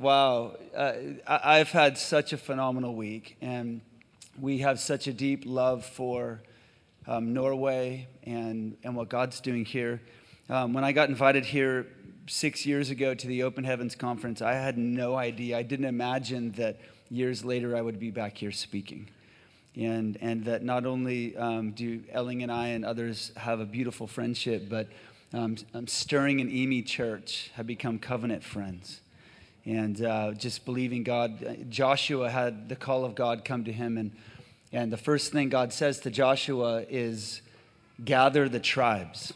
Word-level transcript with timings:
wow. 0.00 0.56
Uh, 0.74 0.92
I've 1.26 1.70
had 1.70 1.98
such 1.98 2.32
a 2.32 2.38
phenomenal 2.38 2.94
week, 2.94 3.36
and 3.42 3.82
we 4.40 4.58
have 4.58 4.80
such 4.80 5.06
a 5.06 5.12
deep 5.12 5.42
love 5.44 5.84
for 5.84 6.40
um, 7.06 7.34
Norway 7.34 8.08
and, 8.24 8.76
and 8.82 8.96
what 8.96 9.10
God's 9.10 9.40
doing 9.40 9.64
here. 9.64 10.00
Um, 10.48 10.72
when 10.72 10.84
I 10.84 10.92
got 10.92 11.10
invited 11.10 11.44
here 11.44 11.86
six 12.26 12.64
years 12.64 12.88
ago 12.88 13.14
to 13.14 13.26
the 13.26 13.42
Open 13.42 13.62
Heavens 13.62 13.94
Conference, 13.94 14.40
I 14.40 14.54
had 14.54 14.78
no 14.78 15.16
idea. 15.16 15.58
I 15.58 15.62
didn't 15.62 15.84
imagine 15.86 16.52
that 16.52 16.80
years 17.10 17.44
later 17.44 17.76
I 17.76 17.82
would 17.82 18.00
be 18.00 18.10
back 18.10 18.38
here 18.38 18.52
speaking. 18.52 19.10
And, 19.76 20.16
and 20.20 20.44
that 20.46 20.62
not 20.62 20.86
only 20.86 21.36
um, 21.36 21.72
do 21.72 22.02
Elling 22.10 22.42
and 22.42 22.50
I 22.50 22.68
and 22.68 22.84
others 22.84 23.32
have 23.36 23.60
a 23.60 23.66
beautiful 23.66 24.06
friendship, 24.06 24.68
but 24.68 24.88
um, 25.32 25.56
um, 25.74 25.86
Stirring 25.86 26.40
and 26.40 26.50
IMI 26.50 26.84
Church 26.86 27.50
have 27.54 27.66
become 27.66 27.98
covenant 27.98 28.42
friends. 28.42 29.00
And 29.70 30.04
uh, 30.04 30.32
just 30.32 30.64
believing 30.64 31.04
God. 31.04 31.66
Joshua 31.70 32.28
had 32.28 32.68
the 32.68 32.74
call 32.74 33.04
of 33.04 33.14
God 33.14 33.44
come 33.44 33.62
to 33.64 33.72
him, 33.72 33.98
and, 33.98 34.10
and 34.72 34.92
the 34.92 34.96
first 34.96 35.30
thing 35.30 35.48
God 35.48 35.72
says 35.72 36.00
to 36.00 36.10
Joshua 36.10 36.84
is, 36.90 37.40
Gather 38.04 38.48
the 38.48 38.58
tribes. 38.58 39.32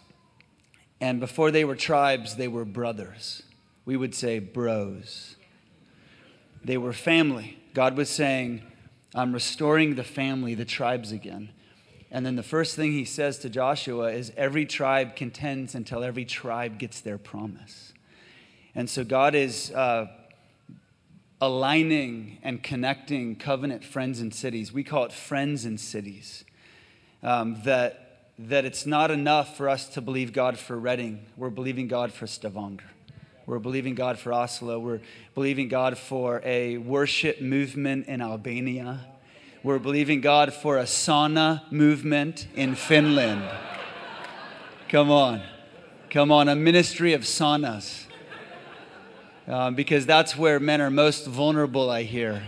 And 1.00 1.20
before 1.20 1.52
they 1.52 1.64
were 1.64 1.76
tribes, 1.76 2.34
they 2.34 2.48
were 2.48 2.64
brothers. 2.64 3.44
We 3.84 3.96
would 3.96 4.12
say 4.12 4.40
bros. 4.40 5.36
They 6.64 6.78
were 6.78 6.92
family. 6.92 7.58
God 7.72 7.96
was 7.96 8.08
saying, 8.08 8.62
I'm 9.14 9.32
restoring 9.32 9.94
the 9.94 10.02
family, 10.02 10.56
the 10.56 10.64
tribes 10.64 11.12
again. 11.12 11.50
And 12.10 12.26
then 12.26 12.34
the 12.34 12.42
first 12.42 12.74
thing 12.74 12.90
he 12.90 13.04
says 13.04 13.38
to 13.40 13.48
Joshua 13.48 14.10
is 14.10 14.32
every 14.36 14.66
tribe 14.66 15.14
contends 15.14 15.76
until 15.76 16.02
every 16.02 16.24
tribe 16.24 16.78
gets 16.78 17.00
their 17.00 17.18
promise. 17.18 17.92
And 18.74 18.90
so 18.90 19.04
God 19.04 19.36
is 19.36 19.70
uh, 19.70 20.06
aligning 21.46 22.38
and 22.42 22.62
connecting 22.62 23.36
covenant 23.36 23.84
friends 23.84 24.20
and 24.20 24.34
cities. 24.34 24.72
We 24.72 24.84
call 24.84 25.04
it 25.04 25.12
friends 25.12 25.64
and 25.64 25.78
cities. 25.78 26.44
Um, 27.22 27.60
that, 27.64 28.30
that 28.38 28.64
it's 28.64 28.86
not 28.86 29.10
enough 29.10 29.56
for 29.56 29.68
us 29.68 29.88
to 29.90 30.00
believe 30.00 30.32
God 30.32 30.58
for 30.58 30.78
Reading, 30.78 31.24
we're 31.36 31.50
believing 31.50 31.88
God 31.88 32.12
for 32.12 32.26
Stavanger. 32.26 32.84
We're 33.46 33.58
believing 33.58 33.94
God 33.94 34.18
for 34.18 34.32
Oslo. 34.32 34.78
We're 34.78 35.00
believing 35.34 35.68
God 35.68 35.98
for 35.98 36.40
a 36.44 36.78
worship 36.78 37.42
movement 37.42 38.06
in 38.06 38.22
Albania. 38.22 39.00
We're 39.62 39.78
believing 39.78 40.22
God 40.22 40.54
for 40.54 40.78
a 40.78 40.84
sauna 40.84 41.70
movement 41.70 42.46
in 42.54 42.74
Finland. 42.74 43.42
Come 44.88 45.10
on. 45.10 45.42
Come 46.08 46.30
on, 46.30 46.48
a 46.48 46.54
ministry 46.54 47.12
of 47.12 47.22
saunas. 47.22 48.03
Um, 49.46 49.74
because 49.74 50.06
that's 50.06 50.36
where 50.36 50.58
men 50.58 50.80
are 50.80 50.90
most 50.90 51.26
vulnerable, 51.26 51.90
I 51.90 52.04
hear. 52.04 52.42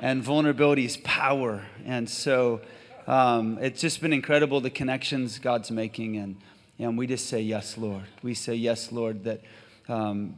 And 0.00 0.22
vulnerability 0.22 0.84
is 0.84 0.96
power. 0.98 1.62
And 1.84 2.08
so 2.08 2.60
um, 3.06 3.58
it's 3.60 3.80
just 3.80 4.00
been 4.00 4.12
incredible 4.12 4.60
the 4.60 4.70
connections 4.70 5.38
God's 5.38 5.70
making. 5.70 6.16
And, 6.16 6.36
and 6.78 6.96
we 6.96 7.06
just 7.06 7.26
say, 7.26 7.40
Yes, 7.40 7.76
Lord. 7.76 8.04
We 8.22 8.34
say, 8.34 8.54
Yes, 8.54 8.92
Lord, 8.92 9.24
that, 9.24 9.40
um, 9.88 10.36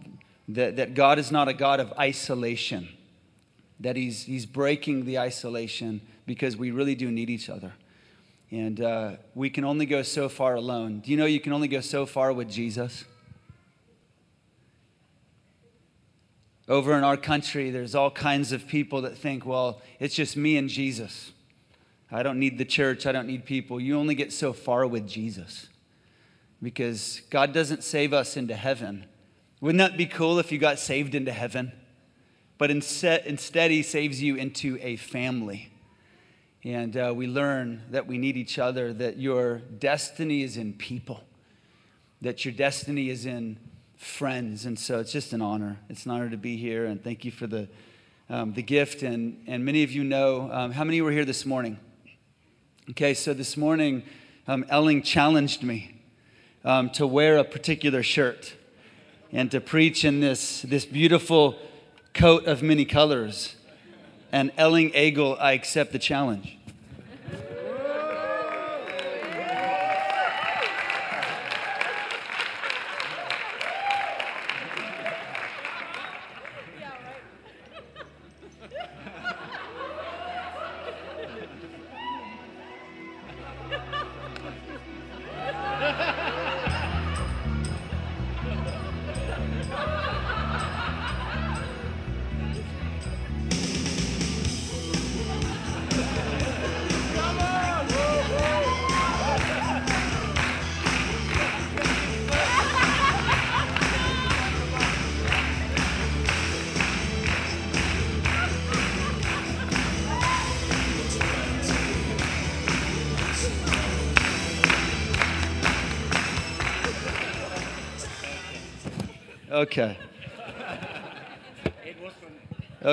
that, 0.49 0.77
that 0.77 0.95
God 0.95 1.19
is 1.19 1.31
not 1.31 1.49
a 1.49 1.55
God 1.55 1.79
of 1.79 1.93
isolation 1.99 2.89
that 3.81 3.97
he's, 3.97 4.25
he's 4.25 4.47
breaking 4.47 5.07
the 5.07 5.19
isolation 5.19 6.03
because 6.27 6.57
we 6.57 6.71
really 6.71 6.95
do 6.95 7.11
need 7.11 7.31
each 7.31 7.49
other. 7.49 7.73
And 8.51 8.81
uh, 8.81 9.13
we 9.35 9.49
can 9.49 9.65
only 9.65 9.87
go 9.87 10.03
so 10.03 10.29
far 10.29 10.55
alone. 10.55 11.01
Do 11.01 11.11
you 11.11 11.17
know 11.17 11.25
you 11.25 11.41
can 11.41 11.53
only 11.53 11.69
go 11.69 11.81
so 11.81 12.05
far 12.05 12.33
with 12.33 12.51
Jesus? 12.51 13.05
Over 16.71 16.97
in 16.97 17.05
our 17.05 17.19
country, 17.19 17.71
there's 17.71 17.95
all 17.95 18.11
kinds 18.11 18.53
of 18.53 18.67
people 18.67 19.03
that 19.03 19.19
think, 19.19 19.45
well, 19.45 19.83
it's 19.99 20.15
just 20.15 20.35
me 20.35 20.57
and 20.57 20.71
Jesus. 20.71 21.33
I 22.11 22.23
don't 22.23 22.39
need 22.39 22.57
the 22.57 22.65
church. 22.65 23.05
I 23.05 23.13
don't 23.13 23.27
need 23.27 23.45
people. 23.45 23.79
You 23.79 23.99
only 23.99 24.15
get 24.15 24.33
so 24.33 24.55
far 24.55 24.87
with 24.87 25.07
Jesus 25.07 25.69
because 26.63 27.21
God 27.29 27.53
doesn't 27.53 27.85
save 27.85 28.15
us 28.15 28.39
into 28.39 28.57
heaven. 28.57 29.05
Wouldn't 29.61 29.79
that 29.79 29.99
be 29.99 30.07
cool 30.07 30.39
if 30.39 30.51
you 30.51 30.59
got 30.59 30.79
saved 30.79 31.15
into 31.15 31.33
heaven? 31.33 31.73
but 32.61 32.71
instead, 32.71 33.23
instead 33.25 33.71
he 33.71 33.83
saves 33.83 34.23
you 34.23 34.37
into 34.37 34.79
a 34.83 34.97
family. 34.97 35.73
And 36.63 36.95
uh, 36.95 37.15
we 37.17 37.27
learn 37.27 37.85
that 37.91 38.07
we 38.07 38.19
need 38.19 38.37
each 38.37 38.59
other, 38.59 38.93
that 38.93 39.17
your 39.17 39.61
destiny 39.61 40.43
is 40.43 40.59
in 40.59 40.75
people, 40.75 41.25
that 42.21 42.45
your 42.45 42.53
destiny 42.53 43.09
is 43.09 43.25
in 43.25 43.57
friends. 44.01 44.65
And 44.65 44.79
so 44.79 44.99
it's 44.99 45.13
just 45.13 45.35
an 45.35 45.43
honor. 45.43 45.77
It's 45.91 46.07
an 46.07 46.13
honor 46.13 46.31
to 46.31 46.39
be 46.39 46.57
here, 46.57 46.87
and 46.87 47.05
thank 47.05 47.23
you 47.23 47.31
for 47.31 47.47
the, 47.47 47.69
um, 48.31 48.55
the 48.55 48.63
gift. 48.63 49.03
And, 49.03 49.45
and 49.47 49.63
many 49.63 49.83
of 49.83 49.93
you 49.93 50.03
know 50.03 50.49
um, 50.51 50.73
how 50.73 50.85
many 50.85 51.03
were 51.03 51.13
here 51.13 51.27
this 51.27 51.45
morning? 51.45 51.79
Okay, 52.89 53.13
so 53.13 53.35
this 53.35 53.59
morning, 53.59 54.03
um, 54.49 54.65
Elling 54.71 55.03
challenged 55.03 55.63
me 55.63 56.01
um, 56.65 56.89
to 56.91 57.07
wear 57.07 57.37
a 57.37 57.45
particular 57.45 58.03
shirt 58.03 58.55
and 59.33 59.51
to 59.51 59.61
preach 59.61 60.03
in 60.03 60.21
this, 60.21 60.63
this 60.63 60.87
beautiful 60.87 61.59
coat 62.15 62.47
of 62.47 62.63
many 62.63 62.87
colors. 62.87 63.55
And 64.33 64.51
Elling 64.57 64.93
Agel, 64.93 65.39
I 65.39 65.53
accept 65.53 65.93
the 65.93 65.99
challenge. 65.99 66.57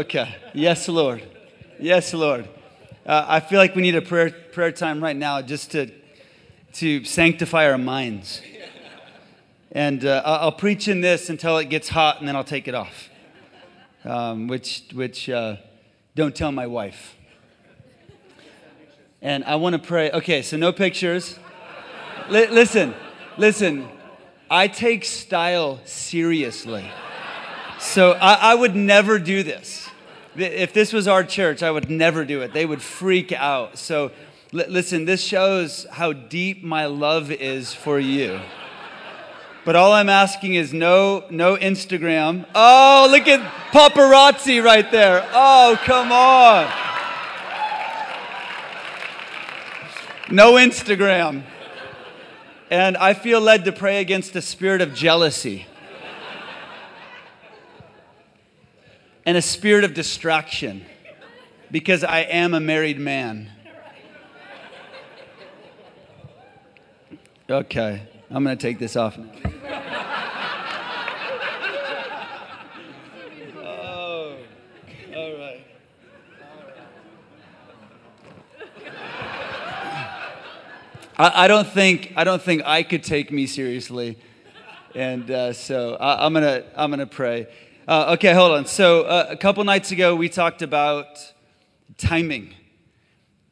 Okay. 0.08 0.34
Yes, 0.54 0.88
Lord. 0.88 1.22
Yes, 1.82 2.14
Lord. 2.14 2.48
Uh, 3.06 3.26
I 3.28 3.42
feel 3.42 3.60
like 3.60 3.76
we 3.76 3.82
need 3.82 3.96
a 3.96 4.02
prayer, 4.02 4.30
prayer 4.30 4.72
time 4.72 5.04
right 5.04 5.18
now 5.18 5.42
just 5.42 5.72
to, 5.72 5.92
to 6.76 7.04
sanctify 7.04 7.70
our 7.70 7.78
minds. 7.78 8.42
And 9.74 10.06
uh, 10.06 10.22
I'll 10.24 10.54
preach 10.54 10.88
in 10.88 11.02
this 11.02 11.30
until 11.30 11.58
it 11.58 11.66
gets 11.66 11.90
hot 11.90 12.20
and 12.20 12.28
then 12.28 12.38
I'll 12.38 12.46
take 12.46 12.70
it 12.70 12.74
off. 12.74 13.10
Um, 14.06 14.48
which, 14.48 14.86
which 14.94 15.30
uh, 15.30 15.58
don't 16.16 16.34
tell 16.34 16.54
my 16.54 16.68
wife. 16.68 17.18
And 19.22 19.44
I 19.44 19.56
want 19.58 19.74
to 19.74 19.80
pray. 19.86 20.10
Okay, 20.10 20.42
so 20.42 20.56
no 20.56 20.72
pictures. 20.72 21.38
L- 22.30 22.54
listen, 22.54 22.96
listen. 23.38 23.90
I 24.50 24.70
take 24.70 25.04
style 25.04 25.82
seriously. 25.84 26.90
So 27.80 28.14
I, 28.14 28.54
I, 28.54 28.56
would 28.56 28.76
never 28.76 29.20
do 29.20 29.44
this. 29.44 29.87
If 30.38 30.74
this 30.74 30.94
was 30.94 31.08
our 31.08 31.24
church, 31.24 31.64
I 31.64 31.72
would 31.72 31.90
never 31.90 32.24
do 32.24 32.42
it. 32.42 32.54
They 32.54 32.66
would 32.66 32.82
freak 32.82 33.32
out. 33.32 33.78
So 33.78 34.12
listen, 34.52 35.06
this 35.06 35.22
shows 35.22 35.86
how 35.92 36.14
deep 36.14 36.64
my 36.64 36.86
love 36.86 37.32
is 37.32 37.74
for 37.74 38.00
you. 38.00 38.40
But 39.66 39.76
all 39.76 39.92
I'm 39.92 40.10
asking 40.10 40.54
is 40.54 40.74
no, 40.74 41.26
no 41.30 41.58
Instagram. 41.58 42.46
Oh, 42.56 43.10
look 43.12 43.28
at 43.28 43.42
paparazzi 43.72 44.64
right 44.64 44.90
there. 44.92 45.28
Oh, 45.34 45.78
come 45.84 46.12
on. 46.12 46.72
No 50.32 50.54
Instagram. 50.54 51.44
And 52.70 52.96
I 52.96 53.14
feel 53.14 53.42
led 53.42 53.66
to 53.66 53.72
pray 53.72 54.00
against 54.00 54.36
a 54.36 54.42
spirit 54.42 54.82
of 54.82 54.94
jealousy 54.94 55.66
and 59.28 59.36
a 59.36 59.42
spirit 59.42 59.84
of 59.84 59.94
distraction 59.94 60.86
because 61.70 62.02
I 62.02 62.20
am 62.20 62.54
a 62.54 62.62
married 62.62 62.98
man. 62.98 63.52
Okay, 67.50 68.04
I'm 68.32 68.46
going 68.46 68.58
to 68.58 68.62
take 68.62 68.80
this 68.80 68.96
off 68.96 69.18
I, 81.20 81.48
don't 81.48 81.68
think 81.68 82.14
I 82.16 82.24
don't 82.24 82.42
think 82.42 82.62
I 82.64 82.84
could 82.84 83.04
take 83.04 83.32
me 83.32 83.48
seriously, 83.48 84.20
and 84.94 85.30
uh, 85.32 85.52
so 85.52 85.96
I, 85.96 86.24
I'm 86.26 86.34
gonna 86.34 86.64
I'm 86.76 86.92
gonna 86.92 87.08
pray. 87.08 87.48
Uh, 87.88 88.16
okay, 88.16 88.34
hold 88.34 88.52
on. 88.52 88.66
So 88.66 89.04
uh, 89.04 89.28
a 89.30 89.38
couple 89.38 89.64
nights 89.64 89.92
ago 89.92 90.14
we 90.14 90.28
talked 90.28 90.62
about 90.62 91.06
timing 91.98 92.54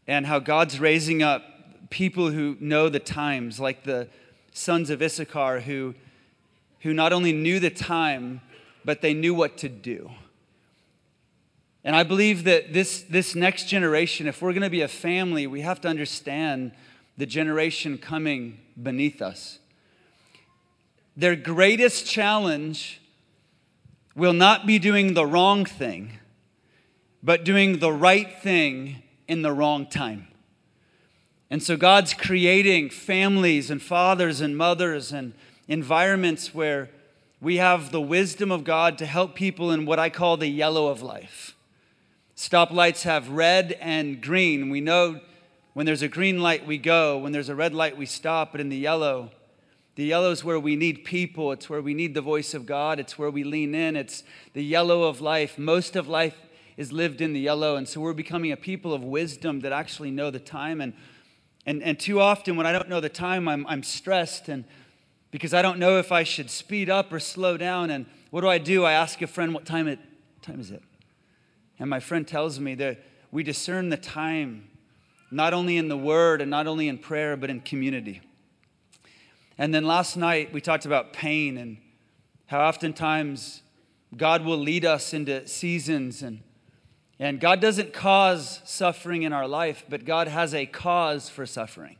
and 0.07 0.25
how 0.25 0.39
God's 0.39 0.77
raising 0.77 1.23
up 1.23 1.41
people 1.89 2.31
who 2.31 2.57
know 2.59 2.89
the 2.89 2.99
times, 2.99 3.61
like 3.61 3.85
the 3.85 4.09
sons 4.51 4.89
of 4.89 5.01
Issachar, 5.01 5.61
who 5.61 5.95
who 6.81 6.93
not 6.93 7.13
only 7.13 7.31
knew 7.31 7.61
the 7.61 7.69
time 7.69 8.41
but 8.83 8.99
they 8.99 9.13
knew 9.13 9.33
what 9.33 9.57
to 9.59 9.69
do. 9.69 10.11
And 11.85 11.95
I 11.95 12.03
believe 12.03 12.43
that 12.43 12.73
this, 12.73 13.03
this 13.03 13.35
next 13.35 13.69
generation, 13.69 14.27
if 14.27 14.41
we're 14.41 14.51
going 14.51 14.63
to 14.63 14.69
be 14.69 14.81
a 14.81 14.89
family, 14.89 15.47
we 15.47 15.61
have 15.61 15.79
to 15.81 15.87
understand 15.87 16.73
the 17.17 17.25
generation 17.25 17.97
coming 17.97 18.59
beneath 18.83 19.21
us. 19.21 19.59
Their 21.15 21.37
greatest 21.37 22.05
challenge 22.05 22.99
will 24.15 24.33
not 24.33 24.65
be 24.65 24.79
doing 24.79 25.13
the 25.13 25.25
wrong 25.25 25.65
thing, 25.65 26.19
but 27.21 27.43
doing 27.43 27.79
the 27.79 27.91
right 27.91 28.33
thing 28.41 29.03
in 29.27 29.41
the 29.41 29.51
wrong 29.51 29.85
time. 29.85 30.27
And 31.49 31.61
so 31.61 31.77
God's 31.77 32.13
creating 32.13 32.89
families 32.89 33.69
and 33.69 33.81
fathers 33.81 34.41
and 34.41 34.57
mothers 34.57 35.11
and 35.11 35.33
environments 35.67 36.53
where 36.53 36.89
we 37.41 37.57
have 37.57 37.91
the 37.91 38.01
wisdom 38.01 38.51
of 38.51 38.63
God 38.63 38.97
to 38.97 39.05
help 39.05 39.35
people 39.35 39.71
in 39.71 39.85
what 39.85 39.99
I 39.99 40.09
call 40.09 40.37
the 40.37 40.47
yellow 40.47 40.87
of 40.87 41.01
life. 41.01 41.55
Stoplights 42.35 43.03
have 43.03 43.29
red 43.29 43.73
and 43.73 44.21
green. 44.21 44.69
We 44.69 44.81
know 44.81 45.19
when 45.73 45.85
there's 45.85 46.01
a 46.01 46.07
green 46.07 46.41
light, 46.41 46.65
we 46.65 46.77
go. 46.77 47.17
When 47.17 47.31
there's 47.31 47.49
a 47.49 47.55
red 47.55 47.73
light, 47.73 47.97
we 47.97 48.05
stop. 48.05 48.51
But 48.51 48.61
in 48.61 48.69
the 48.69 48.77
yellow, 48.77 49.31
the 49.95 50.03
yellow 50.03 50.31
is 50.31 50.43
where 50.43 50.59
we 50.59 50.75
need 50.75 51.05
people. 51.05 51.53
It's 51.53 51.69
where 51.69 51.81
we 51.81 51.93
need 51.93 52.13
the 52.13 52.21
voice 52.21 52.53
of 52.53 52.65
God. 52.65 52.99
It's 52.99 53.17
where 53.17 53.31
we 53.31 53.45
lean 53.45 53.73
in. 53.73 53.95
It's 53.95 54.23
the 54.53 54.63
yellow 54.63 55.03
of 55.03 55.21
life. 55.21 55.57
Most 55.57 55.95
of 55.95 56.09
life 56.09 56.35
is 56.75 56.91
lived 56.91 57.21
in 57.21 57.31
the 57.31 57.39
yellow. 57.39 57.77
And 57.77 57.87
so 57.87 58.01
we're 58.01 58.13
becoming 58.13 58.51
a 58.51 58.57
people 58.57 58.93
of 58.93 59.03
wisdom 59.03 59.61
that 59.61 59.71
actually 59.71 60.11
know 60.11 60.29
the 60.31 60.39
time. 60.39 60.81
And, 60.81 60.93
and, 61.65 61.81
and 61.81 61.97
too 61.97 62.19
often, 62.19 62.57
when 62.57 62.67
I 62.67 62.73
don't 62.73 62.89
know 62.89 62.99
the 62.99 63.07
time, 63.07 63.47
I'm, 63.47 63.65
I'm 63.67 63.83
stressed 63.83 64.49
and 64.49 64.65
because 65.31 65.53
I 65.53 65.61
don't 65.61 65.79
know 65.79 65.97
if 65.97 66.11
I 66.11 66.23
should 66.23 66.49
speed 66.49 66.89
up 66.89 67.11
or 67.11 67.19
slow 67.19 67.55
down. 67.55 67.89
And 67.89 68.05
what 68.31 68.41
do 68.41 68.49
I 68.49 68.57
do? 68.57 68.83
I 68.83 68.93
ask 68.93 69.21
a 69.21 69.27
friend, 69.27 69.53
What 69.53 69.65
time, 69.65 69.87
it, 69.87 69.99
time 70.41 70.59
is 70.59 70.71
it? 70.71 70.83
And 71.79 71.89
my 71.89 72.01
friend 72.01 72.27
tells 72.27 72.59
me 72.59 72.75
that 72.75 73.01
we 73.31 73.43
discern 73.43 73.89
the 73.89 73.97
time 73.97 74.69
not 75.31 75.53
only 75.53 75.77
in 75.77 75.87
the 75.87 75.97
word 75.97 76.41
and 76.41 76.51
not 76.51 76.67
only 76.67 76.87
in 76.87 76.97
prayer, 76.97 77.35
but 77.35 77.49
in 77.49 77.61
community. 77.61 78.21
And 79.57 79.73
then 79.73 79.85
last 79.85 80.17
night, 80.17 80.53
we 80.53 80.61
talked 80.61 80.85
about 80.85 81.13
pain 81.13 81.57
and 81.57 81.77
how 82.47 82.61
oftentimes 82.61 83.61
God 84.15 84.43
will 84.43 84.57
lead 84.57 84.85
us 84.85 85.13
into 85.13 85.47
seasons 85.47 86.21
and 86.21 86.41
and 87.17 87.39
God 87.39 87.61
doesn't 87.61 87.93
cause 87.93 88.59
suffering 88.65 89.23
in 89.23 89.31
our 89.31 89.47
life, 89.47 89.85
but 89.87 90.03
God 90.03 90.27
has 90.27 90.53
a 90.53 90.65
cause 90.65 91.29
for 91.29 91.45
suffering. 91.45 91.95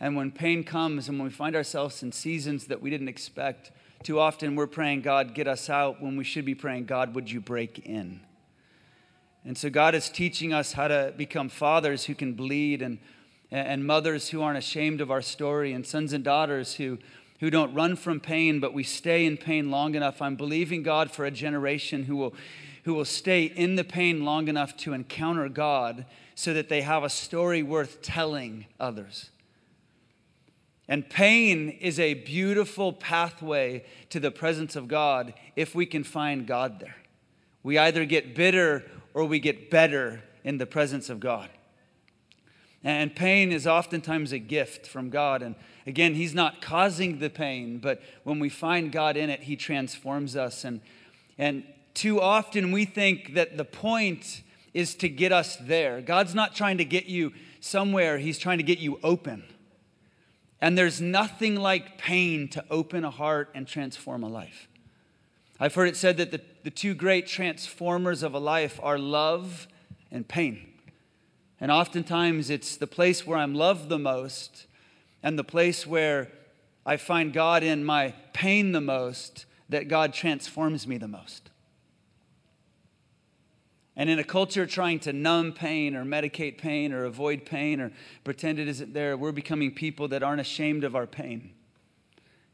And 0.00 0.16
when 0.16 0.32
pain 0.32 0.64
comes 0.64 1.08
and 1.08 1.18
when 1.18 1.28
we 1.28 1.32
find 1.32 1.54
ourselves 1.54 2.02
in 2.02 2.10
seasons 2.10 2.66
that 2.66 2.80
we 2.80 2.88
didn't 2.88 3.08
expect, 3.08 3.70
too 4.02 4.18
often 4.18 4.56
we're 4.56 4.66
praying, 4.66 5.02
God, 5.02 5.34
get 5.34 5.46
us 5.46 5.68
out, 5.68 6.00
when 6.02 6.16
we 6.16 6.24
should 6.24 6.44
be 6.44 6.54
praying, 6.54 6.86
God, 6.86 7.14
would 7.14 7.30
you 7.30 7.40
break 7.40 7.80
in? 7.80 8.20
And 9.44 9.58
so 9.58 9.68
God 9.68 9.94
is 9.94 10.08
teaching 10.08 10.54
us 10.54 10.72
how 10.72 10.88
to 10.88 11.12
become 11.16 11.50
fathers 11.50 12.04
who 12.06 12.14
can 12.14 12.32
bleed 12.32 12.80
and, 12.80 12.98
and 13.54 13.86
mothers 13.86 14.30
who 14.30 14.42
aren't 14.42 14.58
ashamed 14.58 15.00
of 15.00 15.12
our 15.12 15.22
story 15.22 15.72
and 15.72 15.86
sons 15.86 16.12
and 16.12 16.24
daughters 16.24 16.74
who, 16.74 16.98
who 17.38 17.50
don't 17.50 17.72
run 17.72 17.94
from 17.94 18.18
pain, 18.18 18.58
but 18.58 18.74
we 18.74 18.82
stay 18.82 19.24
in 19.24 19.36
pain 19.36 19.70
long 19.70 19.94
enough. 19.94 20.20
I'm 20.20 20.34
believing 20.34 20.82
God 20.82 21.12
for 21.12 21.24
a 21.24 21.30
generation 21.30 22.02
who 22.04 22.16
will, 22.16 22.34
who 22.82 22.94
will 22.94 23.04
stay 23.04 23.44
in 23.44 23.76
the 23.76 23.84
pain 23.84 24.24
long 24.24 24.48
enough 24.48 24.76
to 24.78 24.92
encounter 24.92 25.48
God 25.48 26.04
so 26.34 26.52
that 26.52 26.68
they 26.68 26.82
have 26.82 27.04
a 27.04 27.08
story 27.08 27.62
worth 27.62 28.02
telling 28.02 28.66
others. 28.80 29.30
And 30.88 31.08
pain 31.08 31.68
is 31.68 32.00
a 32.00 32.14
beautiful 32.14 32.92
pathway 32.92 33.84
to 34.10 34.18
the 34.18 34.32
presence 34.32 34.74
of 34.74 34.88
God 34.88 35.32
if 35.54 35.76
we 35.76 35.86
can 35.86 36.02
find 36.02 36.44
God 36.44 36.80
there. 36.80 36.96
We 37.62 37.78
either 37.78 38.04
get 38.04 38.34
bitter 38.34 38.84
or 39.14 39.24
we 39.24 39.38
get 39.38 39.70
better 39.70 40.24
in 40.42 40.58
the 40.58 40.66
presence 40.66 41.08
of 41.08 41.20
God. 41.20 41.48
And 42.84 43.16
pain 43.16 43.50
is 43.50 43.66
oftentimes 43.66 44.30
a 44.32 44.38
gift 44.38 44.86
from 44.86 45.08
God. 45.08 45.42
And 45.42 45.54
again, 45.86 46.14
He's 46.14 46.34
not 46.34 46.60
causing 46.60 47.18
the 47.18 47.30
pain, 47.30 47.78
but 47.78 48.02
when 48.24 48.38
we 48.38 48.50
find 48.50 48.92
God 48.92 49.16
in 49.16 49.30
it, 49.30 49.44
He 49.44 49.56
transforms 49.56 50.36
us. 50.36 50.64
And, 50.64 50.82
and 51.38 51.64
too 51.94 52.20
often 52.20 52.72
we 52.72 52.84
think 52.84 53.32
that 53.34 53.56
the 53.56 53.64
point 53.64 54.42
is 54.74 54.94
to 54.96 55.08
get 55.08 55.32
us 55.32 55.56
there. 55.56 56.02
God's 56.02 56.34
not 56.34 56.54
trying 56.54 56.76
to 56.76 56.84
get 56.84 57.06
you 57.06 57.32
somewhere, 57.58 58.18
He's 58.18 58.38
trying 58.38 58.58
to 58.58 58.64
get 58.64 58.78
you 58.78 59.00
open. 59.02 59.44
And 60.60 60.76
there's 60.76 61.00
nothing 61.00 61.56
like 61.56 61.96
pain 61.96 62.48
to 62.48 62.64
open 62.70 63.04
a 63.04 63.10
heart 63.10 63.50
and 63.54 63.66
transform 63.66 64.22
a 64.22 64.28
life. 64.28 64.68
I've 65.58 65.74
heard 65.74 65.88
it 65.88 65.96
said 65.96 66.18
that 66.18 66.30
the, 66.32 66.40
the 66.64 66.70
two 66.70 66.94
great 66.94 67.26
transformers 67.26 68.22
of 68.22 68.34
a 68.34 68.38
life 68.38 68.78
are 68.82 68.98
love 68.98 69.68
and 70.10 70.28
pain. 70.28 70.73
And 71.60 71.70
oftentimes 71.70 72.50
it's 72.50 72.76
the 72.76 72.86
place 72.86 73.26
where 73.26 73.38
I'm 73.38 73.54
loved 73.54 73.88
the 73.88 73.98
most 73.98 74.66
and 75.22 75.38
the 75.38 75.44
place 75.44 75.86
where 75.86 76.30
I 76.84 76.96
find 76.96 77.32
God 77.32 77.62
in 77.62 77.84
my 77.84 78.14
pain 78.32 78.72
the 78.72 78.80
most 78.80 79.46
that 79.68 79.88
God 79.88 80.12
transforms 80.12 80.86
me 80.86 80.98
the 80.98 81.08
most. 81.08 81.50
And 83.96 84.10
in 84.10 84.18
a 84.18 84.24
culture 84.24 84.66
trying 84.66 84.98
to 85.00 85.12
numb 85.12 85.52
pain 85.52 85.94
or 85.94 86.04
medicate 86.04 86.58
pain 86.58 86.92
or 86.92 87.04
avoid 87.04 87.46
pain 87.46 87.80
or 87.80 87.92
pretend 88.24 88.58
it 88.58 88.66
isn't 88.66 88.92
there, 88.92 89.16
we're 89.16 89.32
becoming 89.32 89.70
people 89.70 90.08
that 90.08 90.22
aren't 90.22 90.40
ashamed 90.40 90.82
of 90.82 90.96
our 90.96 91.06
pain. 91.06 91.52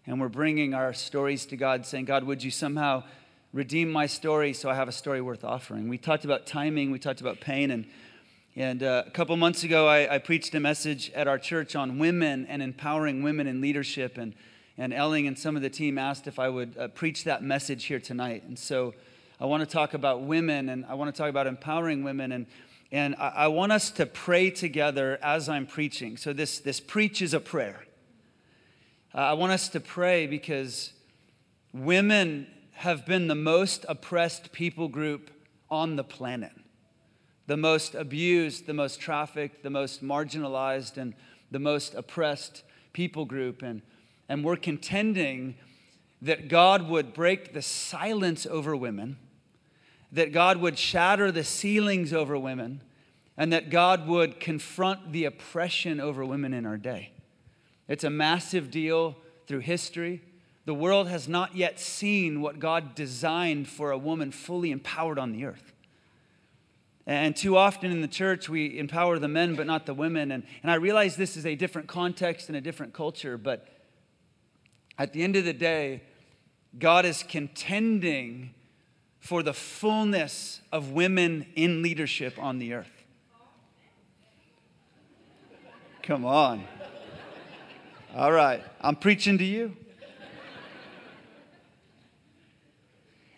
And 0.07 0.21
we're 0.21 0.29
bringing 0.29 0.75
our 0.75 0.93
stories 0.93 1.47
to 1.47 1.57
God, 1.57 1.87
saying, 1.87 2.05
God, 2.05 2.25
would 2.25 2.43
you 2.43 2.51
somehow 2.51 3.05
redeem 3.53 3.91
my 3.91 4.07
story 4.07 4.53
so 4.53 4.69
I 4.69 4.75
have 4.75 4.89
a 4.89 4.93
story 4.93 5.21
worth 5.21 5.45
offering? 5.45 5.89
We 5.89 5.99
talked 5.99 6.25
about 6.25 6.47
timing, 6.47 6.91
we 6.91 6.99
talked 6.99 7.23
about 7.23 7.41
pain. 7.41 7.71
And, 7.71 7.87
and 8.57 8.83
uh, 8.83 9.05
a 9.07 9.11
couple 9.11 9.37
months 9.37 9.63
ago, 9.63 9.87
I, 9.87 10.15
I, 10.15 10.19
preached 10.19 10.55
a 10.57 10.61
message 10.61 11.11
at 11.13 11.29
our 11.29 11.39
church 11.39 11.77
on 11.77 11.99
women 11.99 12.47
and 12.47 12.61
empowering 12.61 13.23
women 13.23 13.47
in 13.47 13.61
leadership. 13.61 14.19
And, 14.19 14.35
and 14.77 14.93
Elling 14.93 15.29
and 15.29 15.39
some 15.39 15.55
of 15.55 15.63
the 15.63 15.71
team 15.71 15.99
asked 15.99 16.27
if 16.27 16.39
I 16.39 16.49
would 16.49 16.77
uh, 16.77 16.89
preach 16.89 17.25
that 17.25 17.45
message 17.45 17.85
here 17.85 18.01
tonight. 18.01 18.43
And 18.43 18.59
so 18.59 18.95
I 19.39 19.45
want 19.45 19.63
to 19.63 19.73
talk 19.73 19.95
about 19.95 20.23
women 20.23 20.69
and 20.69 20.85
I 20.87 20.95
want 20.95 21.15
to 21.15 21.17
talk 21.17 21.31
about 21.31 21.47
empowering 21.47 22.03
women. 22.03 22.33
And, 22.33 22.47
and 22.91 23.15
I, 23.17 23.29
I 23.29 23.47
want 23.49 23.71
us 23.71 23.91
to 23.93 24.07
pray 24.07 24.51
together 24.51 25.19
as 25.23 25.49
I'm 25.49 25.67
preaching. 25.67 26.17
So 26.17 26.33
this, 26.33 26.59
this 26.59 26.81
preach 26.81 27.23
is 27.23 27.35
a 27.35 27.41
prayer. 27.41 27.85
Uh, 29.15 29.19
I 29.19 29.33
want 29.35 29.53
us 29.53 29.69
to 29.69 29.81
pray 29.81 30.27
because 30.27 30.93
women 31.73 32.49
have 32.73 33.07
been 33.07 33.29
the 33.29 33.35
most 33.35 33.85
oppressed 33.89 34.51
people 34.53 34.89
group 34.89 35.31
on 35.71 35.97
the 35.97 36.05
planet, 36.05 36.53
the 37.51 37.57
most 37.57 37.97
abused, 37.97 38.67
the 38.67 38.73
most 38.73 39.01
trafficked, 39.01 39.65
the 39.65 39.71
most 39.71 40.05
marginalized, 40.05 40.97
and 40.97 41.15
the 41.51 41.59
most 41.59 41.97
oppressed 41.97 42.63
people 42.93 43.25
group. 43.25 43.61
And, 43.61 43.83
and 44.29 44.45
we're 44.45 44.55
contending 44.55 45.57
that 46.23 46.47
God 46.47 46.89
would 46.89 47.13
break 47.13 47.53
the 47.53 47.61
silence 47.61 48.47
over 48.47 48.77
women, 48.77 49.17
that 50.13 50.33
God 50.33 50.59
would 50.59 50.79
shatter 50.79 51.33
the 51.33 51.43
ceilings 51.43 52.13
over 52.13 52.39
women, 52.39 52.83
and 53.37 53.53
that 53.53 53.69
God 53.69 54.07
would 54.07 54.39
confront 54.39 55.11
the 55.11 55.25
oppression 55.25 55.99
over 55.99 56.25
women 56.25 56.55
in 56.55 56.65
our 56.65 56.77
day. 56.77 57.11
It's 57.89 58.05
a 58.05 58.11
massive 58.11 58.71
deal 58.71 59.17
through 59.49 59.59
history. 59.59 60.23
The 60.67 60.75
world 60.75 61.09
has 61.09 61.27
not 61.27 61.57
yet 61.57 61.81
seen 61.81 62.43
what 62.43 62.61
God 62.61 62.95
designed 62.95 63.67
for 63.67 63.91
a 63.91 63.99
woman 63.99 64.31
fully 64.31 64.71
empowered 64.71 65.19
on 65.19 65.33
the 65.33 65.47
earth. 65.47 65.73
And 67.07 67.35
too 67.35 67.57
often 67.57 67.91
in 67.91 68.03
the 68.03 68.09
church, 68.09 68.49
we 68.49 68.79
empower 68.79 69.19
the 69.19 69.29
men, 69.29 69.57
but 69.57 69.67
not 69.67 69.87
the 69.87 69.95
women. 69.95 70.31
And, 70.31 70.45
and 70.63 70.71
I 70.71 70.75
realize 70.75 71.17
this 71.17 71.37
is 71.37 71.47
a 71.47 71.55
different 71.55 71.89
context 71.89 72.49
and 72.49 72.57
a 72.57 72.61
different 72.61 72.93
culture, 72.93 73.39
but 73.39 73.67
at 74.99 75.13
the 75.13 75.23
end 75.23 75.35
of 75.35 75.45
the 75.45 75.53
day, 75.53 76.03
God 76.79 77.07
is 77.07 77.23
contending 77.23 78.55
for 79.19 79.43
the 79.43 79.55
fullness 79.55 80.61
of 80.73 80.93
women 80.93 81.47
in 81.57 81.83
leadership 81.83 82.39
on 82.39 82.59
the 82.59 82.75
earth. 82.75 82.93
Come 86.03 86.25
on. 86.25 86.65
All 88.15 88.33
right, 88.33 88.63
I'm 88.81 88.97
preaching 88.97 89.39
to 89.39 89.45
you. 89.45 89.77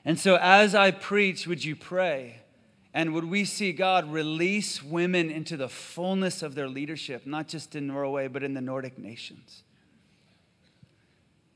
And 0.04 0.18
so, 0.18 0.36
as 0.36 0.74
I 0.74 0.90
preach, 0.90 1.46
would 1.46 1.64
you 1.64 1.76
pray 1.76 2.41
And 2.94 3.14
would 3.14 3.24
we 3.24 3.44
see 3.44 3.72
God 3.72 4.12
release 4.12 4.82
women 4.82 5.30
into 5.30 5.56
the 5.56 5.68
fullness 5.68 6.42
of 6.42 6.54
their 6.54 6.68
leadership, 6.68 7.26
not 7.26 7.48
just 7.48 7.74
in 7.74 7.86
Norway, 7.86 8.28
but 8.28 8.42
in 8.42 8.52
the 8.52 8.60
Nordic 8.60 8.98
nations? 8.98 9.62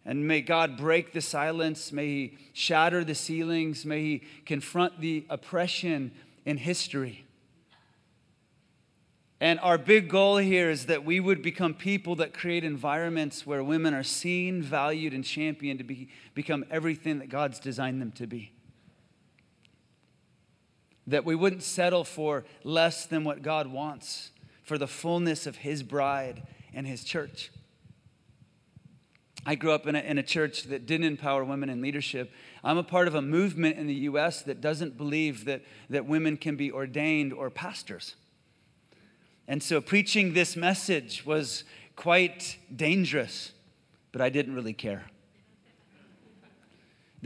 And 0.05 0.27
may 0.27 0.41
God 0.41 0.77
break 0.77 1.13
the 1.13 1.21
silence. 1.21 1.93
May 1.93 2.07
He 2.07 2.39
shatter 2.53 3.05
the 3.05 3.15
ceilings. 3.15 3.85
May 3.85 4.01
He 4.01 4.23
confront 4.47 5.01
the 5.01 5.27
oppression 5.29 6.13
in 6.47 6.57
history. 6.57 7.27
And 9.39 9.61
our 9.61 9.77
big 9.77 10.09
goal 10.09 10.39
here 10.39 10.71
is 10.71 10.87
that 10.87 11.05
we 11.05 11.21
would 11.21 11.43
become 11.43 11.75
people 11.75 12.17
that 12.17 12.33
create 12.33 12.65
environments 12.65 13.47
where 13.47 13.63
women 13.63 13.93
are 13.93 14.03
seen, 14.03 14.63
valued, 14.63 15.13
and 15.13 15.23
championed 15.23 15.79
to 15.79 15.85
be, 15.85 16.09
become 16.35 16.65
everything 16.71 17.19
that 17.19 17.29
God's 17.29 17.59
designed 17.59 18.01
them 18.01 18.13
to 18.13 18.27
be. 18.27 18.53
That 21.07 21.25
we 21.25 21.35
wouldn't 21.35 21.63
settle 21.63 22.05
for 22.05 22.45
less 22.65 23.07
than 23.07 23.25
what 23.25 23.43
God 23.43 23.69
wants 23.69 24.31
for 24.63 24.79
the 24.79 24.89
fullness 24.89 25.47
of 25.47 25.57
His 25.57 25.83
bride 25.83 26.43
and 26.75 26.87
His 26.87 27.05
church. 27.05 27.51
I 29.49 29.55
grew 29.55 29.71
up 29.71 29.87
in 29.87 29.95
a, 29.95 30.01
in 30.01 30.19
a 30.19 30.25
church 30.25 30.65
that 30.65 30.87
didn't 30.87 31.07
empower 31.07 31.45
women 31.45 31.69
in 31.71 31.81
leadership. 31.81 32.33
I'm 32.65 32.79
a 32.79 32.83
part 32.83 33.07
of 33.07 33.15
a 33.15 33.23
movement 33.23 33.79
in 33.79 33.87
the 33.87 33.95
U.S. 33.95 34.43
that 34.43 34.61
doesn't 34.61 34.97
believe 34.97 35.45
that, 35.45 35.63
that 35.89 36.05
women 36.05 36.37
can 36.37 36.57
be 36.57 36.73
ordained 36.73 37.33
or 37.33 37.49
pastors. 37.49 38.17
And 39.47 39.63
so 39.63 39.81
preaching 39.81 40.35
this 40.35 40.57
message 40.57 41.25
was 41.25 41.63
quite 41.95 42.59
dangerous, 42.75 43.53
but 44.11 44.21
I 44.21 44.31
didn't 44.31 44.57
really 44.57 44.73
care. 44.73 45.05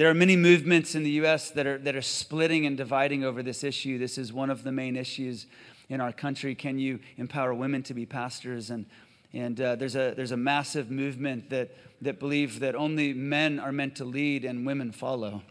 There 0.00 0.09
are 0.09 0.14
many 0.14 0.35
movements 0.35 0.95
in 0.95 1.02
the 1.02 1.11
U.S. 1.11 1.50
that 1.50 1.66
are, 1.66 1.76
that 1.76 1.95
are 1.95 2.00
splitting 2.00 2.64
and 2.64 2.75
dividing 2.75 3.23
over 3.23 3.42
this 3.42 3.62
issue. 3.62 3.99
This 3.99 4.16
is 4.16 4.33
one 4.33 4.49
of 4.49 4.62
the 4.62 4.73
main 4.73 4.97
issues 4.97 5.45
in 5.90 6.00
our 6.00 6.11
country. 6.11 6.54
Can 6.54 6.78
you 6.78 7.00
empower 7.19 7.52
women 7.52 7.83
to 7.83 7.92
be 7.92 8.07
pastors? 8.07 8.71
And, 8.71 8.87
and 9.35 9.61
uh, 9.61 9.76
there's, 9.76 9.97
a, 9.97 10.14
there's 10.16 10.30
a 10.30 10.38
massive 10.38 10.90
movement 10.90 11.50
that, 11.50 11.76
that 12.00 12.19
believe 12.19 12.61
that 12.61 12.75
only 12.75 13.12
men 13.12 13.59
are 13.59 13.73
meant 13.73 13.95
to 13.97 14.07
lead 14.07 14.47
and 14.47 14.64
women 14.64 14.90
follow. 14.90 15.42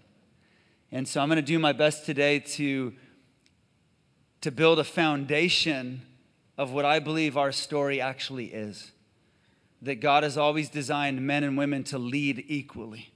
And 0.92 1.08
so 1.08 1.22
I'm 1.22 1.28
going 1.28 1.36
to 1.36 1.44
do 1.44 1.60
my 1.60 1.72
best 1.72 2.08
today 2.08 2.40
to, 2.40 2.92
to 4.42 4.50
build 4.50 4.80
a 4.80 4.84
foundation 4.84 6.02
of 6.58 6.72
what 6.72 6.86
I 6.86 6.98
believe 6.98 7.38
our 7.38 7.52
story 7.52 8.02
actually 8.02 8.46
is 8.46 8.94
that 9.84 10.02
God 10.02 10.24
has 10.24 10.40
always 10.40 10.70
designed 10.70 11.22
men 11.22 11.44
and 11.44 11.56
women 11.56 11.84
to 11.84 12.00
lead 12.00 12.44
equally. 12.48 13.12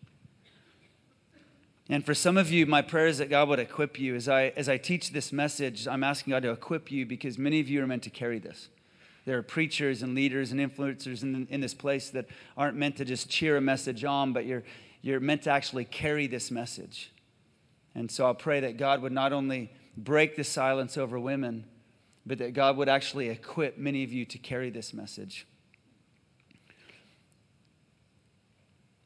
And 1.93 2.03
for 2.03 2.15
some 2.15 2.37
of 2.37 2.51
you, 2.51 2.65
my 2.65 2.81
prayer 2.81 3.05
is 3.05 3.19
that 3.19 3.29
God 3.29 3.49
would 3.49 3.59
equip 3.59 3.99
you. 3.99 4.15
As 4.15 4.27
I, 4.27 4.45
as 4.55 4.67
I 4.67 4.77
teach 4.77 5.11
this 5.11 5.31
message, 5.31 5.87
I'm 5.87 6.03
asking 6.03 6.31
God 6.31 6.41
to 6.41 6.49
equip 6.49 6.89
you 6.89 7.05
because 7.05 7.37
many 7.37 7.59
of 7.59 7.69
you 7.69 7.83
are 7.83 7.85
meant 7.85 8.01
to 8.01 8.09
carry 8.09 8.39
this. 8.39 8.69
There 9.25 9.37
are 9.37 9.43
preachers 9.43 10.01
and 10.01 10.15
leaders 10.15 10.51
and 10.51 10.59
influencers 10.59 11.21
in, 11.21 11.45
in 11.51 11.61
this 11.61 11.75
place 11.75 12.09
that 12.09 12.25
aren't 12.57 12.77
meant 12.77 12.95
to 12.95 13.05
just 13.05 13.29
cheer 13.29 13.57
a 13.57 13.61
message 13.61 14.03
on, 14.03 14.33
but 14.33 14.47
you're, 14.47 14.63
you're 15.03 15.19
meant 15.19 15.43
to 15.43 15.51
actually 15.51 15.85
carry 15.85 16.25
this 16.25 16.49
message. 16.49 17.11
And 17.93 18.09
so 18.09 18.25
I'll 18.25 18.33
pray 18.33 18.61
that 18.61 18.77
God 18.77 19.03
would 19.03 19.11
not 19.11 19.31
only 19.31 19.71
break 19.95 20.35
the 20.35 20.43
silence 20.43 20.97
over 20.97 21.19
women, 21.19 21.63
but 22.25 22.39
that 22.39 22.55
God 22.55 22.75
would 22.77 22.89
actually 22.89 23.29
equip 23.29 23.77
many 23.77 24.03
of 24.03 24.11
you 24.11 24.25
to 24.25 24.39
carry 24.39 24.71
this 24.71 24.95
message. 24.95 25.45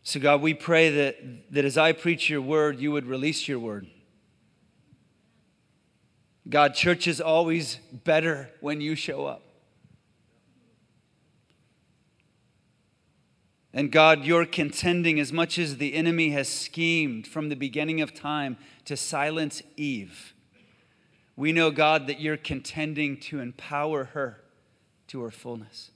So, 0.08 0.22
God, 0.22 0.42
we 0.42 0.54
pray 0.54 0.90
that, 0.90 1.18
that 1.52 1.66
as 1.66 1.78
I 1.78 1.92
preach 1.92 2.30
your 2.30 2.40
word, 2.40 2.80
you 2.80 2.94
would 2.94 3.06
release 3.06 3.46
your 3.46 3.60
word. 3.60 3.88
God, 6.48 6.76
church 6.76 7.10
is 7.10 7.20
always 7.20 7.80
better 8.06 8.50
when 8.62 8.80
you 8.80 8.96
show 8.96 9.26
up. 9.26 9.44
And 13.74 13.92
God, 13.92 14.24
you're 14.24 14.46
contending 14.46 15.20
as 15.20 15.34
much 15.34 15.60
as 15.60 15.76
the 15.76 15.94
enemy 15.94 16.30
has 16.30 16.48
schemed 16.48 17.28
from 17.28 17.50
the 17.50 17.58
beginning 17.58 18.00
of 18.00 18.14
time 18.14 18.56
to 18.86 18.96
silence 18.96 19.62
Eve. 19.76 20.34
We 21.36 21.52
know, 21.52 21.70
God, 21.70 22.08
that 22.08 22.22
you're 22.22 22.38
contending 22.38 23.20
to 23.24 23.42
empower 23.42 24.06
her 24.06 24.42
to 25.08 25.20
her 25.24 25.32
fullness. 25.32 25.92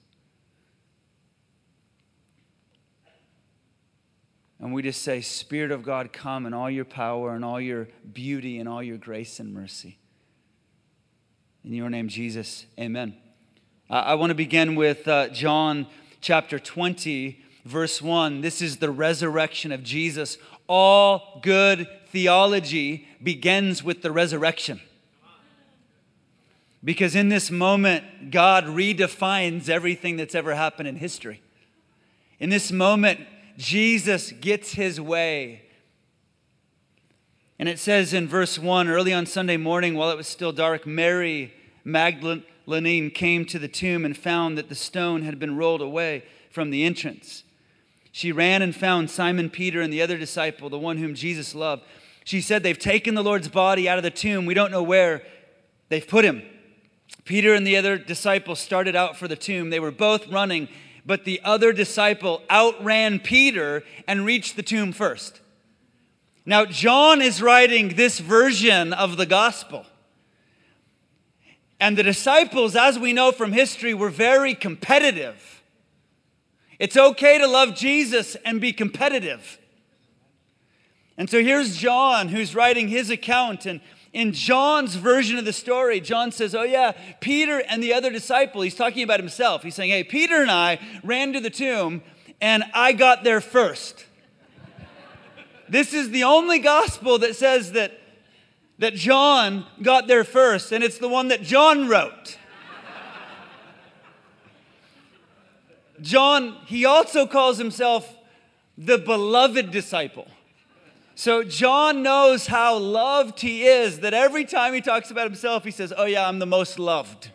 And 4.62 4.72
we 4.72 4.84
just 4.84 5.01
say, 5.01 5.22
Spirit 5.22 5.72
of 5.72 5.82
God, 5.82 6.13
come 6.13 6.46
in 6.46 6.53
all 6.53 6.70
your 6.70 6.86
power 6.86 7.34
and 7.34 7.44
all 7.44 7.60
your 7.60 7.88
beauty 8.13 8.60
and 8.60 8.70
all 8.70 8.84
your 8.84 8.98
grace 8.98 9.39
and 9.39 9.51
mercy. 9.51 9.98
In 11.65 11.74
your 11.74 11.89
name, 11.89 12.08
Jesus, 12.08 12.68
amen. 12.80 13.15
I 13.89 14.13
want 14.15 14.30
to 14.30 14.36
begin 14.36 14.75
with 14.75 15.08
uh, 15.08 15.30
John 15.30 15.88
chapter 16.22 16.60
20, 16.60 17.44
verse 17.65 18.03
1. 18.03 18.41
This 18.41 18.62
is 18.62 18.77
the 18.77 18.91
resurrection 18.91 19.72
of 19.72 19.84
Jesus. 19.84 20.38
All 20.68 21.39
good 21.41 21.88
theology 22.10 23.08
begins 23.22 23.84
with 23.84 24.03
the 24.03 24.12
resurrection. 24.12 24.80
Because 26.84 27.15
in 27.15 27.30
this 27.30 27.50
moment, 27.50 28.32
God 28.32 28.65
redefines 28.65 29.70
everything 29.70 30.18
that's 30.18 30.36
ever 30.36 30.53
happened 30.53 30.88
in 30.88 30.98
history. 30.98 31.41
In 32.39 32.50
this 32.51 32.72
moment, 32.72 33.22
Jesus 33.58 34.31
gets 34.31 34.74
his 34.74 35.00
way. 35.00 35.63
And 37.60 37.70
it 37.70 37.79
says 37.79 38.13
in 38.13 38.27
verse 38.27 38.58
1 38.58 38.88
early 38.88 39.13
on 39.13 39.25
Sunday 39.25 39.58
morning, 39.58 39.96
while 39.96 40.10
it 40.10 40.17
was 40.17 40.27
still 40.27 40.51
dark, 40.51 40.88
Mary 40.88 41.53
Magdalene 41.84 43.12
came 43.12 43.46
to 43.46 43.60
the 43.60 43.67
tomb 43.67 44.03
and 44.03 44.17
found 44.17 44.58
that 44.58 44.70
the 44.70 44.75
stone 44.75 45.22
had 45.22 45.38
been 45.38 45.55
rolled 45.58 45.81
away 45.81 46.24
from 46.50 46.72
the 46.72 46.84
entrance. 46.84 47.43
She 48.12 48.31
ran 48.31 48.62
and 48.62 48.75
found 48.75 49.10
Simon 49.10 49.50
Peter 49.50 49.81
and 49.81 49.91
the 49.91 50.01
other 50.01 50.17
disciple, 50.17 50.70
the 50.70 50.79
one 50.79 50.98
whom 50.98 51.15
Jesus 51.15 51.55
loved. 51.55 51.84
She 52.24 52.41
said, 52.41 52.63
They've 52.63 52.77
taken 52.77 53.15
the 53.15 53.24
Lord's 53.24 53.48
body 53.48 53.88
out 53.88 53.98
of 53.98 54.03
the 54.03 54.12
tomb. 54.12 54.46
We 54.46 54.53
don't 54.53 54.72
know 54.72 54.84
where 54.84 55.24
they've 55.89 56.08
put 56.08 56.25
him. 56.25 56.43
Peter 57.25 57.53
and 57.53 57.65
the 57.65 57.77
other 57.77 57.98
disciple 57.98 58.55
started 58.55 58.96
out 58.96 59.17
for 59.17 59.27
the 59.27 59.36
tomb. 59.36 59.70
They 59.70 59.79
were 59.79 59.91
both 59.91 60.27
running, 60.27 60.67
but 61.05 61.25
the 61.25 61.41
other 61.43 61.74
disciple 61.74 62.41
outran 62.50 63.20
Peter 63.20 63.84
and 64.08 64.25
reached 64.25 64.55
the 64.55 64.63
tomb 64.63 64.91
first. 64.91 65.41
Now, 66.46 66.65
John 66.65 67.22
is 67.22 67.41
writing 67.41 67.89
this 67.89 68.20
version 68.20 68.93
of 68.93 69.17
the 69.17 69.25
gospel. 69.25 69.86
And 71.79 71.98
the 71.98 72.03
disciples, 72.03 72.75
as 72.75 73.00
we 73.00 73.13
know 73.13 73.31
from 73.31 73.53
history, 73.53 73.93
were 73.93 74.10
very 74.10 74.53
competitive. 74.53 75.63
It's 76.79 76.98
okay 76.98 77.38
to 77.38 77.48
love 77.48 77.75
Jesus 77.75 78.36
and 78.46 78.60
be 78.60 78.74
competitive. 78.74 79.60
And 81.17 81.29
so 81.29 81.41
here's 81.41 81.77
John 81.77 82.29
who's 82.29 82.55
writing 82.55 82.88
his 82.88 83.12
account, 83.12 83.65
and 83.65 83.81
in 84.13 84.34
John's 84.34 84.96
version 84.96 85.38
of 85.38 85.46
the 85.46 85.53
story, 85.53 86.01
John 86.01 86.32
says, 86.32 86.53
Oh, 86.53 86.63
yeah, 86.63 86.91
Peter 87.22 87.63
and 87.68 87.82
the 87.82 87.94
other 87.94 88.12
disciple, 88.12 88.62
he's 88.62 88.75
talking 88.75 89.03
about 89.03 89.20
himself. 89.20 89.63
He's 89.63 89.75
saying, 89.75 89.91
Hey, 89.91 90.03
Peter 90.03 90.41
and 90.41 90.51
I 90.51 90.80
ran 91.03 91.34
to 91.34 91.39
the 91.39 91.50
tomb 91.50 92.03
and 92.41 92.63
I 92.74 92.91
got 92.91 93.24
there 93.24 93.39
first. 93.39 94.06
this 95.70 95.94
is 95.94 96.10
the 96.10 96.24
only 96.24 96.60
gospel 96.60 97.20
that 97.20 97.36
says 97.36 97.72
that, 97.74 98.00
that 98.80 98.96
John 98.96 99.65
got 99.82 100.08
there 100.08 100.24
first, 100.24 100.72
and 100.72 100.84
it's 100.84 100.98
the 100.98 101.08
one 101.08 101.30
that 101.30 101.44
John 101.44 101.88
wrote. 101.88 102.38
John, 106.01 106.58
he 106.65 106.84
also 106.84 107.27
calls 107.27 107.60
himself 107.60 108.12
the 108.75 108.98
beloved 108.98 109.70
disciple. 109.70 110.27
So 111.15 111.44
John 111.44 112.03
knows 112.03 112.48
how 112.48 112.77
loved 112.77 113.41
he 113.41 113.63
is, 113.63 114.00
that 114.00 114.13
every 114.13 114.46
time 114.46 114.74
he 114.74 114.82
talks 114.82 115.12
about 115.12 115.25
himself, 115.25 115.63
he 115.63 115.72
says, 115.72 115.94
Oh, 115.96 116.06
yeah, 116.06 116.27
I'm 116.27 116.39
the 116.39 116.46
most 116.46 116.80
loved. 116.80 117.32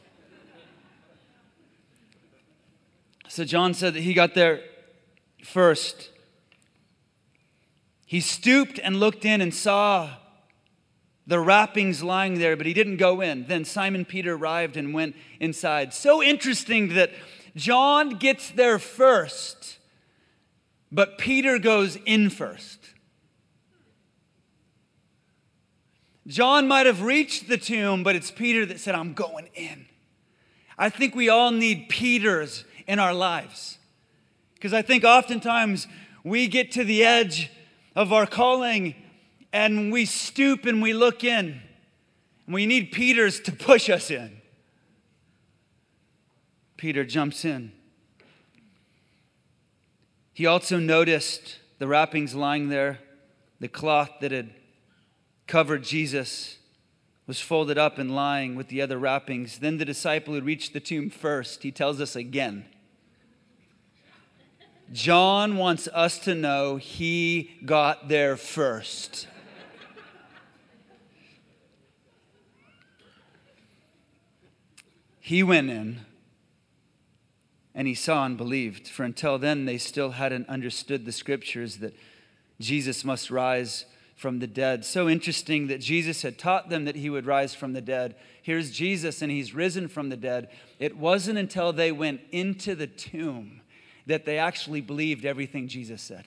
So 3.28 3.44
John 3.44 3.74
said 3.74 3.94
that 3.94 4.02
he 4.02 4.14
got 4.14 4.34
there 4.34 4.62
first. 5.44 6.10
He 8.06 8.20
stooped 8.20 8.80
and 8.82 8.98
looked 8.98 9.24
in 9.24 9.40
and 9.40 9.52
saw 9.52 10.10
the 11.26 11.40
wrappings 11.40 12.02
lying 12.02 12.38
there, 12.38 12.56
but 12.56 12.66
he 12.66 12.72
didn't 12.72 12.96
go 12.96 13.20
in. 13.20 13.46
Then 13.46 13.64
Simon 13.64 14.04
Peter 14.04 14.34
arrived 14.34 14.76
and 14.76 14.94
went 14.94 15.16
inside. 15.40 15.92
So 15.92 16.22
interesting 16.22 16.94
that 16.94 17.10
John 17.56 18.10
gets 18.10 18.50
there 18.50 18.78
first, 18.78 19.78
but 20.92 21.18
Peter 21.18 21.58
goes 21.58 21.96
in 22.06 22.30
first. 22.30 22.85
John 26.26 26.66
might 26.66 26.86
have 26.86 27.02
reached 27.02 27.48
the 27.48 27.56
tomb, 27.56 28.02
but 28.02 28.16
it's 28.16 28.30
Peter 28.30 28.66
that 28.66 28.80
said, 28.80 28.94
I'm 28.94 29.12
going 29.12 29.48
in. 29.54 29.86
I 30.76 30.90
think 30.90 31.14
we 31.14 31.28
all 31.28 31.52
need 31.52 31.88
Peters 31.88 32.64
in 32.86 32.98
our 32.98 33.14
lives. 33.14 33.78
Because 34.54 34.72
I 34.72 34.82
think 34.82 35.04
oftentimes 35.04 35.86
we 36.24 36.48
get 36.48 36.72
to 36.72 36.84
the 36.84 37.04
edge 37.04 37.50
of 37.94 38.12
our 38.12 38.26
calling 38.26 38.94
and 39.52 39.92
we 39.92 40.04
stoop 40.04 40.66
and 40.66 40.82
we 40.82 40.92
look 40.92 41.22
in. 41.22 41.60
And 42.46 42.54
we 42.54 42.66
need 42.66 42.92
Peter's 42.92 43.40
to 43.40 43.52
push 43.52 43.88
us 43.88 44.10
in. 44.10 44.40
Peter 46.76 47.04
jumps 47.04 47.44
in. 47.44 47.72
He 50.34 50.44
also 50.44 50.78
noticed 50.78 51.58
the 51.78 51.86
wrappings 51.86 52.34
lying 52.34 52.68
there, 52.68 52.98
the 53.60 53.68
cloth 53.68 54.10
that 54.20 54.32
had 54.32 54.50
covered 55.46 55.82
Jesus 55.82 56.58
was 57.26 57.40
folded 57.40 57.78
up 57.78 57.98
and 57.98 58.14
lying 58.14 58.54
with 58.54 58.68
the 58.68 58.80
other 58.80 58.98
wrappings. 58.98 59.58
Then 59.58 59.78
the 59.78 59.84
disciple 59.84 60.34
who 60.34 60.40
reached 60.40 60.72
the 60.72 60.80
tomb 60.80 61.10
first, 61.10 61.62
he 61.62 61.72
tells 61.72 62.00
us 62.00 62.14
again. 62.14 62.66
John 64.92 65.56
wants 65.56 65.88
us 65.92 66.18
to 66.20 66.34
know 66.34 66.76
he 66.76 67.56
got 67.64 68.08
there 68.08 68.36
first. 68.36 69.26
he 75.26 75.42
went 75.42 75.68
in 75.68 75.98
and 77.74 77.88
he 77.88 77.94
saw 77.94 78.24
and 78.24 78.36
believed, 78.36 78.86
for 78.86 79.02
until 79.02 79.38
then 79.38 79.64
they 79.64 79.76
still 79.76 80.12
hadn't 80.12 80.48
understood 80.48 81.04
the 81.04 81.10
scriptures 81.10 81.78
that 81.78 81.96
Jesus 82.60 83.04
must 83.04 83.28
rise 83.28 83.86
from 84.16 84.38
the 84.38 84.46
dead. 84.46 84.84
So 84.84 85.08
interesting 85.08 85.66
that 85.68 85.80
Jesus 85.80 86.22
had 86.22 86.38
taught 86.38 86.70
them 86.70 86.86
that 86.86 86.96
he 86.96 87.10
would 87.10 87.26
rise 87.26 87.54
from 87.54 87.74
the 87.74 87.82
dead. 87.82 88.16
Here's 88.42 88.70
Jesus, 88.70 89.20
and 89.22 89.30
he's 89.30 89.54
risen 89.54 89.88
from 89.88 90.08
the 90.08 90.16
dead. 90.16 90.48
It 90.78 90.96
wasn't 90.96 91.38
until 91.38 91.72
they 91.72 91.92
went 91.92 92.22
into 92.32 92.74
the 92.74 92.86
tomb 92.86 93.60
that 94.06 94.24
they 94.24 94.38
actually 94.38 94.80
believed 94.80 95.24
everything 95.24 95.68
Jesus 95.68 96.00
said. 96.00 96.24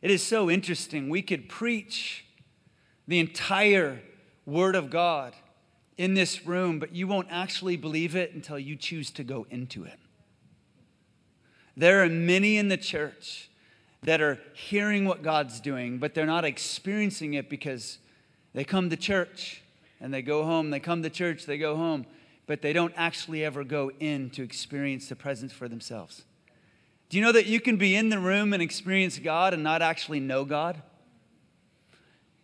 It 0.00 0.10
is 0.10 0.22
so 0.22 0.50
interesting. 0.50 1.10
We 1.10 1.22
could 1.22 1.48
preach 1.48 2.24
the 3.06 3.20
entire 3.20 4.00
Word 4.46 4.74
of 4.74 4.88
God 4.90 5.34
in 5.98 6.14
this 6.14 6.46
room, 6.46 6.78
but 6.78 6.94
you 6.94 7.06
won't 7.06 7.28
actually 7.30 7.76
believe 7.76 8.16
it 8.16 8.32
until 8.32 8.58
you 8.58 8.76
choose 8.76 9.10
to 9.12 9.24
go 9.24 9.46
into 9.50 9.84
it. 9.84 9.98
There 11.76 12.02
are 12.02 12.08
many 12.08 12.56
in 12.56 12.68
the 12.68 12.76
church 12.76 13.50
that 14.06 14.20
are 14.20 14.38
hearing 14.54 15.04
what 15.04 15.22
God's 15.22 15.58
doing, 15.60 15.98
but 15.98 16.14
they're 16.14 16.26
not 16.26 16.44
experiencing 16.44 17.34
it 17.34 17.50
because 17.50 17.98
they 18.54 18.62
come 18.62 18.88
to 18.88 18.96
church 18.96 19.62
and 20.00 20.14
they 20.14 20.22
go 20.22 20.44
home. 20.44 20.70
They 20.70 20.78
come 20.78 21.02
to 21.02 21.10
church, 21.10 21.44
they 21.44 21.58
go 21.58 21.76
home, 21.76 22.06
but 22.46 22.62
they 22.62 22.72
don't 22.72 22.94
actually 22.96 23.44
ever 23.44 23.64
go 23.64 23.90
in 23.98 24.30
to 24.30 24.44
experience 24.44 25.08
the 25.08 25.16
presence 25.16 25.52
for 25.52 25.68
themselves. 25.68 26.24
Do 27.08 27.16
you 27.16 27.22
know 27.22 27.32
that 27.32 27.46
you 27.46 27.60
can 27.60 27.78
be 27.78 27.96
in 27.96 28.08
the 28.08 28.20
room 28.20 28.52
and 28.52 28.62
experience 28.62 29.18
God 29.18 29.52
and 29.52 29.64
not 29.64 29.82
actually 29.82 30.20
know 30.20 30.44
God? 30.44 30.80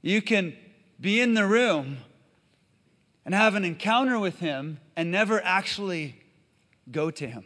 You 0.02 0.21
can 0.21 0.57
be 1.00 1.21
in 1.21 1.35
the 1.35 1.47
room 1.47 1.99
and 3.25 3.37
have 3.37 3.54
an 3.54 3.64
encounter 3.64 4.19
with 4.19 4.40
Him 4.40 4.81
and 4.97 5.12
never 5.12 5.40
actually 5.45 6.16
go 6.90 7.12
to 7.12 7.28
Him 7.28 7.45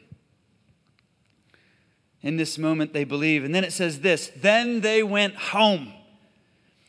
in 2.23 2.37
this 2.37 2.59
moment 2.59 2.93
they 2.93 3.05
believe. 3.05 3.45
And 3.45 3.55
then 3.55 3.65
it 3.65 3.73
says 3.73 4.01
this 4.01 4.31
Then 4.37 4.81
they 4.81 5.03
went 5.03 5.37
home. 5.37 5.93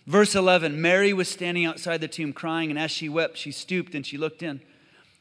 Verse 0.05 0.36
11 0.36 0.81
Mary 0.81 1.13
was 1.13 1.27
standing 1.27 1.65
outside 1.65 2.01
the 2.01 2.07
tomb 2.07 2.34
crying, 2.34 2.69
and 2.69 2.79
as 2.79 2.91
she 2.91 3.10
wept, 3.10 3.38
she 3.38 3.51
stooped 3.51 3.93
and 3.93 4.05
she 4.05 4.17
looked 4.17 4.41
in. 4.41 4.62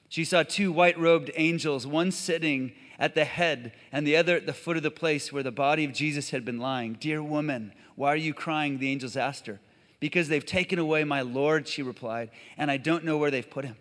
She 0.08 0.24
saw 0.24 0.44
two 0.44 0.70
white 0.70 0.98
robed 0.98 1.30
angels, 1.34 1.86
one 1.86 2.12
sitting 2.12 2.72
at 2.98 3.14
the 3.14 3.24
head 3.24 3.72
and 3.92 4.06
the 4.06 4.16
other 4.16 4.36
at 4.36 4.46
the 4.46 4.52
foot 4.52 4.76
of 4.76 4.82
the 4.82 4.90
place 4.90 5.32
where 5.32 5.42
the 5.42 5.50
body 5.50 5.84
of 5.84 5.92
Jesus 5.92 6.30
had 6.30 6.44
been 6.44 6.58
lying. 6.58 6.94
Dear 6.94 7.22
woman, 7.22 7.72
why 7.96 8.12
are 8.12 8.16
you 8.16 8.32
crying? 8.32 8.78
The 8.78 8.90
angels 8.90 9.16
asked 9.16 9.46
her. 9.46 9.60
Because 9.98 10.28
they've 10.28 10.44
taken 10.44 10.78
away 10.78 11.04
my 11.04 11.22
Lord, 11.22 11.66
she 11.66 11.82
replied, 11.82 12.30
and 12.56 12.70
I 12.70 12.76
don't 12.76 13.04
know 13.04 13.16
where 13.16 13.30
they've 13.30 13.48
put 13.48 13.64
him. 13.64 13.76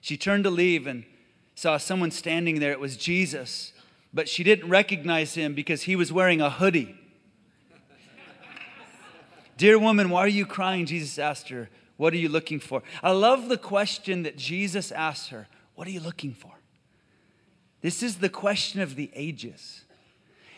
She 0.00 0.16
turned 0.16 0.44
to 0.44 0.50
leave 0.50 0.86
and 0.86 1.04
saw 1.54 1.76
someone 1.76 2.10
standing 2.10 2.58
there. 2.58 2.72
It 2.72 2.80
was 2.80 2.96
Jesus 2.96 3.72
but 4.12 4.28
she 4.28 4.42
didn't 4.42 4.68
recognize 4.68 5.34
him 5.34 5.54
because 5.54 5.82
he 5.82 5.96
was 5.96 6.12
wearing 6.12 6.40
a 6.40 6.50
hoodie. 6.50 6.94
Dear 9.56 9.78
woman, 9.78 10.08
why 10.10 10.20
are 10.20 10.28
you 10.28 10.46
crying? 10.46 10.86
Jesus 10.86 11.18
asked 11.18 11.48
her. 11.48 11.68
What 11.96 12.12
are 12.14 12.16
you 12.16 12.28
looking 12.28 12.60
for? 12.60 12.82
I 13.02 13.10
love 13.10 13.48
the 13.48 13.58
question 13.58 14.22
that 14.22 14.36
Jesus 14.36 14.92
asked 14.92 15.30
her. 15.30 15.48
What 15.74 15.88
are 15.88 15.90
you 15.90 16.00
looking 16.00 16.32
for? 16.32 16.52
This 17.80 18.02
is 18.02 18.16
the 18.16 18.28
question 18.28 18.80
of 18.80 18.94
the 18.94 19.10
ages. 19.14 19.84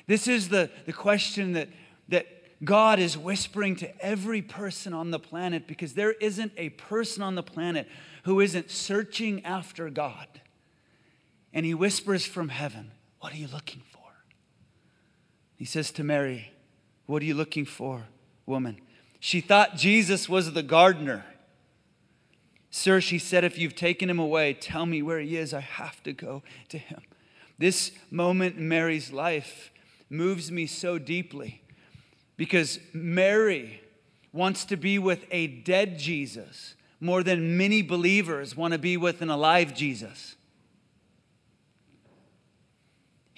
This 0.07 0.29
is 0.29 0.49
the, 0.49 0.71
the 0.87 0.93
question 0.93 1.53
that, 1.53 1.69
that 2.09 2.27
God 2.65 2.99
is 2.99 3.17
whispering 3.17 3.77
to 3.77 4.05
every 4.05 4.43
person 4.43 4.93
on 4.93 5.11
the 5.11 5.19
planet 5.19 5.67
because 5.67 5.95
there 5.95 6.13
isn't 6.13 6.53
a 6.57 6.71
person 6.71 7.23
on 7.23 7.35
the 7.35 7.43
planet 7.43 7.89
who 8.25 8.41
isn't 8.41 8.71
searching 8.71 9.45
after 9.45 9.89
God. 9.89 10.27
And 11.53 11.65
he 11.65 11.75
whispers 11.75 12.27
from 12.27 12.51
heaven, 12.51 12.93
what 13.21 13.33
are 13.33 13.37
you 13.37 13.49
looking 13.53 13.83
for? 13.93 14.01
He 15.57 15.65
says 15.65 15.91
to 15.93 16.05
Mary, 16.05 16.53
What 17.07 17.23
are 17.23 17.27
you 17.27 17.35
looking 17.35 17.65
for, 17.65 18.05
woman? 18.47 18.81
She 19.21 19.41
thought 19.41 19.77
Jesus 19.77 20.29
was 20.29 20.53
the 20.53 20.63
gardener. 20.63 21.25
Sir, 22.71 23.01
she 23.01 23.19
said, 23.19 23.45
if 23.45 23.59
you've 23.59 23.75
taken 23.75 24.09
him 24.09 24.21
away, 24.21 24.55
tell 24.55 24.87
me 24.87 25.03
where 25.03 25.19
he 25.19 25.37
is. 25.37 25.53
I 25.53 25.61
have 25.61 26.03
to 26.05 26.13
go 26.13 26.43
to 26.69 26.79
him. 26.79 27.03
This 27.59 27.91
moment 28.11 28.57
in 28.57 28.69
Mary's 28.69 29.13
life 29.13 29.71
moves 30.09 30.51
me 30.51 30.67
so 30.67 30.99
deeply 30.99 31.63
because 32.37 32.79
Mary 32.95 33.83
wants 34.33 34.65
to 34.67 34.77
be 34.77 34.99
with 34.99 35.27
a 35.31 35.47
dead 35.49 35.99
Jesus 35.99 36.75
more 37.01 37.23
than 37.23 37.57
many 37.57 37.83
believers 37.83 38.57
want 38.57 38.73
to 38.73 38.79
be 38.79 38.97
with 38.97 39.21
an 39.21 39.31
alive 39.31 39.75
Jesus. 39.75 40.37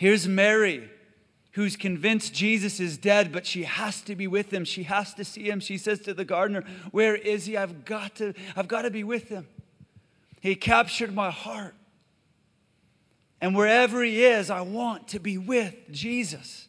Here's 0.03 0.27
Mary, 0.27 0.91
who's 1.53 1.77
convinced 1.77 2.35
Jesus 2.35 2.81
is 2.81 2.99
dead, 2.99 3.31
but 3.31 3.47
she 3.47 3.63
has 3.63 4.01
to 4.01 4.17
be 4.17 4.27
with 4.27 4.53
him. 4.53 4.65
She 4.65 4.83
has 4.83 5.15
to 5.15 5.25
see 5.25 5.49
him. 5.49 5.61
She 5.61 5.79
says 5.79 6.01
to 6.01 6.13
the 6.13 6.25
gardener, 6.25 6.65
Where 6.91 7.15
is 7.15 7.47
he? 7.47 7.57
I've 7.57 7.85
got 7.85 8.17
to, 8.17 8.35
I've 8.57 8.67
got 8.67 8.83
to 8.83 8.91
be 8.91 9.05
with 9.05 9.29
him. 9.29 9.47
He 10.41 10.57
captured 10.57 11.15
my 11.15 11.31
heart. 11.31 11.77
And 13.41 13.55
wherever 13.55 14.03
he 14.03 14.25
is, 14.25 14.51
I 14.51 14.63
want 14.63 15.07
to 15.07 15.21
be 15.21 15.39
with 15.39 15.77
Jesus. 15.93 16.67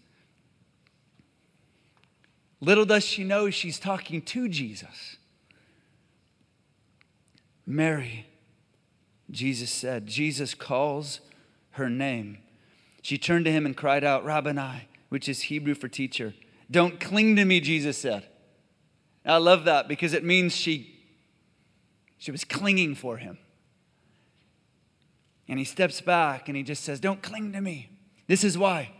Little 2.61 2.85
does 2.85 3.03
she 3.03 3.23
know 3.23 3.49
she's 3.49 3.79
talking 3.79 4.21
to 4.21 4.47
Jesus. 4.47 5.17
Mary, 7.65 8.27
Jesus 9.31 9.71
said, 9.71 10.05
Jesus 10.05 10.53
calls 10.53 11.19
her 11.71 11.89
name. 11.89 12.37
She 13.03 13.17
turned 13.17 13.43
to 13.45 13.51
him 13.51 13.65
and 13.65 13.75
cried 13.75 14.05
out, 14.05 14.23
Rabboni, 14.23 14.87
which 15.09 15.27
is 15.27 15.43
Hebrew 15.43 15.75
for 15.75 15.89
teacher. 15.89 16.33
Don't 16.71 17.01
cling 17.01 17.35
to 17.35 17.43
me, 17.43 17.59
Jesus 17.59 17.97
said. 17.97 18.25
I 19.25 19.37
love 19.37 19.65
that 19.65 19.89
because 19.89 20.13
it 20.13 20.23
means 20.23 20.55
she, 20.55 20.95
she 22.17 22.31
was 22.31 22.45
clinging 22.45 22.95
for 22.95 23.17
him. 23.17 23.37
And 25.49 25.59
he 25.59 25.65
steps 25.65 25.99
back 25.99 26.47
and 26.47 26.55
he 26.55 26.63
just 26.63 26.83
says, 26.83 27.01
Don't 27.01 27.21
cling 27.21 27.51
to 27.51 27.59
me. 27.59 27.89
This 28.27 28.45
is 28.45 28.57
why. 28.57 28.91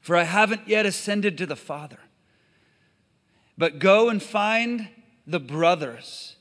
For 0.00 0.16
I 0.16 0.22
haven't 0.22 0.68
yet 0.68 0.86
ascended 0.86 1.36
to 1.38 1.46
the 1.46 1.56
Father. 1.56 1.98
But 3.58 3.80
go 3.80 4.08
and 4.08 4.22
find 4.22 4.88
the 5.26 5.40
brothers 5.40 6.36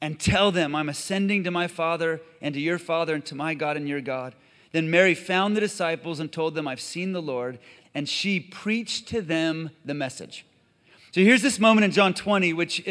and 0.00 0.18
tell 0.18 0.50
them, 0.50 0.74
I'm 0.74 0.88
ascending 0.88 1.44
to 1.44 1.52
my 1.52 1.68
Father 1.68 2.20
and 2.42 2.52
to 2.54 2.60
your 2.60 2.78
Father 2.78 3.14
and 3.14 3.24
to 3.26 3.36
my 3.36 3.54
God 3.54 3.76
and 3.76 3.88
your 3.88 4.00
God. 4.00 4.34
Then 4.74 4.90
Mary 4.90 5.14
found 5.14 5.56
the 5.56 5.60
disciples 5.60 6.18
and 6.18 6.32
told 6.32 6.56
them, 6.56 6.66
I've 6.66 6.80
seen 6.80 7.12
the 7.12 7.22
Lord. 7.22 7.60
And 7.94 8.08
she 8.08 8.40
preached 8.40 9.06
to 9.10 9.22
them 9.22 9.70
the 9.84 9.94
message. 9.94 10.44
So 11.12 11.20
here's 11.20 11.42
this 11.42 11.60
moment 11.60 11.84
in 11.84 11.92
John 11.92 12.12
20, 12.12 12.52
which 12.54 12.84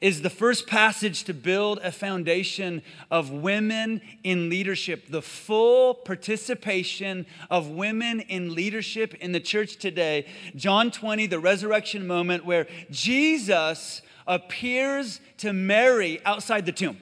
is 0.00 0.22
the 0.22 0.30
first 0.30 0.66
passage 0.66 1.24
to 1.24 1.34
build 1.34 1.78
a 1.82 1.92
foundation 1.92 2.80
of 3.10 3.30
women 3.30 4.00
in 4.24 4.48
leadership, 4.48 5.08
the 5.10 5.20
full 5.20 5.92
participation 5.92 7.26
of 7.50 7.68
women 7.68 8.20
in 8.20 8.54
leadership 8.54 9.12
in 9.16 9.32
the 9.32 9.40
church 9.40 9.76
today. 9.76 10.24
John 10.54 10.90
20, 10.90 11.26
the 11.26 11.38
resurrection 11.38 12.06
moment 12.06 12.46
where 12.46 12.66
Jesus 12.90 14.00
appears 14.26 15.20
to 15.36 15.52
Mary 15.52 16.18
outside 16.24 16.64
the 16.64 16.72
tomb. 16.72 16.96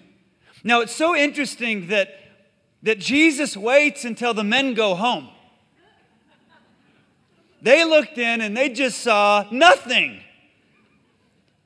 Now, 0.64 0.80
it's 0.80 0.96
so 0.96 1.14
interesting 1.14 1.86
that 1.86 2.23
that 2.84 3.00
Jesus 3.00 3.56
waits 3.56 4.04
until 4.04 4.32
the 4.32 4.44
men 4.44 4.74
go 4.74 4.94
home. 4.94 5.28
They 7.60 7.84
looked 7.84 8.18
in 8.18 8.40
and 8.40 8.56
they 8.56 8.68
just 8.68 9.00
saw 9.00 9.46
nothing. 9.50 10.20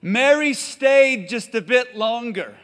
Mary 0.01 0.55
stayed 0.55 1.29
just 1.29 1.55
a 1.55 1.61
bit 1.61 1.97
longer. 1.97 2.57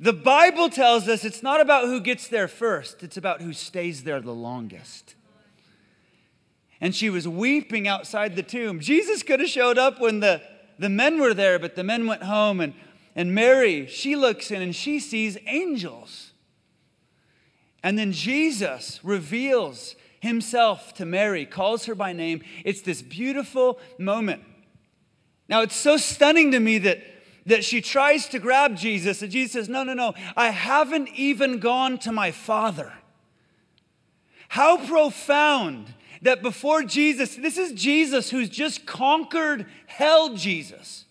The 0.00 0.12
Bible 0.12 0.68
tells 0.68 1.06
us 1.06 1.24
it's 1.24 1.42
not 1.42 1.60
about 1.60 1.84
who 1.84 2.00
gets 2.00 2.26
there 2.26 2.48
first, 2.48 3.02
it's 3.02 3.16
about 3.16 3.40
who 3.40 3.52
stays 3.52 4.02
there 4.02 4.20
the 4.20 4.34
longest. 4.34 5.14
And 6.80 6.94
she 6.94 7.10
was 7.10 7.28
weeping 7.28 7.86
outside 7.86 8.34
the 8.34 8.42
tomb. 8.42 8.80
Jesus 8.80 9.22
could 9.22 9.38
have 9.38 9.48
showed 9.48 9.78
up 9.78 10.00
when 10.00 10.18
the, 10.18 10.42
the 10.78 10.88
men 10.88 11.20
were 11.20 11.34
there, 11.34 11.60
but 11.60 11.76
the 11.76 11.84
men 11.84 12.06
went 12.06 12.24
home 12.24 12.60
and 12.60 12.74
And 13.14 13.34
Mary, 13.34 13.86
she 13.86 14.16
looks 14.16 14.50
in 14.50 14.62
and 14.62 14.74
she 14.74 14.98
sees 14.98 15.36
angels. 15.46 16.31
And 17.82 17.98
then 17.98 18.12
Jesus 18.12 19.00
reveals 19.02 19.96
himself 20.20 20.94
to 20.94 21.04
Mary, 21.04 21.44
calls 21.44 21.86
her 21.86 21.94
by 21.94 22.12
name. 22.12 22.42
It's 22.64 22.80
this 22.80 23.02
beautiful 23.02 23.80
moment. 23.98 24.44
Now, 25.48 25.62
it's 25.62 25.76
so 25.76 25.96
stunning 25.96 26.52
to 26.52 26.60
me 26.60 26.78
that, 26.78 27.02
that 27.46 27.64
she 27.64 27.80
tries 27.80 28.26
to 28.28 28.38
grab 28.38 28.76
Jesus, 28.76 29.20
and 29.20 29.32
Jesus 29.32 29.52
says, 29.52 29.68
No, 29.68 29.82
no, 29.82 29.94
no, 29.94 30.14
I 30.36 30.50
haven't 30.50 31.08
even 31.16 31.58
gone 31.58 31.98
to 31.98 32.12
my 32.12 32.30
Father. 32.30 32.92
How 34.48 34.76
profound 34.86 35.92
that 36.22 36.40
before 36.40 36.84
Jesus, 36.84 37.34
this 37.34 37.58
is 37.58 37.72
Jesus 37.72 38.30
who's 38.30 38.48
just 38.48 38.86
conquered 38.86 39.66
hell, 39.86 40.34
Jesus. 40.34 41.04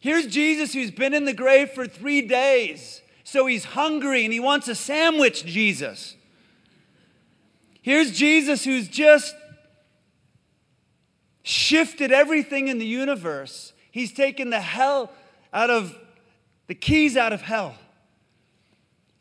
Here's 0.00 0.26
Jesus 0.26 0.72
who's 0.72 0.90
been 0.90 1.14
in 1.14 1.24
the 1.24 1.32
grave 1.32 1.70
for 1.70 1.86
three 1.86 2.22
days. 2.22 2.99
So 3.30 3.46
he's 3.46 3.64
hungry 3.64 4.24
and 4.24 4.32
he 4.32 4.40
wants 4.40 4.66
a 4.66 4.74
sandwich, 4.74 5.44
Jesus. 5.44 6.16
Here's 7.80 8.10
Jesus 8.10 8.64
who's 8.64 8.88
just 8.88 9.36
shifted 11.44 12.10
everything 12.10 12.66
in 12.66 12.78
the 12.78 12.86
universe. 12.86 13.72
He's 13.92 14.12
taken 14.12 14.50
the 14.50 14.58
hell 14.58 15.12
out 15.52 15.70
of 15.70 15.96
the 16.66 16.74
keys 16.74 17.16
out 17.16 17.32
of 17.32 17.42
hell. 17.42 17.76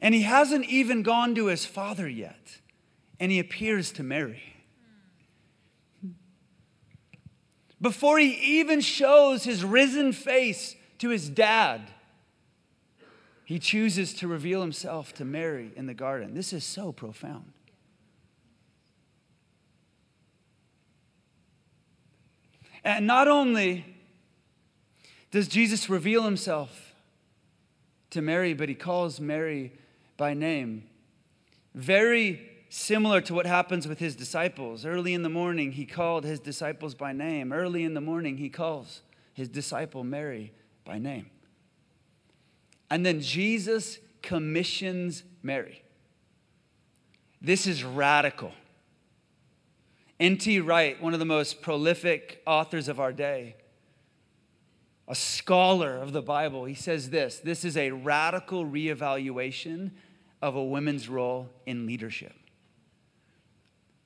And 0.02 0.16
he 0.16 0.24
hasn't 0.24 0.66
even 0.66 1.04
gone 1.04 1.36
to 1.36 1.46
his 1.46 1.68
father 1.68 2.10
yet. 2.10 2.62
And 3.20 3.32
he 3.32 3.38
appears 3.38 3.92
to 3.92 4.02
Mary. 4.02 4.56
Before 7.80 8.18
he 8.18 8.32
even 8.58 8.82
shows 8.82 9.44
his 9.44 9.64
risen 9.64 10.14
face 10.14 10.76
to 10.98 11.10
his 11.10 11.30
dad, 11.30 11.92
he 13.50 13.58
chooses 13.58 14.14
to 14.14 14.28
reveal 14.28 14.62
himself 14.62 15.12
to 15.12 15.26
Mary 15.26 15.72
in 15.76 15.88
the 15.88 15.94
garden. 15.96 16.36
This 16.36 16.54
is 16.54 16.64
so 16.64 16.92
profound. 16.92 17.52
And 22.84 23.08
not 23.08 23.28
only 23.28 23.98
does 25.32 25.48
Jesus 25.48 25.90
reveal 25.90 26.22
himself 26.22 26.94
to 28.12 28.22
Mary, 28.22 28.54
but 28.54 28.70
he 28.70 28.76
calls 28.76 29.20
Mary 29.20 29.74
by 30.16 30.36
name. 30.36 30.84
Very 31.74 32.48
similar 32.70 33.20
to 33.22 33.34
what 33.34 33.48
happens 33.48 33.88
with 33.88 33.98
his 33.98 34.16
disciples. 34.16 34.86
Early 34.86 35.16
in 35.16 35.24
the 35.24 35.28
morning, 35.28 35.72
he 35.72 35.88
called 35.88 36.24
his 36.24 36.40
disciples 36.40 36.94
by 36.94 37.14
name. 37.14 37.52
Early 37.52 37.84
in 37.84 37.96
the 37.96 38.00
morning, 38.00 38.38
he 38.38 38.50
calls 38.50 39.02
his 39.34 39.50
disciple 39.50 40.04
Mary 40.04 40.54
by 40.86 41.00
name. 41.00 41.32
And 42.90 43.06
then 43.06 43.22
Jesus 43.22 44.00
commissions 44.22 45.24
Mary. 45.44 45.84
This 47.42 47.68
is 47.68 47.84
radical. 47.84 48.52
N.T. 50.20 50.60
Wright, 50.60 51.02
one 51.02 51.14
of 51.14 51.20
the 51.20 51.26
most 51.26 51.62
prolific 51.62 52.42
authors 52.46 52.90
of 52.90 53.00
our 53.00 53.14
day, 53.14 53.56
a 55.08 55.16
scholar 55.16 55.98
of 55.98 56.12
the 56.12 56.22
Bible, 56.22 56.66
he 56.66 56.76
says 56.76 57.10
this 57.10 57.40
this 57.40 57.64
is 57.64 57.78
a 57.78 57.92
radical 57.92 58.66
reevaluation 58.66 59.92
of 60.42 60.56
a 60.56 60.64
woman's 60.64 61.08
role 61.08 61.50
in 61.66 61.86
leadership. 61.86 62.34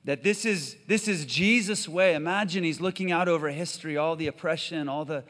That 0.04 0.22
this 0.22 0.44
is, 0.44 0.76
this 0.86 1.08
is 1.08 1.24
Jesus' 1.24 1.88
way. 1.88 2.14
Imagine 2.14 2.62
he's 2.62 2.80
looking 2.80 3.10
out 3.10 3.26
over 3.26 3.48
history, 3.48 3.96
all 3.96 4.16
the 4.16 4.26
oppression, 4.26 4.88
all 4.88 5.04
the 5.04 5.24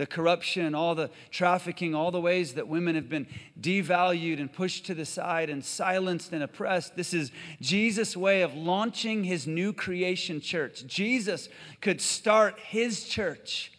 the 0.00 0.06
corruption, 0.06 0.74
all 0.74 0.94
the 0.94 1.10
trafficking, 1.30 1.94
all 1.94 2.10
the 2.10 2.22
ways 2.22 2.54
that 2.54 2.66
women 2.66 2.94
have 2.94 3.10
been 3.10 3.26
devalued 3.60 4.40
and 4.40 4.50
pushed 4.50 4.86
to 4.86 4.94
the 4.94 5.04
side 5.04 5.50
and 5.50 5.62
silenced 5.62 6.32
and 6.32 6.42
oppressed. 6.42 6.96
This 6.96 7.12
is 7.12 7.30
Jesus' 7.60 8.16
way 8.16 8.40
of 8.40 8.54
launching 8.54 9.24
his 9.24 9.46
new 9.46 9.74
creation 9.74 10.40
church. 10.40 10.86
Jesus 10.86 11.50
could 11.82 12.00
start 12.00 12.58
his 12.60 13.04
church 13.04 13.72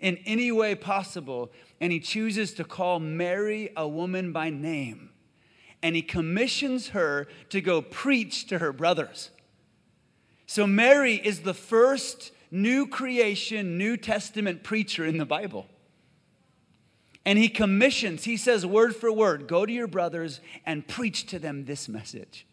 in 0.00 0.16
any 0.26 0.50
way 0.50 0.74
possible, 0.74 1.52
and 1.80 1.92
he 1.92 2.00
chooses 2.00 2.54
to 2.54 2.64
call 2.64 2.98
Mary 2.98 3.70
a 3.76 3.86
woman 3.86 4.32
by 4.32 4.50
name. 4.50 5.10
And 5.80 5.94
he 5.94 6.02
commissions 6.02 6.88
her 6.88 7.28
to 7.50 7.60
go 7.60 7.82
preach 7.82 8.48
to 8.48 8.58
her 8.58 8.72
brothers. 8.72 9.30
So, 10.44 10.66
Mary 10.66 11.14
is 11.14 11.42
the 11.42 11.54
first 11.54 12.32
new 12.50 12.86
creation, 12.86 13.78
New 13.78 13.96
Testament 13.96 14.62
preacher 14.62 15.04
in 15.04 15.18
the 15.18 15.26
Bible. 15.26 15.66
And 17.24 17.38
he 17.38 17.48
commissions, 17.48 18.24
he 18.24 18.36
says 18.36 18.64
word 18.64 18.96
for 18.96 19.12
word, 19.12 19.48
go 19.48 19.66
to 19.66 19.72
your 19.72 19.86
brothers 19.86 20.40
and 20.64 20.86
preach 20.86 21.26
to 21.26 21.38
them 21.38 21.66
this 21.66 21.88
message. 21.88 22.46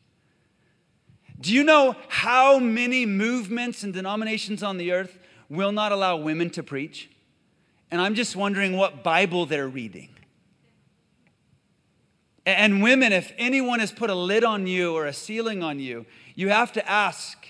Do 1.40 1.54
you 1.54 1.64
know 1.64 1.96
how 2.08 2.60
many 2.60 3.06
movements 3.06 3.84
and 3.84 3.94
denominations 3.94 4.64
on 4.64 4.78
the 4.78 4.92
earth 4.92 5.18
will 5.50 5.72
not 5.72 5.92
allow 5.92 6.18
women 6.18 6.50
to 6.52 6.64
preach? 6.64 7.10
And 7.92 8.02
I'm 8.02 8.16
just 8.16 8.36
wondering 8.36 8.76
what 8.76 9.04
Bible 9.04 9.46
they're 9.46 9.68
reading. 9.68 10.10
And 12.46 12.84
women, 12.84 13.12
if 13.12 13.34
anyone 13.38 13.80
has 13.80 13.92
put 13.92 14.10
a 14.10 14.16
lid 14.16 14.44
on 14.44 14.68
you 14.68 14.94
or 14.94 15.06
a 15.06 15.14
ceiling 15.14 15.64
on 15.64 15.80
you, 15.80 16.06
you 16.36 16.50
have 16.50 16.72
to 16.74 16.90
ask 16.90 17.45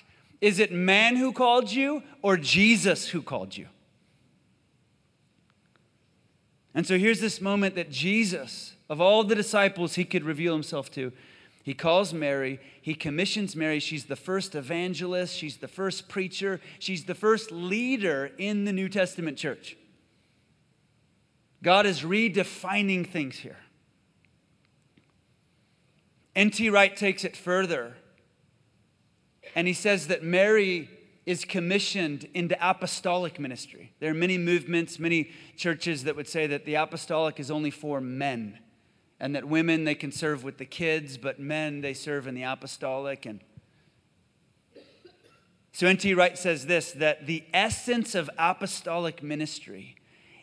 is 0.46 0.60
it 0.60 0.72
man 0.72 1.16
who 1.16 1.34
called 1.34 1.72
you 1.72 2.04
or 2.22 2.38
Jesus 2.38 3.10
who 3.10 3.24
called 3.24 3.58
you? 3.58 3.66
And 6.76 6.86
so 6.86 7.00
here's 7.00 7.20
this 7.20 7.42
moment 7.42 7.74
that 7.74 7.90
Jesus, 7.90 8.76
of 8.88 9.02
all 9.02 9.24
the 9.24 9.34
disciples 9.34 9.96
he 9.96 10.06
could 10.06 10.24
reveal 10.24 10.54
himself 10.54 10.92
to, 10.92 11.12
he 11.64 11.74
calls 11.74 12.14
Mary, 12.14 12.60
he 12.80 12.94
commissions 12.94 13.56
Mary. 13.56 13.80
She's 13.80 14.06
the 14.06 14.16
first 14.16 14.54
evangelist, 14.54 15.36
she's 15.36 15.58
the 15.58 15.68
first 15.68 16.08
preacher, 16.10 16.62
she's 16.78 17.06
the 17.06 17.16
first 17.16 17.52
leader 17.52 18.30
in 18.38 18.66
the 18.66 18.72
New 18.72 18.88
Testament 18.88 19.40
church. 19.40 19.76
God 21.64 21.88
is 21.88 22.02
redefining 22.02 23.10
things 23.10 23.38
here. 23.38 23.58
N.T. 26.36 26.70
Wright 26.70 26.96
takes 26.96 27.24
it 27.24 27.36
further 27.36 27.96
and 29.56 29.68
he 29.68 29.74
says 29.74 30.08
that 30.08 30.24
Mary 30.24 30.90
is 31.26 31.44
commissioned 31.44 32.28
into 32.34 32.56
apostolic 32.62 33.40
ministry. 33.40 33.94
There 34.00 34.12
are 34.12 34.16
many 34.16 34.38
movements, 34.38 35.00
many 35.00 35.32
churches 35.58 36.04
that 36.04 36.16
would 36.16 36.28
say 36.28 36.46
that 36.46 36.66
the 36.66 36.76
apostolic 36.76 37.40
is 37.40 37.50
only 37.50 37.72
for 37.72 38.00
men 38.00 38.60
and 39.20 39.34
that 39.34 39.46
women 39.46 39.86
they 39.86 39.96
can 39.96 40.12
serve 40.12 40.44
with 40.44 40.58
the 40.58 40.66
kids, 40.66 41.18
but 41.18 41.40
men 41.40 41.82
they 41.82 41.94
serve 41.94 42.28
in 42.28 42.36
the 42.36 42.44
apostolic 42.44 43.26
and 43.26 43.40
so 45.72 45.88
N.T. 45.88 46.14
Wright 46.14 46.38
says 46.38 46.68
this 46.68 46.94
that 46.94 47.28
the 47.28 47.44
essence 47.54 48.16
of 48.16 48.30
apostolic 48.38 49.22
ministry 49.22 49.98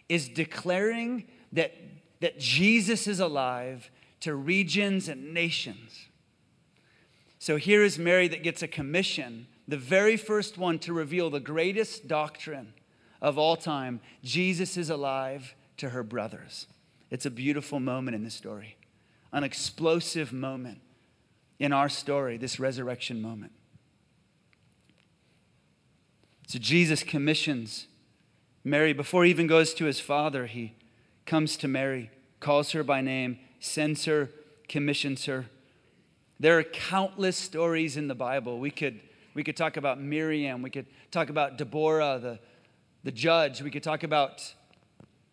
is 0.07 0.29
declaring 0.29 1.25
that, 1.53 1.73
that 2.21 2.39
Jesus 2.39 3.07
is 3.07 3.19
alive 3.19 3.91
to 4.21 4.35
regions 4.35 5.09
and 5.09 5.33
nations. 5.33 6.09
So 7.43 7.57
here 7.57 7.83
is 7.83 7.99
Mary 7.99 8.29
that 8.29 8.45
gets 8.45 8.63
a 8.63 8.69
commission, 8.69 9.49
the 9.67 9.77
very 9.77 10.17
first 10.17 10.59
one 10.59 10.79
to 10.79 10.93
reveal 10.93 11.29
the 11.29 11.41
greatest 11.41 12.07
doctrine 12.07 12.73
of 13.21 13.37
all 13.37 13.57
time 13.57 13.99
Jesus 14.23 14.77
is 14.77 14.89
alive 14.89 15.57
to 15.79 15.89
her 15.89 16.05
brothers. 16.05 16.69
It's 17.11 17.27
a 17.27 17.33
beautiful 17.33 17.81
moment 17.81 18.15
in 18.15 18.23
the 18.23 18.31
story, 18.31 18.77
an 19.33 19.43
explosive 19.43 20.33
moment 20.33 20.83
in 21.59 21.73
our 21.73 21.89
story, 21.89 22.37
this 22.37 22.61
resurrection 22.61 23.21
moment. 23.21 23.51
So 26.47 26.61
Jesus 26.61 27.03
commissions 27.03 27.89
Mary. 28.63 28.93
Before 28.93 29.25
he 29.25 29.31
even 29.31 29.49
goes 29.49 29.75
to 29.75 29.87
his 29.87 29.99
father, 29.99 30.47
he 30.47 30.77
comes 31.27 31.57
to 31.57 31.67
Mary, 31.67 32.13
calls 32.39 32.71
her 32.71 32.85
by 32.85 33.01
name, 33.01 33.41
sends 33.59 34.05
her, 34.05 34.31
commissions 34.69 35.25
her. 35.25 35.47
There 36.41 36.59
are 36.59 36.63
countless 36.63 37.37
stories 37.37 37.97
in 37.97 38.09
the 38.09 38.15
Bible. 38.15 38.59
We 38.59 38.71
could, 38.71 39.01
we 39.35 39.45
could 39.45 39.57
talk 39.57 39.77
about 39.77 40.01
Miriam. 40.01 40.63
We 40.63 40.71
could 40.71 40.87
talk 41.11 41.31
about 41.31 41.59
Deborah, 41.59 42.19
the, 42.21 42.39
the 43.05 43.13
judge. 43.13 43.63
We 43.63 43.71
could 43.71 43.83
talk 43.83 44.03
about 44.03 44.55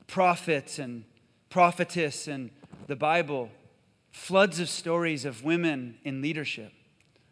prophets 0.08 0.80
and 0.80 1.04
prophetess 1.50 2.28
and 2.28 2.52
the 2.88 2.96
Bible. 2.96 3.50
Floods 4.12 4.60
of 4.60 4.70
stories 4.70 5.26
of 5.26 5.44
women 5.44 5.98
in 6.04 6.22
leadership. 6.22 6.74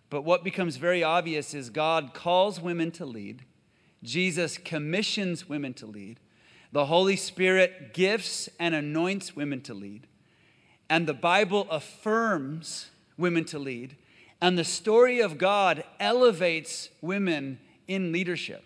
But 0.09 0.21
what 0.21 0.43
becomes 0.43 0.77
very 0.77 1.03
obvious 1.03 1.53
is 1.53 1.69
God 1.69 2.13
calls 2.13 2.61
women 2.61 2.91
to 2.91 3.05
lead. 3.05 3.43
Jesus 4.03 4.57
commissions 4.57 5.49
women 5.49 5.73
to 5.75 5.85
lead. 5.85 6.19
The 6.71 6.85
Holy 6.85 7.15
Spirit 7.15 7.93
gifts 7.93 8.49
and 8.59 8.75
anoints 8.75 9.35
women 9.35 9.61
to 9.61 9.73
lead. 9.73 10.07
And 10.89 11.07
the 11.07 11.13
Bible 11.13 11.67
affirms 11.69 12.91
women 13.17 13.45
to 13.45 13.59
lead. 13.59 13.95
And 14.41 14.57
the 14.57 14.63
story 14.63 15.19
of 15.19 15.37
God 15.37 15.83
elevates 15.99 16.89
women 17.01 17.59
in 17.87 18.11
leadership. 18.11 18.63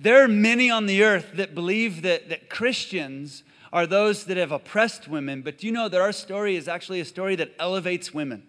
there 0.00 0.22
are 0.22 0.28
many 0.28 0.70
on 0.70 0.86
the 0.86 1.02
earth 1.02 1.32
that 1.34 1.54
believe 1.56 2.02
that, 2.02 2.28
that 2.28 2.48
Christians 2.48 3.42
are 3.72 3.86
those 3.86 4.24
that 4.26 4.36
have 4.36 4.52
oppressed 4.52 5.08
women, 5.08 5.42
but 5.42 5.58
do 5.58 5.66
you 5.66 5.72
know 5.72 5.88
that 5.88 6.00
our 6.00 6.12
story 6.12 6.54
is 6.54 6.68
actually 6.68 7.00
a 7.00 7.04
story 7.04 7.34
that 7.36 7.52
elevates 7.58 8.14
women? 8.14 8.44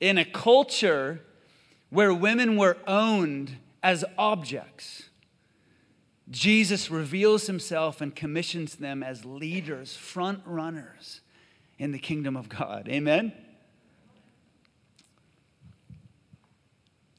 In 0.00 0.18
a 0.18 0.24
culture 0.24 1.22
where 1.90 2.12
women 2.12 2.56
were 2.56 2.76
owned 2.86 3.56
as 3.82 4.04
objects, 4.18 5.04
Jesus 6.30 6.90
reveals 6.90 7.46
himself 7.46 8.00
and 8.00 8.14
commissions 8.14 8.74
them 8.74 9.02
as 9.02 9.24
leaders, 9.24 9.96
front 9.96 10.42
runners 10.44 11.20
in 11.78 11.92
the 11.92 11.98
kingdom 11.98 12.36
of 12.36 12.48
God. 12.48 12.88
Amen? 12.88 13.32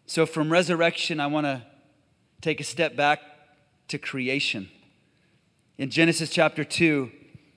So, 0.06 0.26
from 0.26 0.52
resurrection, 0.52 1.20
I 1.20 1.28
want 1.28 1.46
to 1.46 1.62
take 2.42 2.60
a 2.60 2.64
step 2.64 2.96
back 2.96 3.22
to 3.90 3.98
creation. 3.98 4.70
In 5.78 5.90
Genesis 5.90 6.30
chapter 6.30 6.64
2, 6.64 7.12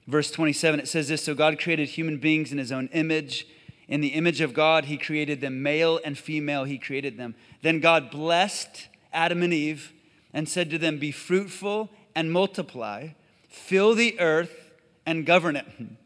verse 0.07 0.31
27, 0.31 0.81
it 0.81 0.89
says 0.89 1.09
this 1.09 1.25
So 1.25 1.35
God 1.35 1.59
created 1.59 1.89
human 1.89 2.19
beings 2.19 2.53
in 2.53 2.59
his 2.59 2.71
own 2.71 2.89
image. 2.93 3.47
In 3.89 4.01
the 4.01 4.09
image 4.09 4.41
of 4.41 4.55
God, 4.55 4.85
he 4.85 4.97
created 4.97 5.41
them, 5.41 5.63
male 5.63 6.01
and 6.05 6.17
female, 6.17 6.65
he 6.65 6.79
created 6.79 7.17
them. 7.17 7.35
Then 7.63 7.81
God 7.81 8.11
blessed 8.11 8.89
Adam 9.13 9.43
and 9.43 9.53
Eve 9.53 9.93
and 10.33 10.49
said 10.49 10.71
to 10.71 10.79
them, 10.79 10.99
Be 10.99 11.11
fruitful 11.11 11.91
and 12.15 12.31
multiply, 12.31 13.09
fill 13.49 13.95
the 13.95 14.19
earth 14.21 14.71
and 15.05 15.27
govern 15.27 15.57
it. 15.57 15.67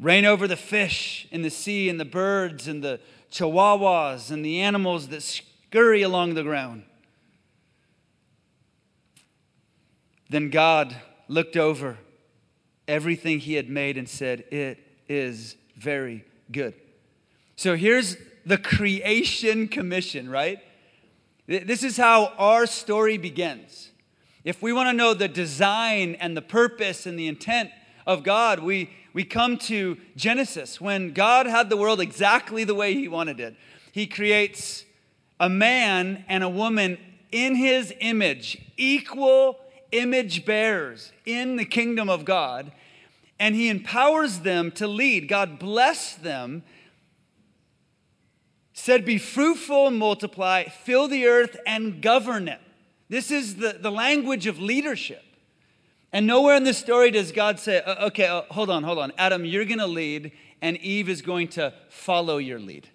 Reign 0.00 0.24
over 0.24 0.46
the 0.46 0.56
fish 0.56 1.26
in 1.30 1.42
the 1.42 1.50
sea 1.50 1.88
and 1.88 1.98
the 1.98 2.04
birds 2.04 2.68
and 2.68 2.82
the 2.82 3.00
chihuahuas 3.30 4.30
and 4.30 4.44
the 4.44 4.60
animals 4.60 5.08
that 5.08 5.22
scurry 5.22 6.02
along 6.02 6.34
the 6.34 6.42
ground. 6.42 6.84
Then 10.30 10.50
God 10.50 10.96
looked 11.26 11.56
over 11.56 11.98
everything 12.86 13.40
he 13.40 13.54
had 13.54 13.68
made 13.68 13.96
and 13.96 14.08
said, 14.08 14.44
It 14.50 14.78
is 15.08 15.56
very 15.76 16.24
good. 16.52 16.74
So 17.56 17.76
here's 17.76 18.16
the 18.46 18.58
creation 18.58 19.68
commission, 19.68 20.28
right? 20.30 20.60
This 21.46 21.82
is 21.82 21.96
how 21.96 22.34
our 22.38 22.66
story 22.66 23.16
begins. 23.16 23.90
If 24.44 24.62
we 24.62 24.72
want 24.72 24.88
to 24.88 24.92
know 24.92 25.14
the 25.14 25.28
design 25.28 26.14
and 26.20 26.36
the 26.36 26.42
purpose 26.42 27.06
and 27.06 27.18
the 27.18 27.26
intent 27.26 27.70
of 28.06 28.22
God, 28.22 28.60
we, 28.60 28.90
we 29.18 29.24
come 29.24 29.56
to 29.58 29.96
Genesis 30.14 30.80
when 30.80 31.12
God 31.12 31.46
had 31.46 31.70
the 31.70 31.76
world 31.76 32.00
exactly 32.00 32.62
the 32.62 32.76
way 32.76 32.94
He 32.94 33.08
wanted 33.08 33.40
it. 33.40 33.56
He 33.90 34.06
creates 34.06 34.84
a 35.40 35.48
man 35.48 36.24
and 36.28 36.44
a 36.44 36.48
woman 36.48 36.98
in 37.32 37.56
His 37.56 37.92
image, 37.98 38.64
equal 38.76 39.58
image 39.90 40.44
bearers 40.44 41.10
in 41.26 41.56
the 41.56 41.64
kingdom 41.64 42.08
of 42.08 42.24
God, 42.24 42.70
and 43.40 43.56
He 43.56 43.68
empowers 43.68 44.38
them 44.38 44.70
to 44.70 44.86
lead. 44.86 45.26
God 45.26 45.58
blessed 45.58 46.22
them 46.22 46.62
said, 48.72 49.04
Be 49.04 49.18
fruitful 49.18 49.88
and 49.88 49.98
multiply, 49.98 50.62
fill 50.62 51.08
the 51.08 51.26
earth 51.26 51.56
and 51.66 52.00
govern 52.00 52.46
it. 52.46 52.60
This 53.08 53.32
is 53.32 53.56
the, 53.56 53.78
the 53.80 53.90
language 53.90 54.46
of 54.46 54.60
leadership. 54.60 55.24
And 56.12 56.26
nowhere 56.26 56.56
in 56.56 56.64
this 56.64 56.78
story 56.78 57.10
does 57.10 57.32
God 57.32 57.58
say, 57.58 57.82
Okay, 57.86 58.26
uh, 58.26 58.42
hold 58.50 58.70
on, 58.70 58.82
hold 58.82 58.98
on. 58.98 59.12
Adam, 59.18 59.44
you're 59.44 59.64
going 59.64 59.78
to 59.78 59.86
lead, 59.86 60.32
and 60.62 60.76
Eve 60.78 61.08
is 61.08 61.22
going 61.22 61.48
to 61.48 61.74
follow 61.88 62.38
your 62.38 62.58
lead. 62.58 62.88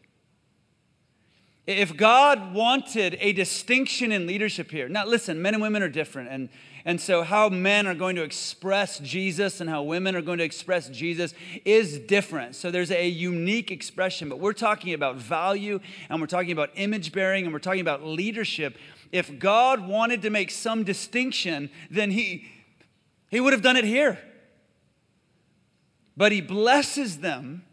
If 1.65 1.95
God 1.95 2.54
wanted 2.54 3.17
a 3.21 3.32
distinction 3.32 4.12
in 4.12 4.28
leadership 4.28 4.69
here, 4.69 4.89
now 4.89 5.06
listen, 5.06 5.41
men 5.41 5.54
and 5.54 5.63
women 5.63 5.82
are 5.82 5.89
different, 5.89 6.30
and 6.30 6.49
and 6.86 6.99
so, 6.99 7.23
how 7.23 7.47
men 7.47 7.88
are 7.88 7.95
going 7.95 8.17
to 8.17 8.23
express 8.23 8.99
Jesus 8.99 9.62
and 9.62 9.69
how 9.69 9.84
women 9.84 10.15
are 10.17 10.21
going 10.21 10.39
to 10.39 10.43
express 10.43 10.89
Jesus 10.89 11.34
is 11.63 11.97
different. 11.97 12.56
So, 12.56 12.71
there's 12.71 12.91
a 12.91 13.08
unique 13.08 13.71
expression, 13.71 14.28
but 14.28 14.39
we're 14.39 14.52
talking 14.52 14.93
about 14.93 15.15
value 15.15 15.80
and 16.10 16.19
we're 16.19 16.28
talking 16.28 16.52
about 16.52 16.71
image 16.76 17.13
bearing 17.13 17.45
and 17.45 17.54
we're 17.54 17.60
talking 17.60 17.80
about 17.80 18.04
leadership. 18.04 18.78
If 19.13 19.39
God 19.39 19.88
wanted 19.88 20.23
to 20.23 20.30
make 20.30 20.52
some 20.52 20.84
distinction, 20.84 21.69
then 21.89 22.12
He, 22.12 22.47
he 23.33 23.39
would 23.39 23.51
have 23.51 23.63
done 23.63 23.77
it 23.77 23.83
here. 23.83 24.19
But 26.15 26.31
He 26.31 26.39
blesses 26.39 27.17
them 27.17 27.63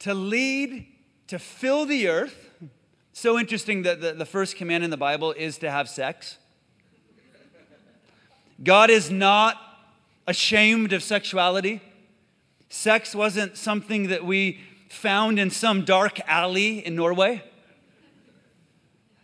to 0.00 0.12
lead, 0.12 0.86
to 1.28 1.38
fill 1.38 1.86
the 1.86 2.08
earth. 2.08 2.50
So 3.14 3.38
interesting 3.38 3.84
that 3.84 4.02
the, 4.02 4.12
the 4.12 4.26
first 4.26 4.56
command 4.56 4.84
in 4.84 4.90
the 4.90 4.98
Bible 4.98 5.32
is 5.32 5.56
to 5.58 5.70
have 5.70 5.88
sex. 5.88 6.36
God 8.62 8.90
is 8.90 9.10
not 9.10 9.56
ashamed 10.26 10.92
of 10.92 11.02
sexuality. 11.02 11.80
Sex 12.68 13.14
wasn't 13.14 13.56
something 13.56 14.08
that 14.08 14.26
we 14.26 14.60
found 14.90 15.38
in 15.38 15.48
some 15.48 15.86
dark 15.86 16.20
alley 16.28 16.84
in 16.84 16.94
Norway. 16.94 17.42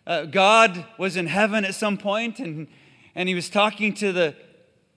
Uh, 0.06 0.24
God 0.24 0.86
was 0.96 1.14
in 1.14 1.26
heaven 1.26 1.66
at 1.66 1.74
some 1.74 1.98
point 1.98 2.38
and, 2.38 2.68
and 3.14 3.28
he 3.28 3.34
was 3.34 3.50
talking 3.50 3.92
to 3.96 4.12
the, 4.12 4.34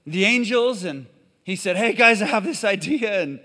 the 0.05 0.25
angels 0.25 0.83
and 0.83 1.07
he 1.43 1.55
said, 1.55 1.77
Hey 1.77 1.93
guys, 1.93 2.21
I 2.21 2.25
have 2.25 2.43
this 2.43 2.63
idea. 2.63 3.21
And 3.21 3.39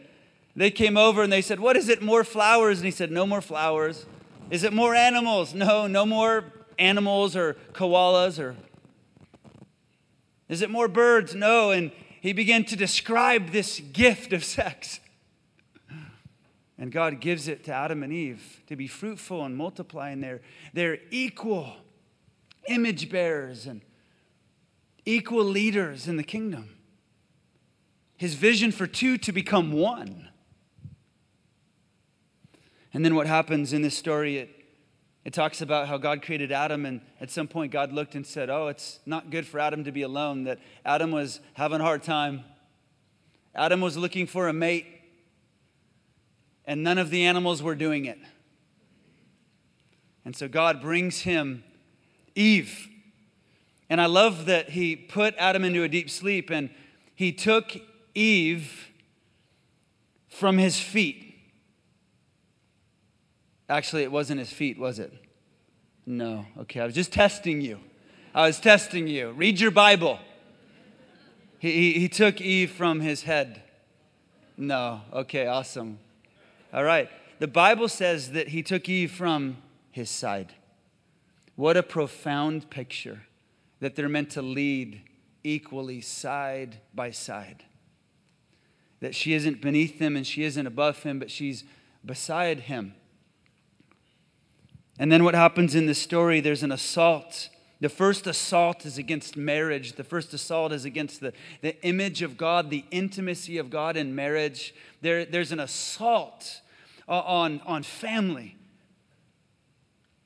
they 0.57 0.71
came 0.71 0.97
over 0.97 1.23
and 1.23 1.33
they 1.33 1.43
said, 1.43 1.61
What 1.61 1.77
is 1.77 1.89
it? 1.89 2.03
More 2.03 2.25
flowers? 2.25 2.79
And 2.79 2.85
he 2.87 2.91
said, 2.91 3.11
No 3.11 3.27
more 3.27 3.41
flowers. 3.41 4.07
Is 4.51 4.65
it 4.65 4.73
more 4.73 4.95
animals? 4.95 5.55
No, 5.55 5.87
no 5.87 6.05
more 6.05 6.45
animals 6.79 7.37
or 7.37 7.55
koalas 7.73 8.39
or 8.39 8.57
is 10.49 10.63
it 10.63 10.71
more 10.71 10.89
birds? 10.89 11.35
No. 11.35 11.71
And 11.71 11.93
he 12.21 12.33
began 12.33 12.65
to 12.65 12.77
describe 12.77 13.51
this 13.51 13.79
gift 13.79 14.33
of 14.33 14.45
sex. 14.45 14.99
And 16.77 16.91
God 16.91 17.21
gives 17.21 17.47
it 17.47 17.63
to 17.65 17.73
Adam 17.73 18.03
and 18.03 18.13
Eve 18.13 18.63
to 18.67 18.75
be 18.75 18.89
fruitful 18.89 19.45
and 19.45 19.55
multiply, 19.55 20.11
and 20.11 20.25
they're, 20.25 20.41
they're 20.73 20.99
equal 21.11 21.77
image 22.69 23.11
bearers 23.11 23.67
and 23.67 23.83
equal 25.11 25.45
leaders 25.45 26.09
in 26.09 26.17
the 26.17 26.25
kingdom. 26.25 26.77
His 28.17 28.35
vision 28.35 28.71
for 28.71 28.87
two 28.87 29.19
to 29.19 29.33
become 29.33 29.73
one. 29.73 30.29
And 32.93 33.05
then 33.05 33.15
what 33.15 33.27
happens 33.27 33.73
in 33.73 33.83
this 33.83 33.97
story, 33.97 34.39
it 34.39 34.61
it 35.25 35.35
talks 35.35 35.61
about 35.61 35.87
how 35.87 35.99
God 35.99 36.23
created 36.23 36.51
Adam, 36.51 36.87
and 36.87 37.03
at 37.21 37.31
some 37.31 37.47
point, 37.47 37.73
God 37.73 37.93
looked 37.93 38.15
and 38.15 38.27
said, 38.27 38.49
Oh, 38.49 38.69
it's 38.69 39.01
not 39.05 39.31
good 39.31 39.47
for 39.47 39.61
Adam 39.61 39.85
to 39.85 39.93
be 39.93 40.03
alone, 40.03 40.45
that 40.45 40.59
Adam 40.85 41.11
was 41.11 41.41
having 41.55 41.81
a 41.81 41.85
hard 41.85 42.03
time. 42.03 42.43
Adam 43.55 43.81
was 43.81 43.97
looking 43.97 44.27
for 44.27 44.49
a 44.49 44.53
mate, 44.53 44.87
and 46.65 46.83
none 46.83 46.97
of 46.97 47.11
the 47.11 47.25
animals 47.25 47.63
were 47.63 47.75
doing 47.75 48.07
it. 48.07 48.19
And 50.25 50.35
so 50.35 50.49
God 50.49 50.81
brings 50.81 51.21
him 51.21 51.65
Eve. 52.35 52.90
And 53.91 54.01
I 54.01 54.07
love 54.07 54.47
that 54.47 54.71
he 54.71 54.97
put 54.97 55.35
Adam 55.37 55.65
into 55.65 55.83
a 55.83 55.89
deep 55.89 56.09
sleep, 56.09 56.49
and 56.49 56.71
he 57.15 57.33
took 57.33 57.77
Eve 58.15 58.89
from 60.29 60.57
his 60.57 60.81
feet 60.81 61.31
Actually, 63.71 64.03
it 64.03 64.11
wasn't 64.11 64.41
his 64.41 64.53
feet, 64.53 64.79
was 64.79 64.99
it? 64.99 65.13
No. 66.05 66.45
Okay, 66.59 66.81
I 66.81 66.85
was 66.85 66.95
just 66.95 67.13
testing 67.13 67.61
you. 67.61 67.79
I 68.35 68.49
was 68.49 68.59
testing 68.59 69.07
you. 69.07 69.31
Read 69.31 69.61
your 69.61 69.71
Bible. 69.71 70.19
He, 71.61 71.71
he, 71.71 72.01
he 72.01 72.09
took 72.09 72.41
Eve 72.41 72.73
from 72.73 72.99
his 72.99 73.23
head. 73.23 73.63
No. 74.57 75.03
Okay, 75.13 75.47
awesome. 75.47 76.01
All 76.75 76.83
right. 76.83 77.09
The 77.39 77.47
Bible 77.47 77.87
says 77.87 78.33
that 78.33 78.49
he 78.49 78.65
took 78.65 78.89
Eve 78.89 79.13
from 79.13 79.59
his 79.93 80.11
side. 80.11 80.53
What 81.55 81.77
a 81.77 81.83
profound 81.85 82.71
picture 82.71 83.23
that 83.81 83.97
they're 83.97 84.09
meant 84.09 84.31
to 84.31 84.43
lead 84.43 85.03
equally 85.43 86.01
side 86.01 86.81
by 86.95 87.11
side. 87.11 87.65
That 89.01 89.15
she 89.15 89.33
isn't 89.33 89.61
beneath 89.61 89.99
him 89.99 90.17
and 90.17 90.27
she 90.27 90.45
isn't 90.45 90.67
above 90.67 91.03
him, 91.03 91.19
but 91.19 91.31
she's 91.31 91.65
beside 92.05 92.61
him. 92.61 92.95
And 94.99 95.11
then 95.11 95.25
what 95.25 95.35
happens 95.35 95.75
in 95.75 95.87
the 95.87 95.95
story, 95.95 96.41
there's 96.41 96.63
an 96.63 96.73
assault. 96.73 97.49
The 97.81 97.89
first 97.89 98.27
assault 98.27 98.85
is 98.85 98.99
against 98.99 99.35
marriage. 99.35 99.95
The 99.95 100.05
first 100.05 100.35
assault 100.35 100.73
is 100.73 100.85
against 100.85 101.21
the, 101.21 101.33
the 101.63 101.83
image 101.83 102.21
of 102.21 102.37
God, 102.37 102.69
the 102.69 102.85
intimacy 102.91 103.57
of 103.57 103.71
God 103.71 103.97
in 103.97 104.15
marriage. 104.15 104.75
There, 105.01 105.25
there's 105.25 105.53
an 105.53 105.61
assault 105.61 106.61
uh, 107.09 107.13
on, 107.13 107.63
on 107.65 107.83
family. 107.83 108.59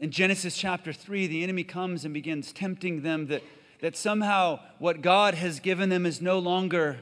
In 0.00 0.11
Genesis 0.11 0.57
chapter 0.57 0.92
3, 0.92 1.26
the 1.26 1.42
enemy 1.42 1.64
comes 1.64 2.04
and 2.04 2.12
begins 2.12 2.52
tempting 2.52 3.02
them 3.02 3.28
that, 3.28 3.42
that 3.80 3.96
somehow 3.96 4.61
what 4.78 5.02
God 5.02 5.35
has 5.35 5.61
given 5.61 5.88
them 5.88 6.04
is 6.04 6.20
no 6.20 6.38
longer 6.38 6.98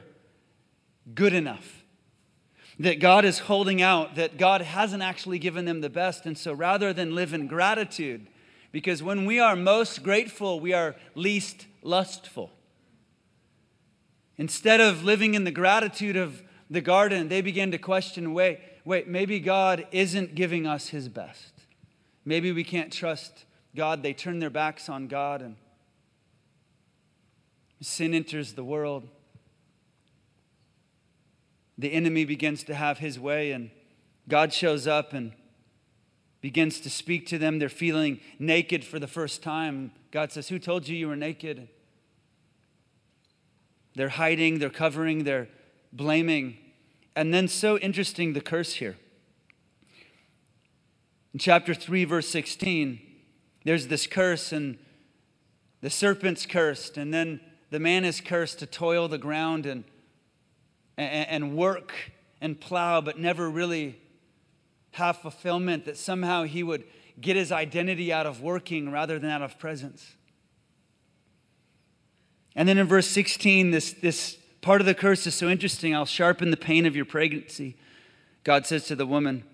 good 1.13 1.33
enough 1.33 1.83
that 2.79 2.99
God 2.99 3.23
is 3.25 3.39
holding 3.39 3.81
out, 3.81 4.15
that 4.15 4.37
God 4.37 4.61
hasn't 4.61 5.03
actually 5.03 5.39
given 5.39 5.65
them 5.65 5.81
the 5.81 5.89
best. 5.89 6.25
And 6.25 6.37
so 6.37 6.53
rather 6.53 6.93
than 6.93 7.15
live 7.15 7.33
in 7.33 7.47
gratitude, 7.47 8.27
Because 8.71 9.03
when 9.03 9.27
we 9.27 9.39
are 9.39 9.55
most 9.55 10.01
grateful, 10.01 10.59
we 10.59 10.73
are 10.73 10.95
least 11.13 11.67
lustful. 11.83 12.49
Instead 14.35 14.81
of 14.81 15.03
living 15.03 15.35
in 15.35 15.43
the 15.43 15.51
gratitude 15.51 16.17
of 16.17 16.41
the 16.71 16.81
garden, 16.81 17.27
they 17.27 17.41
begin 17.41 17.69
to 17.69 17.77
question 17.77 18.33
wait, 18.33 18.59
wait, 18.83 19.07
maybe 19.07 19.39
God 19.39 19.85
isn't 19.91 20.33
giving 20.33 20.65
us 20.65 20.87
his 20.87 21.07
best. 21.07 21.52
Maybe 22.25 22.51
we 22.51 22.63
can't 22.63 22.91
trust 22.91 23.45
God. 23.75 24.03
They 24.03 24.13
turn 24.13 24.39
their 24.39 24.49
backs 24.49 24.89
on 24.89 25.07
God 25.07 25.41
and 25.41 25.55
sin 27.81 28.13
enters 28.13 28.53
the 28.53 28.63
world. 28.63 29.07
The 31.77 31.91
enemy 31.91 32.25
begins 32.25 32.63
to 32.65 32.75
have 32.75 32.99
his 32.99 33.19
way, 33.19 33.51
and 33.51 33.71
God 34.29 34.53
shows 34.53 34.87
up 34.87 35.13
and 35.13 35.33
begins 36.39 36.79
to 36.81 36.89
speak 36.89 37.27
to 37.27 37.37
them. 37.37 37.59
They're 37.59 37.69
feeling 37.69 38.19
naked 38.39 38.85
for 38.85 38.99
the 38.99 39.07
first 39.07 39.41
time. 39.41 39.91
God 40.11 40.31
says, 40.31 40.49
Who 40.49 40.59
told 40.59 40.87
you 40.87 40.95
you 40.95 41.07
were 41.07 41.15
naked? 41.15 41.67
They're 43.95 44.09
hiding, 44.09 44.59
they're 44.59 44.69
covering, 44.69 45.23
they're 45.23 45.49
blaming. 45.91 46.57
And 47.15 47.33
then, 47.33 47.47
so 47.47 47.77
interesting, 47.77 48.33
the 48.33 48.41
curse 48.41 48.73
here. 48.73 48.97
In 51.33 51.39
chapter 51.39 51.73
3, 51.73 52.05
verse 52.05 52.29
16, 52.29 53.01
there's 53.65 53.87
this 53.87 54.05
curse, 54.05 54.51
and 54.51 54.77
the 55.81 55.89
serpent's 55.89 56.45
cursed, 56.45 56.95
and 56.95 57.11
then 57.11 57.41
the 57.71 57.79
man 57.79 58.05
is 58.05 58.21
cursed 58.21 58.59
to 58.59 58.67
toil 58.67 59.07
the 59.07 59.17
ground 59.17 59.65
and, 59.65 59.83
and, 60.95 61.27
and 61.29 61.57
work 61.57 61.91
and 62.39 62.61
plow, 62.61 63.01
but 63.01 63.17
never 63.17 63.49
really 63.49 63.99
have 64.91 65.17
fulfillment, 65.17 65.85
that 65.85 65.97
somehow 65.97 66.43
he 66.43 66.61
would 66.61 66.83
get 67.19 67.35
his 67.35 67.51
identity 67.51 68.13
out 68.13 68.27
of 68.27 68.41
working 68.41 68.91
rather 68.91 69.17
than 69.17 69.31
out 69.31 69.41
of 69.41 69.57
presence. 69.57 70.15
And 72.55 72.69
then 72.69 72.77
in 72.77 72.85
verse 72.85 73.07
16, 73.07 73.71
this, 73.71 73.93
this 73.93 74.37
part 74.61 74.81
of 74.81 74.85
the 74.85 74.93
curse 74.93 75.25
is 75.25 75.33
so 75.33 75.49
interesting. 75.49 75.95
I'll 75.95 76.05
sharpen 76.05 76.51
the 76.51 76.57
pain 76.57 76.85
of 76.85 76.95
your 76.95 77.05
pregnancy. 77.05 77.75
God 78.43 78.67
says 78.67 78.85
to 78.87 78.95
the 78.95 79.07
woman, 79.07 79.45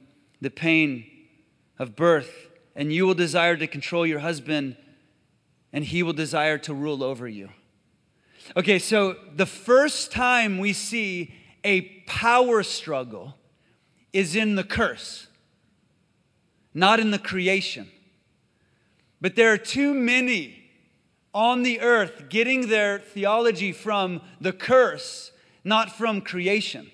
the 0.42 0.50
pain 0.50 1.09
of 1.80 1.96
birth, 1.96 2.50
and 2.76 2.94
you 2.94 3.08
will 3.08 3.16
desire 3.16 3.56
to 3.56 3.66
control 3.66 4.06
your 4.06 4.20
husband, 4.20 4.76
and 5.74 5.86
he 5.86 6.04
will 6.04 6.14
desire 6.14 6.58
to 6.60 6.74
rule 6.74 7.04
over 7.04 7.28
you. 7.28 7.50
Okay, 8.56 8.80
so 8.80 9.16
the 9.36 9.46
first 9.46 10.12
time 10.12 10.60
we 10.60 10.74
see 10.74 11.34
a 11.64 11.82
power 12.06 12.64
struggle 12.64 13.36
is 14.12 14.36
in 14.36 14.56
the 14.56 14.64
curse, 14.64 15.28
not 16.74 17.00
in 17.00 17.12
the 17.12 17.20
creation. 17.20 17.90
But 19.22 19.36
there 19.36 19.52
are 19.52 19.58
too 19.58 19.94
many 19.94 20.56
on 21.34 21.64
the 21.64 21.80
earth 21.82 22.30
getting 22.30 22.68
their 22.68 23.00
theology 23.00 23.72
from 23.72 24.22
the 24.42 24.54
curse, 24.54 25.32
not 25.64 25.96
from 25.96 26.22
creation. 26.22 26.90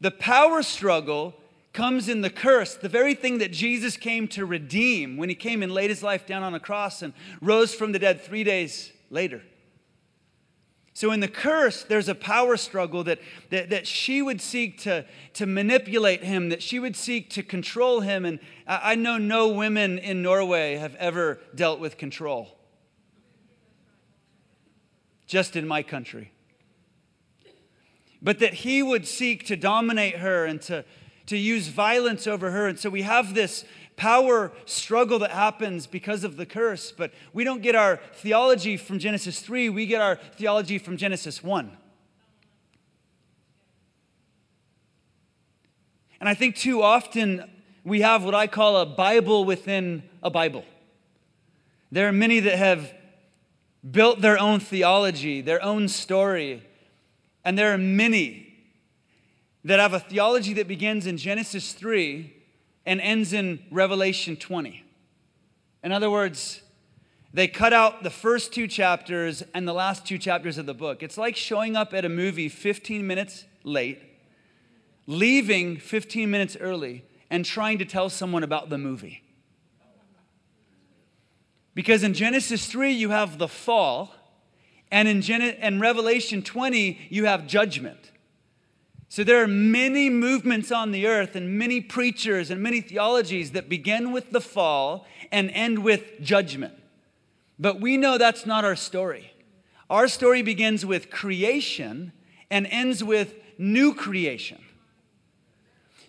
The 0.00 0.12
power 0.12 0.62
struggle 0.62 1.34
comes 1.72 2.08
in 2.08 2.22
the 2.22 2.30
curse, 2.30 2.74
the 2.74 2.88
very 2.88 3.14
thing 3.14 3.38
that 3.38 3.52
Jesus 3.52 3.96
came 3.96 4.26
to 4.28 4.44
redeem 4.44 5.16
when 5.16 5.28
he 5.28 5.34
came 5.34 5.62
and 5.62 5.72
laid 5.72 5.90
his 5.90 6.02
life 6.02 6.26
down 6.26 6.42
on 6.42 6.54
a 6.54 6.60
cross 6.60 7.02
and 7.02 7.12
rose 7.40 7.74
from 7.74 7.92
the 7.92 7.98
dead 7.98 8.20
three 8.20 8.44
days 8.44 8.92
later. 9.10 9.42
So, 10.98 11.12
in 11.12 11.20
the 11.20 11.28
curse, 11.28 11.84
there's 11.84 12.08
a 12.08 12.14
power 12.16 12.56
struggle 12.56 13.04
that, 13.04 13.20
that, 13.50 13.70
that 13.70 13.86
she 13.86 14.20
would 14.20 14.40
seek 14.40 14.80
to, 14.80 15.04
to 15.34 15.46
manipulate 15.46 16.24
him, 16.24 16.48
that 16.48 16.60
she 16.60 16.80
would 16.80 16.96
seek 16.96 17.30
to 17.30 17.44
control 17.44 18.00
him. 18.00 18.24
And 18.24 18.40
I, 18.66 18.80
I 18.82 18.94
know 18.96 19.16
no 19.16 19.46
women 19.46 19.98
in 19.98 20.22
Norway 20.22 20.74
have 20.74 20.96
ever 20.96 21.38
dealt 21.54 21.78
with 21.78 21.98
control, 21.98 22.48
just 25.28 25.54
in 25.54 25.68
my 25.68 25.84
country. 25.84 26.32
But 28.20 28.40
that 28.40 28.54
he 28.54 28.82
would 28.82 29.06
seek 29.06 29.46
to 29.46 29.56
dominate 29.56 30.16
her 30.16 30.46
and 30.46 30.60
to, 30.62 30.84
to 31.28 31.36
use 31.36 31.68
violence 31.68 32.26
over 32.26 32.50
her. 32.50 32.66
And 32.66 32.78
so 32.78 32.90
we 32.90 33.02
have 33.02 33.34
this 33.34 33.64
power 33.96 34.50
struggle 34.64 35.18
that 35.18 35.30
happens 35.30 35.86
because 35.86 36.24
of 36.24 36.36
the 36.36 36.46
curse, 36.46 36.90
but 36.90 37.12
we 37.32 37.44
don't 37.44 37.62
get 37.62 37.74
our 37.74 37.98
theology 38.14 38.76
from 38.76 38.98
Genesis 38.98 39.40
3, 39.40 39.68
we 39.68 39.86
get 39.86 40.00
our 40.00 40.16
theology 40.36 40.78
from 40.78 40.96
Genesis 40.96 41.42
1. 41.42 41.76
And 46.20 46.28
I 46.28 46.34
think 46.34 46.56
too 46.56 46.82
often 46.82 47.48
we 47.84 48.00
have 48.00 48.24
what 48.24 48.34
I 48.34 48.46
call 48.46 48.78
a 48.78 48.86
Bible 48.86 49.44
within 49.44 50.02
a 50.22 50.30
Bible. 50.30 50.64
There 51.92 52.08
are 52.08 52.12
many 52.12 52.40
that 52.40 52.56
have 52.56 52.92
built 53.88 54.20
their 54.20 54.38
own 54.38 54.60
theology, 54.60 55.40
their 55.40 55.62
own 55.62 55.88
story, 55.88 56.62
and 57.44 57.58
there 57.58 57.72
are 57.72 57.78
many 57.78 58.47
that 59.68 59.78
have 59.78 59.92
a 59.92 60.00
theology 60.00 60.54
that 60.54 60.66
begins 60.66 61.06
in 61.06 61.18
Genesis 61.18 61.74
3 61.74 62.34
and 62.86 63.02
ends 63.02 63.34
in 63.34 63.62
Revelation 63.70 64.34
20. 64.34 64.82
In 65.84 65.92
other 65.92 66.10
words, 66.10 66.62
they 67.34 67.48
cut 67.48 67.74
out 67.74 68.02
the 68.02 68.08
first 68.08 68.54
two 68.54 68.66
chapters 68.66 69.42
and 69.52 69.68
the 69.68 69.74
last 69.74 70.06
two 70.06 70.16
chapters 70.16 70.56
of 70.56 70.64
the 70.64 70.72
book. 70.72 71.02
It's 71.02 71.18
like 71.18 71.36
showing 71.36 71.76
up 71.76 71.92
at 71.92 72.06
a 72.06 72.08
movie 72.08 72.48
15 72.48 73.06
minutes 73.06 73.44
late, 73.62 74.00
leaving 75.06 75.76
15 75.76 76.30
minutes 76.30 76.56
early, 76.58 77.04
and 77.28 77.44
trying 77.44 77.76
to 77.78 77.84
tell 77.84 78.08
someone 78.08 78.42
about 78.42 78.70
the 78.70 78.78
movie. 78.78 79.22
Because 81.74 82.02
in 82.02 82.14
Genesis 82.14 82.66
3, 82.66 82.92
you 82.92 83.10
have 83.10 83.36
the 83.36 83.48
fall, 83.48 84.14
and 84.90 85.06
in, 85.06 85.20
Gen- 85.20 85.78
Revelation 85.78 86.40
20, 86.42 87.08
you 87.10 87.26
have 87.26 87.46
judgment. 87.46 88.12
So 89.10 89.24
there 89.24 89.42
are 89.42 89.48
many 89.48 90.10
movements 90.10 90.70
on 90.70 90.92
the 90.92 91.06
earth 91.06 91.34
and 91.34 91.58
many 91.58 91.80
preachers 91.80 92.50
and 92.50 92.62
many 92.62 92.80
theologies 92.80 93.52
that 93.52 93.68
begin 93.68 94.12
with 94.12 94.30
the 94.30 94.40
fall 94.40 95.06
and 95.32 95.50
end 95.52 95.82
with 95.82 96.20
judgment. 96.20 96.74
But 97.58 97.80
we 97.80 97.96
know 97.96 98.18
that's 98.18 98.44
not 98.44 98.64
our 98.64 98.76
story. 98.76 99.32
Our 99.88 100.08
story 100.08 100.42
begins 100.42 100.84
with 100.84 101.10
creation 101.10 102.12
and 102.50 102.66
ends 102.66 103.02
with 103.02 103.34
new 103.56 103.94
creation. 103.94 104.62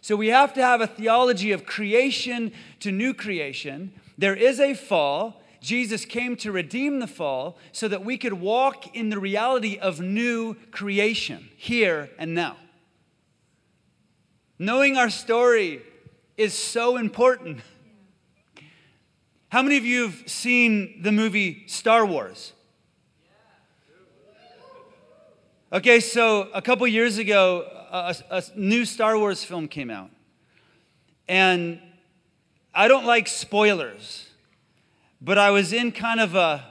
So 0.02 0.16
we 0.16 0.28
have 0.28 0.54
to 0.54 0.62
have 0.62 0.82
a 0.82 0.88
theology 0.88 1.52
of 1.52 1.66
creation 1.66 2.52
to 2.82 2.92
new 2.92 3.14
creation. 3.14 3.94
There 4.18 4.36
is 4.36 4.60
a 4.60 4.74
fall. 4.74 5.42
Jesus 5.62 6.04
came 6.06 6.36
to 6.38 6.52
redeem 6.52 7.00
the 7.00 7.08
fall 7.08 7.58
so 7.72 7.88
that 7.88 8.04
we 8.04 8.18
could 8.18 8.34
walk 8.34 8.96
in 8.96 9.10
the 9.10 9.20
reality 9.20 9.78
of 9.78 10.02
new 10.02 10.56
creation 10.72 11.50
here 11.56 12.10
and 12.18 12.34
now. 12.34 12.58
Knowing 14.62 14.98
our 14.98 15.10
story 15.10 15.82
is 16.36 16.54
so 16.54 16.98
important. 16.98 17.62
How 19.48 19.62
many 19.62 19.78
of 19.78 19.86
you 19.86 20.04
have 20.04 20.30
seen 20.30 21.02
the 21.02 21.14
movie 21.14 21.64
Star 21.68 22.06
Wars? 22.06 22.52
Okay, 25.72 26.02
so 26.02 26.50
a 26.54 26.62
couple 26.62 26.86
years 26.88 27.18
ago, 27.18 27.66
a, 27.90 28.16
a, 28.30 28.44
new 28.56 28.84
Star 28.84 29.18
Wars 29.18 29.46
film 29.46 29.70
came 29.70 29.90
out. 29.90 30.10
And 31.30 31.80
I 32.74 32.90
don't 32.90 33.06
like 33.06 33.30
spoilers, 33.30 34.28
but 35.22 35.38
I 35.38 35.52
was 35.52 35.72
in 35.72 35.94
kind 35.94 36.20
of 36.20 36.36
a, 36.36 36.66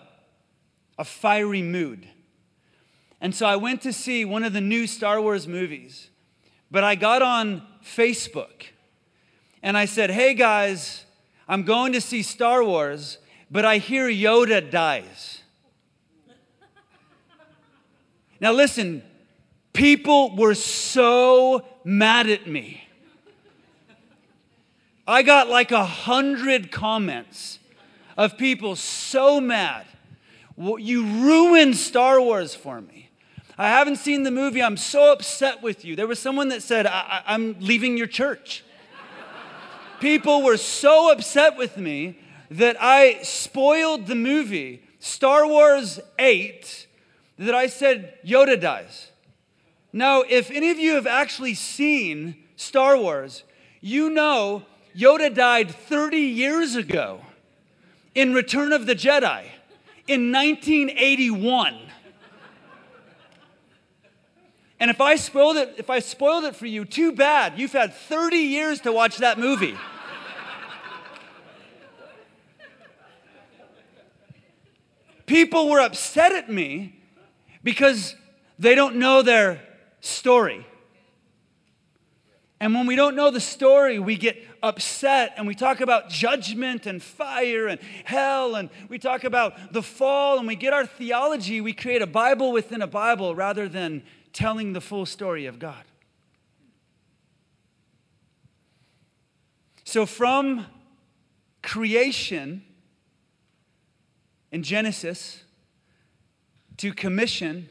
a 0.98 1.05
fiery 1.05 1.62
mood. 1.62 2.07
And 3.20 3.35
so 3.35 3.46
I 3.46 3.57
went 3.57 3.81
to 3.83 3.94
see 3.94 4.27
one 4.27 4.44
of 4.44 4.53
the 4.53 4.61
new 4.61 4.87
Star 4.87 5.22
Wars 5.22 5.48
movies. 5.48 6.08
But 6.70 6.85
I 6.85 6.94
got 6.94 7.22
on 7.22 7.62
Facebook 7.85 8.66
and 9.62 9.76
I 9.76 9.87
said, 9.87 10.11
Hey 10.11 10.35
guys, 10.35 11.04
I'm 11.48 11.62
going 11.62 11.92
to 11.92 12.00
see 12.00 12.22
Star 12.22 12.62
Wars, 12.62 13.19
but 13.50 13.64
I 13.64 13.79
hear 13.79 14.08
Yoda 14.08 14.71
dies. 14.71 15.42
now 18.40 18.52
listen, 18.52 19.02
people 19.73 20.37
were 20.37 20.54
so 20.54 21.64
mad 21.85 22.29
at 22.29 22.46
me. 22.46 22.85
I 25.06 25.23
got 25.23 25.48
like 25.48 25.73
a 25.73 25.87
hundred 25.87 26.71
comments 26.71 27.58
of 28.19 28.37
people 28.37 28.77
so 28.77 29.40
mad. 29.40 29.87
You 30.58 31.04
ruined 31.04 31.77
Star 31.77 32.21
Wars 32.21 32.54
for 32.54 32.83
me. 32.83 32.98
I 33.61 33.69
haven't 33.71 33.96
seen 33.96 34.23
the 34.23 34.31
movie. 34.31 34.63
I'm 34.63 34.77
so 34.77 35.11
upset 35.13 35.63
with 35.65 35.85
you. 35.85 35.96
There 35.96 36.06
was 36.06 36.21
someone 36.21 36.48
that 36.50 36.63
said, 36.63 36.87
I- 36.87 37.25
am 37.27 37.56
leaving 37.59 37.98
your 37.98 38.06
church. 38.06 38.63
People 39.98 40.42
were 40.42 40.56
so 40.56 41.11
upset 41.11 41.56
with 41.56 41.77
me 41.77 42.21
that 42.52 42.77
I 42.81 43.21
spoiled 43.23 44.06
the 44.06 44.15
movie, 44.15 44.85
Star 45.00 45.44
Wars 45.44 45.98
8, 46.21 46.87
that 47.40 47.52
I 47.52 47.67
said, 47.67 48.15
Yoda 48.25 48.61
dies. 48.61 49.11
Now, 49.92 50.23
if 50.23 50.52
any 50.52 50.71
of 50.71 50.79
you 50.79 50.94
have 50.94 51.09
actually 51.09 51.54
seen 51.54 52.37
Star 52.54 52.96
Wars, 52.96 53.42
you 53.81 54.09
know 54.09 54.63
Yoda 54.96 55.35
died 55.35 55.71
30 55.71 56.17
years 56.19 56.77
ago 56.77 57.23
in 58.15 58.35
Return 58.35 58.73
of 58.73 58.87
the 58.87 58.94
Jedi 58.94 59.46
in 60.06 60.31
1981. 60.31 61.87
And 64.81 64.90
if 64.90 65.00
I 65.00 65.16
spoiled 65.16 65.56
it, 65.56 65.74
if 65.76 65.90
I 65.90 65.98
spoiled 65.98 66.44
it 66.44 66.54
for 66.54 66.66
you, 66.66 66.85
too 66.85 67.12
bad. 67.12 67.58
You've 67.58 67.72
had 67.72 67.92
30 67.92 68.37
years 68.37 68.81
to 68.83 68.92
watch 68.92 69.18
that 69.18 69.38
movie. 69.38 69.76
People 75.26 75.68
were 75.68 75.81
upset 75.81 76.33
at 76.33 76.50
me 76.50 76.94
because 77.62 78.14
they 78.58 78.74
don't 78.74 78.96
know 78.96 79.20
their 79.20 79.60
story. 80.00 80.66
And 82.60 82.74
when 82.74 82.87
we 82.87 82.96
don't 82.96 83.14
know 83.14 83.31
the 83.31 83.40
story, 83.40 83.98
we 83.98 84.16
get 84.16 84.42
upset 84.62 85.35
and 85.37 85.46
we 85.46 85.54
talk 85.54 85.81
about 85.81 86.08
judgment 86.08 86.87
and 86.87 87.02
fire 87.02 87.68
and 87.68 87.79
hell 88.04 88.56
and 88.56 88.70
we 88.88 88.98
talk 88.98 89.22
about 89.22 89.72
the 89.72 89.83
fall 89.83 90.38
and 90.38 90.48
we 90.48 90.56
get 90.56 90.72
our 90.72 90.87
theology. 90.87 91.60
We 91.60 91.72
create 91.72 92.02
a 92.02 92.06
Bible 92.06 92.50
within 92.50 92.83
a 92.83 92.87
Bible 92.87 93.35
rather 93.35 93.68
than 93.68 94.02
telling 94.33 94.72
the 94.72 94.81
full 94.81 95.06
story 95.06 95.46
of 95.46 95.58
God. 95.58 95.85
So, 99.85 100.04
from 100.04 100.66
creation 101.62 102.62
in 104.52 104.62
Genesis 104.62 105.44
to 106.76 106.92
commission 106.92 107.68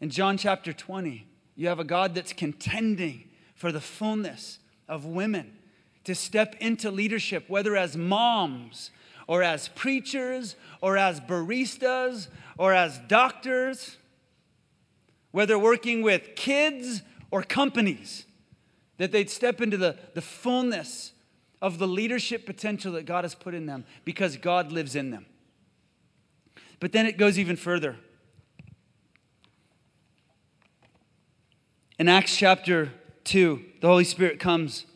in 0.00 0.10
John 0.10 0.38
chapter 0.38 0.72
20, 0.72 1.26
you 1.54 1.68
have 1.68 1.78
a 1.78 1.84
God 1.84 2.14
that's 2.14 2.32
contending 2.32 3.24
for 3.54 3.72
the 3.72 3.80
fullness 3.80 4.58
of 4.88 5.04
women 5.04 5.52
to 6.04 6.14
step 6.14 6.56
into 6.60 6.90
leadership, 6.90 7.44
whether 7.48 7.76
as 7.76 7.96
moms 7.96 8.90
or 9.26 9.42
as 9.42 9.68
preachers 9.68 10.56
or 10.80 10.96
as 10.96 11.20
baristas 11.20 12.28
or 12.58 12.72
as 12.72 12.98
doctors 13.08 13.98
whether 15.34 15.58
working 15.58 16.00
with 16.00 16.36
kids 16.36 17.02
or 17.32 17.42
companies, 17.42 18.24
that 18.98 19.10
they'd 19.10 19.28
step 19.28 19.60
into 19.60 19.76
the, 19.76 19.98
the 20.14 20.20
fullness 20.22 21.10
of 21.60 21.78
the 21.78 21.88
leadership 21.88 22.46
potential 22.46 22.92
that 22.92 23.04
God 23.04 23.24
has 23.24 23.34
put 23.34 23.52
in 23.52 23.66
them 23.66 23.84
because 24.04 24.36
God 24.36 24.70
lives 24.70 24.94
in 24.94 25.10
them. 25.10 25.26
But 26.78 26.92
then 26.92 27.04
it 27.04 27.18
goes 27.18 27.36
even 27.36 27.56
further. 27.56 27.96
In 31.98 32.08
Acts 32.08 32.36
chapter 32.36 32.92
2, 33.24 33.60
the 33.80 33.88
Holy 33.88 34.04
Spirit 34.04 34.38
comes 34.38 34.86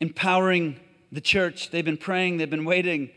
empowering 0.00 0.80
the 1.12 1.20
church. 1.20 1.68
They've 1.68 1.84
been 1.84 1.98
praying, 1.98 2.38
they've 2.38 2.48
been 2.48 2.64
waiting. 2.64 3.10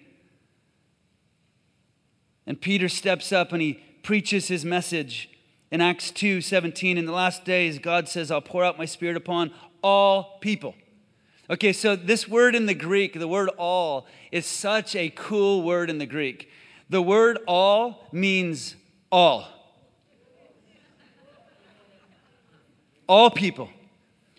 And 2.45 2.59
Peter 2.59 2.89
steps 2.89 3.31
up 3.31 3.53
and 3.53 3.61
he 3.61 3.79
preaches 4.03 4.47
his 4.47 4.65
message 4.65 5.29
in 5.71 5.81
Acts 5.81 6.11
2 6.11 6.41
17. 6.41 6.97
In 6.97 7.05
the 7.05 7.11
last 7.11 7.45
days, 7.45 7.79
God 7.79 8.07
says, 8.07 8.31
I'll 8.31 8.41
pour 8.41 8.63
out 8.63 8.77
my 8.77 8.85
spirit 8.85 9.17
upon 9.17 9.51
all 9.81 10.37
people. 10.41 10.75
Okay, 11.49 11.73
so 11.73 11.95
this 11.95 12.27
word 12.27 12.55
in 12.55 12.67
the 12.67 12.75
Greek, 12.75 13.17
the 13.17 13.27
word 13.27 13.49
all, 13.57 14.05
is 14.31 14.45
such 14.45 14.95
a 14.95 15.09
cool 15.09 15.63
word 15.63 15.89
in 15.89 15.97
the 15.97 16.05
Greek. 16.05 16.49
The 16.89 17.01
word 17.01 17.39
all 17.47 18.07
means 18.11 18.75
all. 19.11 19.47
All 23.07 23.31
people. 23.31 23.69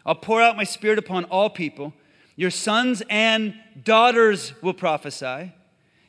I'll 0.07 0.15
pour 0.15 0.41
out 0.41 0.57
my 0.57 0.65
spirit 0.65 0.99
upon 0.99 1.25
all 1.25 1.51
people. 1.51 1.93
Your 2.37 2.51
sons 2.51 3.03
and 3.11 3.55
daughters 3.85 4.55
will 4.63 4.73
prophesy. 4.73 5.53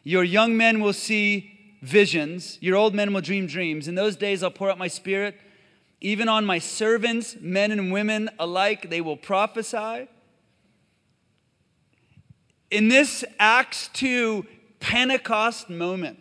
Your 0.03 0.23
young 0.23 0.55
men 0.55 0.81
will 0.81 0.93
see 0.93 1.60
visions. 1.81 2.57
Your 2.61 2.75
old 2.75 2.93
men 2.93 3.13
will 3.13 3.21
dream 3.21 3.47
dreams. 3.47 3.87
In 3.87 3.95
those 3.95 4.15
days, 4.15 4.43
I'll 4.43 4.51
pour 4.51 4.69
out 4.69 4.77
my 4.77 4.87
spirit. 4.87 5.35
Even 5.99 6.29
on 6.29 6.45
my 6.45 6.59
servants, 6.59 7.35
men 7.39 7.71
and 7.71 7.91
women 7.91 8.29
alike, 8.39 8.89
they 8.89 9.01
will 9.01 9.17
prophesy. 9.17 10.07
In 12.69 12.87
this 12.87 13.23
Acts 13.39 13.89
2 13.93 14.45
Pentecost 14.79 15.69
moment, 15.69 16.17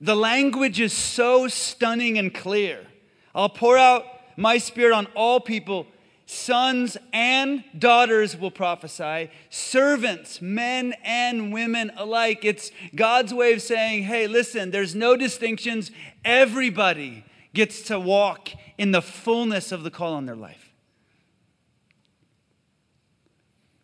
the 0.00 0.14
language 0.14 0.78
is 0.80 0.92
so 0.92 1.48
stunning 1.48 2.18
and 2.18 2.32
clear. 2.32 2.86
I'll 3.34 3.48
pour 3.48 3.76
out 3.76 4.04
my 4.36 4.58
spirit 4.58 4.94
on 4.94 5.06
all 5.16 5.40
people 5.40 5.86
Sons 6.30 6.98
and 7.10 7.64
daughters 7.78 8.36
will 8.36 8.50
prophesy, 8.50 9.30
servants, 9.48 10.42
men 10.42 10.94
and 11.02 11.54
women 11.54 11.90
alike. 11.96 12.44
It's 12.44 12.70
God's 12.94 13.32
way 13.32 13.54
of 13.54 13.62
saying, 13.62 14.02
hey, 14.02 14.26
listen, 14.26 14.70
there's 14.70 14.94
no 14.94 15.16
distinctions. 15.16 15.90
Everybody 16.26 17.24
gets 17.54 17.80
to 17.84 17.98
walk 17.98 18.50
in 18.76 18.92
the 18.92 19.00
fullness 19.00 19.72
of 19.72 19.84
the 19.84 19.90
call 19.90 20.12
on 20.12 20.26
their 20.26 20.36
life. 20.36 20.70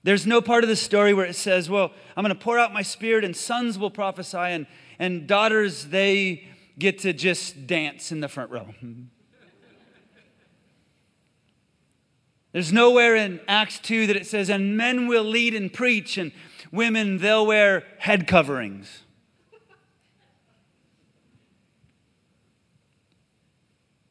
There's 0.03 0.27
no 0.27 0.43
part 0.43 0.65
of 0.65 0.69
the 0.69 0.77
story 0.77 1.15
where 1.15 1.25
it 1.25 1.37
says, 1.37 1.71
well, 1.71 1.93
I'm 2.15 2.25
going 2.25 2.37
to 2.37 2.39
pour 2.39 2.59
out 2.59 2.75
my 2.75 2.83
spirit 2.83 3.25
and 3.25 3.35
sons 3.35 3.79
will 3.79 3.91
prophesy 3.91 4.37
and, 4.37 4.67
and 4.99 5.27
daughters, 5.27 5.87
they 5.87 6.47
get 6.79 6.99
to 6.99 7.15
just 7.15 7.67
dance 7.67 8.13
in 8.13 8.21
the 8.21 8.29
front 8.29 8.51
row. 8.51 8.75
There's 12.55 12.73
nowhere 12.73 13.17
in 13.17 13.41
Acts 13.49 13.81
2 13.81 14.07
that 14.07 14.15
it 14.15 14.29
says, 14.29 14.49
and 14.49 14.77
men 14.77 15.09
will 15.09 15.25
lead 15.25 15.57
and 15.57 15.73
preach, 15.73 16.17
and 16.17 16.31
women, 16.71 17.19
they'll 17.19 17.45
wear 17.45 17.83
head 17.99 18.29
coverings. 18.29 19.03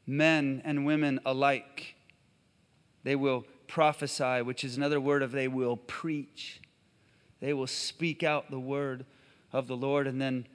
Men 0.06 0.62
and 0.66 0.86
women 0.86 1.22
alike, 1.26 1.96
they 3.06 3.16
will 3.16 3.46
prophesy, 3.70 4.42
which 4.42 4.66
is 4.66 4.76
another 4.76 5.00
word 5.00 5.24
of 5.24 5.32
they 5.32 5.48
will 5.48 5.78
preach. 5.78 6.60
They 7.40 7.54
will 7.54 7.66
speak 7.66 8.24
out 8.24 8.52
the 8.52 8.60
word 8.60 9.06
of 9.54 9.68
the 9.68 9.78
Lord. 9.78 10.06
And 10.06 10.20
then 10.20 10.48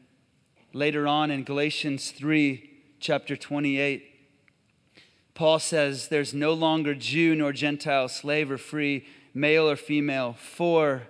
later 0.75 1.07
on 1.07 1.31
in 1.31 1.43
Galatians 1.43 2.11
3, 2.11 2.69
chapter 3.01 3.35
28, 3.35 4.08
Paul 5.39 5.61
says 5.61 6.09
there's 6.09 6.35
no 6.35 6.53
longer 6.53 6.97
Jew 6.97 7.37
nor 7.37 7.53
Gentile, 7.53 8.09
slave 8.09 8.51
or 8.51 8.59
free, 8.59 9.07
male 9.33 9.71
or 9.71 9.77
female, 9.77 10.33
for 10.33 11.05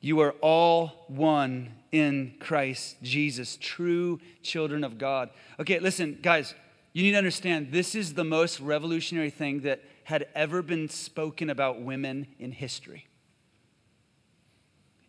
you 0.00 0.20
are 0.20 0.36
all 0.40 1.06
one 1.08 1.74
in 1.90 2.36
Christ 2.38 2.98
Jesus, 3.02 3.58
true 3.60 4.20
children 4.44 4.84
of 4.84 4.96
God. 4.96 5.30
Okay, 5.58 5.80
listen, 5.80 6.20
guys, 6.22 6.54
you 6.92 7.02
need 7.02 7.10
to 7.10 7.18
understand 7.18 7.72
this 7.72 7.96
is 7.96 8.14
the 8.14 8.22
most 8.22 8.60
revolutionary 8.60 9.30
thing 9.30 9.62
that 9.62 9.82
had 10.04 10.28
ever 10.36 10.62
been 10.62 10.88
spoken 10.88 11.50
about 11.50 11.82
women 11.82 12.28
in 12.38 12.52
history. 12.52 13.08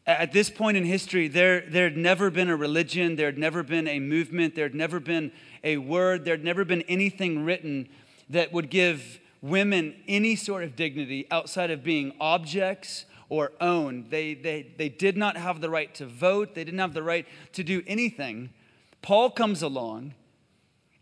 At 0.08 0.34
this 0.34 0.51
point 0.51 0.78
in 0.78 0.86
history, 0.86 1.28
there, 1.28 1.62
there 1.62 1.86
had 1.86 1.97
never 1.97 2.30
been 2.30 2.49
a 2.49 2.56
religion, 2.56 3.16
there 3.16 3.26
had 3.26 3.39
never 3.39 3.64
been 3.64 3.88
a 3.88 3.99
movement, 3.99 4.53
there 4.53 4.66
had 4.66 4.76
never 4.76 4.99
been 4.99 5.32
a 5.64 5.78
word, 5.78 6.26
there 6.26 6.36
had 6.36 6.43
never 6.43 6.64
been 6.64 6.84
anything 6.84 7.43
written 7.43 7.89
that 8.30 8.53
would 8.53 8.70
give 8.70 9.20
women 9.41 9.95
any 10.08 10.36
sort 10.36 10.64
of 10.64 10.76
dignity 10.76 11.26
outside 11.32 11.72
of 11.72 11.84
being 11.84 12.14
objects 12.20 13.06
or 13.30 13.51
owned. 13.60 14.12
They, 14.12 14.36
they, 14.36 14.68
they 14.78 14.89
did 14.89 15.18
not 15.18 15.38
have 15.38 15.60
the 15.60 15.72
right 15.72 15.93
to 15.95 16.06
vote, 16.06 16.53
they 16.53 16.64
didn't 16.64 16.80
have 16.80 16.93
the 16.93 17.03
right 17.03 17.26
to 17.53 17.64
do 17.64 17.82
anything. 17.88 18.51
Paul 19.01 19.32
comes 19.32 19.64
along 19.64 20.14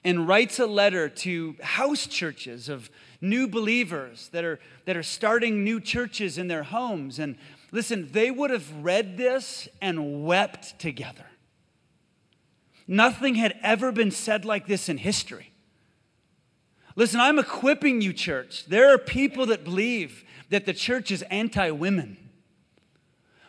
and 0.06 0.28
writes 0.28 0.60
a 0.60 0.66
letter 0.66 1.08
to 1.08 1.56
house 1.62 2.08
churches 2.08 2.68
of 2.70 2.90
new 3.22 3.48
believers 3.48 4.30
that 4.34 4.44
are, 4.44 4.60
that 4.86 4.98
are 4.98 5.04
starting 5.04 5.64
new 5.64 5.80
churches 5.80 6.38
in 6.38 6.48
their 6.48 6.64
homes. 6.64 7.20
And 7.20 7.38
Listen, 7.74 8.08
they 8.12 8.30
would 8.30 8.52
have 8.52 8.72
read 8.84 9.18
this 9.18 9.68
and 9.82 10.24
wept 10.24 10.78
together. 10.78 11.26
Nothing 12.88 13.34
had 13.34 13.58
ever 13.64 13.92
been 13.92 14.12
said 14.12 14.46
like 14.46 14.68
this 14.68 14.90
in 14.90 15.00
history. 15.00 15.52
Listen, 16.96 17.20
I'm 17.20 17.40
equipping 17.40 18.00
you, 18.00 18.14
church. 18.14 18.68
There 18.68 18.94
are 18.94 19.00
people 19.00 19.48
that 19.48 19.64
believe 19.64 20.24
that 20.52 20.68
the 20.68 20.74
church 20.74 21.10
is 21.10 21.24
anti 21.24 21.72
women. 21.72 22.18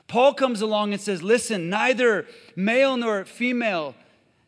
Paul 0.09 0.33
comes 0.33 0.63
along 0.63 0.95
and 0.95 1.01
says, 1.03 1.23
Listen, 1.23 1.69
neither 1.69 2.27
male 2.57 2.97
nor 2.97 3.27
female, 3.27 3.95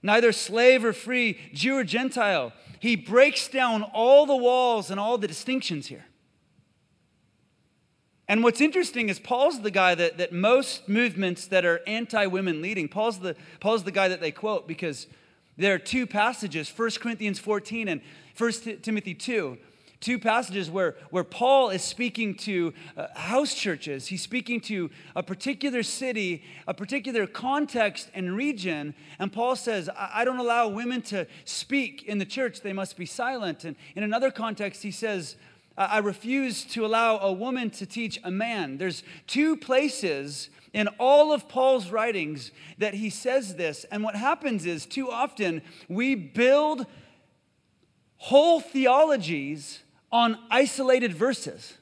neither 0.03 0.33
slave 0.33 0.87
or 0.87 0.95
free, 0.95 1.39
Jew 1.53 1.77
or 1.77 1.85
Gentile. 1.85 2.55
He 2.81 2.97
breaks 2.97 3.47
down 3.49 3.83
all 3.83 4.25
the 4.25 4.37
walls 4.37 4.91
and 4.91 4.99
all 4.99 5.19
the 5.19 5.29
distinctions 5.29 5.89
here. 5.89 6.07
And 8.29 8.43
what's 8.43 8.61
interesting 8.61 9.09
is 9.09 9.21
Paul's 9.21 9.61
the 9.61 9.71
guy 9.71 9.95
that, 9.95 10.19
that 10.19 10.33
most 10.33 10.89
movements 10.89 11.47
that 11.47 11.65
are 11.65 11.81
anti 11.87 12.27
women 12.27 12.61
leading, 12.61 12.89
Paul's 12.89 13.21
the, 13.21 13.37
Paul's 13.61 13.85
the 13.85 13.93
guy 13.93 14.09
that 14.09 14.21
they 14.21 14.33
quote 14.33 14.67
because 14.67 15.07
There 15.57 15.75
are 15.75 15.79
two 15.79 16.07
passages, 16.07 16.73
1 16.75 16.91
Corinthians 17.01 17.39
14 17.39 17.89
and 17.89 18.01
1 18.37 18.53
Timothy 18.83 19.15
2, 19.15 19.57
two 20.01 20.19
passages 20.19 20.69
where, 20.69 20.97
where 21.11 21.25
Paul 21.25 21.71
is 21.71 21.83
speaking 21.83 22.35
to 22.35 22.75
uh, 22.97 23.07
house 23.15 23.55
churches. 23.55 24.09
He's 24.09 24.23
speaking 24.23 24.61
to 24.63 24.91
a 25.15 25.23
particular 25.23 25.85
city, 25.85 26.43
a 26.67 26.75
particular 26.75 27.29
context 27.29 28.11
and 28.13 28.37
region. 28.37 28.95
And 29.21 29.33
Paul 29.33 29.55
says, 29.55 29.89
I, 29.89 30.11
I 30.15 30.25
don't 30.25 30.39
allow 30.41 30.67
women 30.69 31.01
to 31.03 31.29
speak 31.45 32.03
in 32.03 32.19
the 32.19 32.27
church, 32.27 32.61
they 32.61 32.73
must 32.73 32.97
be 32.97 33.07
silent. 33.07 33.65
And 33.65 33.77
in 33.95 34.03
another 34.03 34.33
context, 34.33 34.83
he 34.83 34.91
says, 34.91 35.37
I 35.77 35.99
refuse 35.99 36.65
to 36.65 36.87
allow 36.87 37.19
a 37.19 37.31
woman 37.31 37.71
to 37.71 37.87
teach 37.87 38.19
a 38.25 38.31
man. 38.31 38.79
There's 38.79 39.03
two 39.27 39.57
places 39.57 40.49
in 40.73 40.89
all 40.99 41.33
of 41.33 41.49
Paul's 41.49 41.91
writings 41.91 42.51
that 42.79 42.95
he 42.95 43.11
says 43.11 43.57
this. 43.57 43.85
And 43.91 44.03
what 44.03 44.17
happens 44.17 44.65
is, 44.65 44.87
too 44.87 45.11
often, 45.11 45.63
we 45.89 46.15
build 46.15 46.87
whole 48.17 48.61
theologies 48.61 49.83
on 50.11 50.39
isolated 50.51 51.13
verses. 51.13 51.77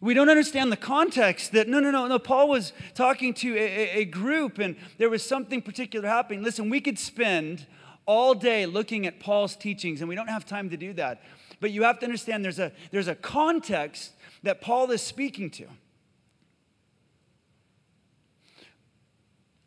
We 0.00 0.14
don't 0.14 0.28
understand 0.28 0.70
the 0.70 0.76
context 0.76 1.52
that, 1.52 1.66
no, 1.66 1.80
no, 1.80 1.90
no, 1.90 2.06
no, 2.06 2.18
Paul 2.18 2.48
was 2.48 2.72
talking 2.94 3.34
to 3.34 3.56
a, 3.56 4.00
a, 4.00 4.04
group 4.04 4.58
and 4.58 4.76
there 4.96 5.10
was 5.10 5.26
something 5.26 5.60
particular 5.60 6.08
happening. 6.08 6.42
Listen, 6.42 6.70
we 6.70 6.80
could 6.80 6.98
spend 6.98 7.66
all 8.06 8.32
day 8.32 8.64
looking 8.64 9.06
at 9.06 9.18
Paul's 9.18 9.56
teachings 9.56 10.00
and 10.00 10.08
we 10.08 10.14
don't 10.14 10.28
have 10.28 10.46
time 10.46 10.70
to 10.70 10.76
do 10.76 10.92
that. 10.94 11.20
But 11.60 11.70
you 11.70 11.82
have 11.82 11.98
to 12.00 12.06
understand 12.06 12.44
there's 12.44 12.58
a, 12.58 12.72
there's 12.90 13.08
a 13.08 13.14
context 13.14 14.12
that 14.42 14.60
Paul 14.60 14.90
is 14.90 15.02
speaking 15.02 15.50
to. 15.50 15.66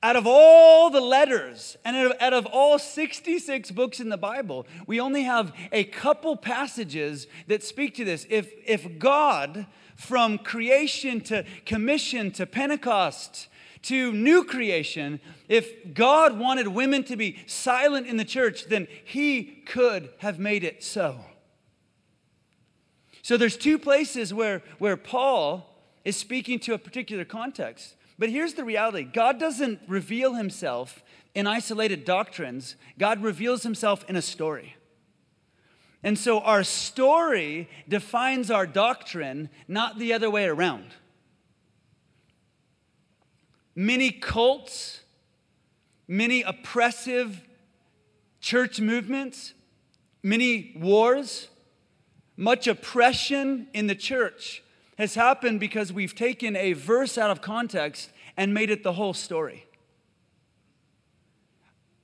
Out 0.03 0.15
of 0.15 0.25
all 0.25 0.89
the 0.89 1.01
letters 1.01 1.77
and 1.85 2.13
out 2.19 2.33
of 2.33 2.47
all 2.47 2.79
66 2.79 3.69
books 3.71 3.99
in 3.99 4.09
the 4.09 4.17
Bible, 4.17 4.65
we 4.87 4.99
only 4.99 5.23
have 5.23 5.53
a 5.71 5.83
couple 5.83 6.35
passages 6.35 7.27
that 7.47 7.61
speak 7.61 7.93
to 7.95 8.05
this. 8.05 8.25
If, 8.27 8.51
if 8.65 8.97
God, 8.97 9.67
from 9.95 10.39
creation 10.39 11.21
to 11.21 11.45
commission 11.67 12.31
to 12.31 12.47
Pentecost 12.47 13.47
to 13.83 14.11
new 14.11 14.43
creation, 14.43 15.19
if 15.47 15.93
God 15.93 16.39
wanted 16.39 16.69
women 16.69 17.03
to 17.03 17.15
be 17.15 17.37
silent 17.45 18.07
in 18.07 18.17
the 18.17 18.25
church, 18.25 18.65
then 18.69 18.87
He 19.05 19.43
could 19.43 20.09
have 20.19 20.39
made 20.39 20.63
it 20.63 20.83
so. 20.83 21.19
So 23.31 23.37
there's 23.37 23.55
two 23.55 23.79
places 23.79 24.33
where, 24.33 24.61
where 24.77 24.97
Paul 24.97 25.65
is 26.03 26.17
speaking 26.17 26.59
to 26.59 26.73
a 26.73 26.77
particular 26.77 27.23
context. 27.23 27.95
But 28.19 28.29
here's 28.29 28.55
the 28.55 28.65
reality 28.65 29.03
God 29.03 29.39
doesn't 29.39 29.79
reveal 29.87 30.33
himself 30.33 31.01
in 31.33 31.47
isolated 31.47 32.03
doctrines, 32.03 32.75
God 32.99 33.23
reveals 33.23 33.63
himself 33.63 34.03
in 34.09 34.17
a 34.17 34.21
story. 34.21 34.75
And 36.03 36.19
so 36.19 36.41
our 36.41 36.65
story 36.65 37.69
defines 37.87 38.51
our 38.51 38.67
doctrine, 38.67 39.47
not 39.65 39.97
the 39.97 40.11
other 40.11 40.29
way 40.29 40.43
around. 40.43 40.87
Many 43.73 44.11
cults, 44.11 45.03
many 46.05 46.41
oppressive 46.41 47.41
church 48.41 48.81
movements, 48.81 49.53
many 50.21 50.75
wars, 50.77 51.47
much 52.41 52.65
oppression 52.65 53.67
in 53.71 53.85
the 53.85 53.93
church 53.93 54.63
has 54.97 55.13
happened 55.13 55.59
because 55.59 55.93
we've 55.93 56.15
taken 56.15 56.55
a 56.55 56.73
verse 56.73 57.15
out 57.15 57.29
of 57.29 57.39
context 57.39 58.09
and 58.35 58.51
made 58.51 58.71
it 58.71 58.81
the 58.81 58.93
whole 58.93 59.13
story. 59.13 59.67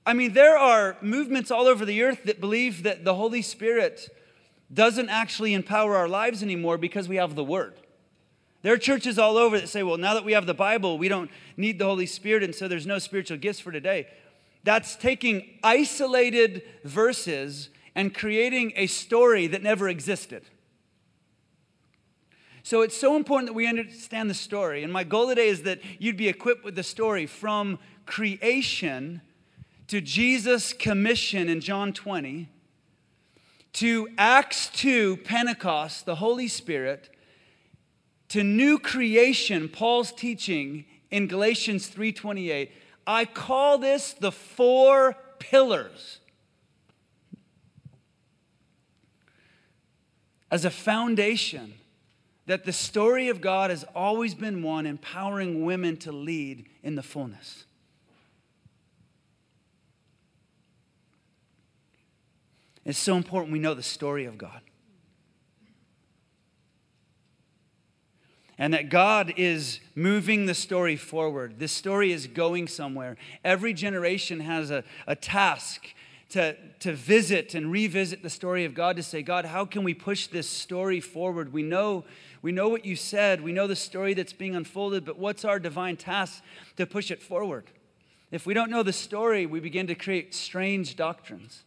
I 0.06 0.14
mean, 0.14 0.34
there 0.34 0.56
are 0.56 0.96
movements 1.02 1.50
all 1.50 1.66
over 1.66 1.86
the 1.86 2.04
earth 2.04 2.26
that 2.26 2.40
believe 2.40 2.84
that 2.84 3.04
the 3.04 3.16
Holy 3.16 3.42
Spirit 3.42 4.08
doesn't 4.72 5.10
actually 5.10 5.56
empower 5.56 5.96
our 5.96 6.08
lives 6.08 6.44
anymore 6.44 6.78
because 6.78 7.10
we 7.10 7.16
have 7.16 7.34
the 7.34 7.44
Word. 7.44 7.74
There 8.62 8.74
are 8.74 8.78
churches 8.78 9.18
all 9.18 9.38
over 9.38 9.60
that 9.60 9.70
say, 9.70 9.82
well, 9.82 9.98
now 9.98 10.14
that 10.14 10.24
we 10.24 10.34
have 10.34 10.46
the 10.46 10.54
Bible, 10.54 11.00
we 11.00 11.10
don't 11.10 11.32
need 11.58 11.80
the 11.80 11.86
Holy 11.86 12.06
Spirit, 12.06 12.44
and 12.44 12.54
so 12.54 12.68
there's 12.68 12.86
no 12.86 13.00
spiritual 13.00 13.38
gifts 13.38 13.60
for 13.60 13.72
today. 13.72 14.08
That's 14.64 14.96
taking 14.96 15.58
isolated 15.64 16.62
verses 16.84 17.70
and 17.98 18.14
creating 18.14 18.72
a 18.76 18.86
story 18.86 19.48
that 19.48 19.64
never 19.64 19.89
existed. 19.89 20.43
So 22.62 22.82
it's 22.82 22.95
so 22.95 23.16
important 23.16 23.50
that 23.50 23.54
we 23.54 23.68
understand 23.68 24.30
the 24.30 24.36
story. 24.36 24.84
And 24.84 24.93
my 24.93 25.04
goal 25.04 25.28
today 25.30 25.48
is 25.48 25.64
that 25.64 25.80
you'd 25.98 26.16
be 26.16 26.28
equipped 26.28 26.64
with 26.64 26.76
the 26.76 26.84
story 26.84 27.26
from 27.26 27.80
creation 28.06 29.22
to 29.88 30.00
Jesus' 30.00 30.74
commission 30.74 31.50
in 31.50 31.60
John 31.60 31.91
20 31.91 32.48
to 33.74 34.10
Acts 34.16 34.70
2, 34.70 35.18
Pentecost, 35.18 36.06
the 36.06 36.16
Holy 36.16 36.48
Spirit, 36.48 37.10
to 38.30 38.43
new 38.43 38.78
creation, 38.78 39.70
Paul's 39.70 40.12
teaching 40.12 40.86
in 41.10 41.28
Galatians 41.28 41.88
3:28. 41.88 42.72
I 43.08 43.26
call 43.26 43.80
this 43.80 44.14
the 44.14 44.32
four 44.32 45.18
pillars. 45.39 46.20
As 50.50 50.66
a 50.66 50.70
foundation 50.70 51.74
that 52.45 52.64
the 52.64 52.74
story 52.74 53.28
of 53.28 53.41
God 53.41 53.70
has 53.70 53.84
always 53.93 54.34
been 54.34 54.64
one 54.64 54.86
empowering 54.86 55.66
women 55.66 55.98
to 55.98 56.12
lead 56.12 56.66
in 56.82 56.95
the 56.95 57.04
fullness. 57.04 57.66
It's 62.86 62.98
so 62.98 63.18
important 63.18 63.52
we 63.52 63.60
know 63.60 63.74
the 63.74 63.84
story 63.84 64.24
of 64.24 64.38
God. 64.38 64.62
And 68.58 68.74
that 68.74 68.89
God 68.89 69.34
is 69.36 69.82
moving 69.93 70.45
the 70.45 70.56
story 70.56 70.95
forward. 70.95 71.60
This 71.60 71.74
story 71.74 72.14
is 72.14 72.28
going 72.28 72.70
somewhere. 72.70 73.18
Every 73.43 73.74
generation 73.74 74.39
has 74.39 74.72
a, 74.72 74.86
a 75.06 75.16
task 75.16 75.93
to, 76.30 76.55
to 76.80 76.93
visit 76.93 77.53
and 77.55 77.71
revisit 77.71 78.21
the 78.21 78.30
story 78.30 78.65
of 78.65 78.73
God 78.73 78.97
to 78.97 79.03
say, 79.03 79.21
God, 79.21 79.45
how 79.45 79.65
can 79.65 79.84
we 79.84 79.93
push 79.93 80.28
this 80.28 80.49
story 80.49 80.99
forward? 80.99 81.53
We 81.53 81.63
know 81.63 82.05
we 82.41 82.51
know 82.51 82.69
what 82.69 82.86
you 82.86 82.95
said. 82.95 83.41
We 83.41 83.51
know 83.51 83.67
the 83.67 83.75
story 83.75 84.13
that's 84.13 84.34
being 84.34 84.55
unfolded, 84.55 85.05
but 85.05 85.17
what's 85.17 85.43
our 85.43 85.59
divine 85.59 85.97
task 85.97 86.41
to 86.78 86.86
push 86.86 87.11
it 87.11 87.21
forward? 87.21 87.65
If 88.32 88.45
we 88.45 88.53
don't 88.53 88.69
know 88.69 88.84
the 88.84 88.93
story, 88.93 89.45
we 89.45 89.59
begin 89.59 89.88
to 89.88 89.95
create 89.95 90.36
strange 90.36 90.95
doctrines. 90.95 91.63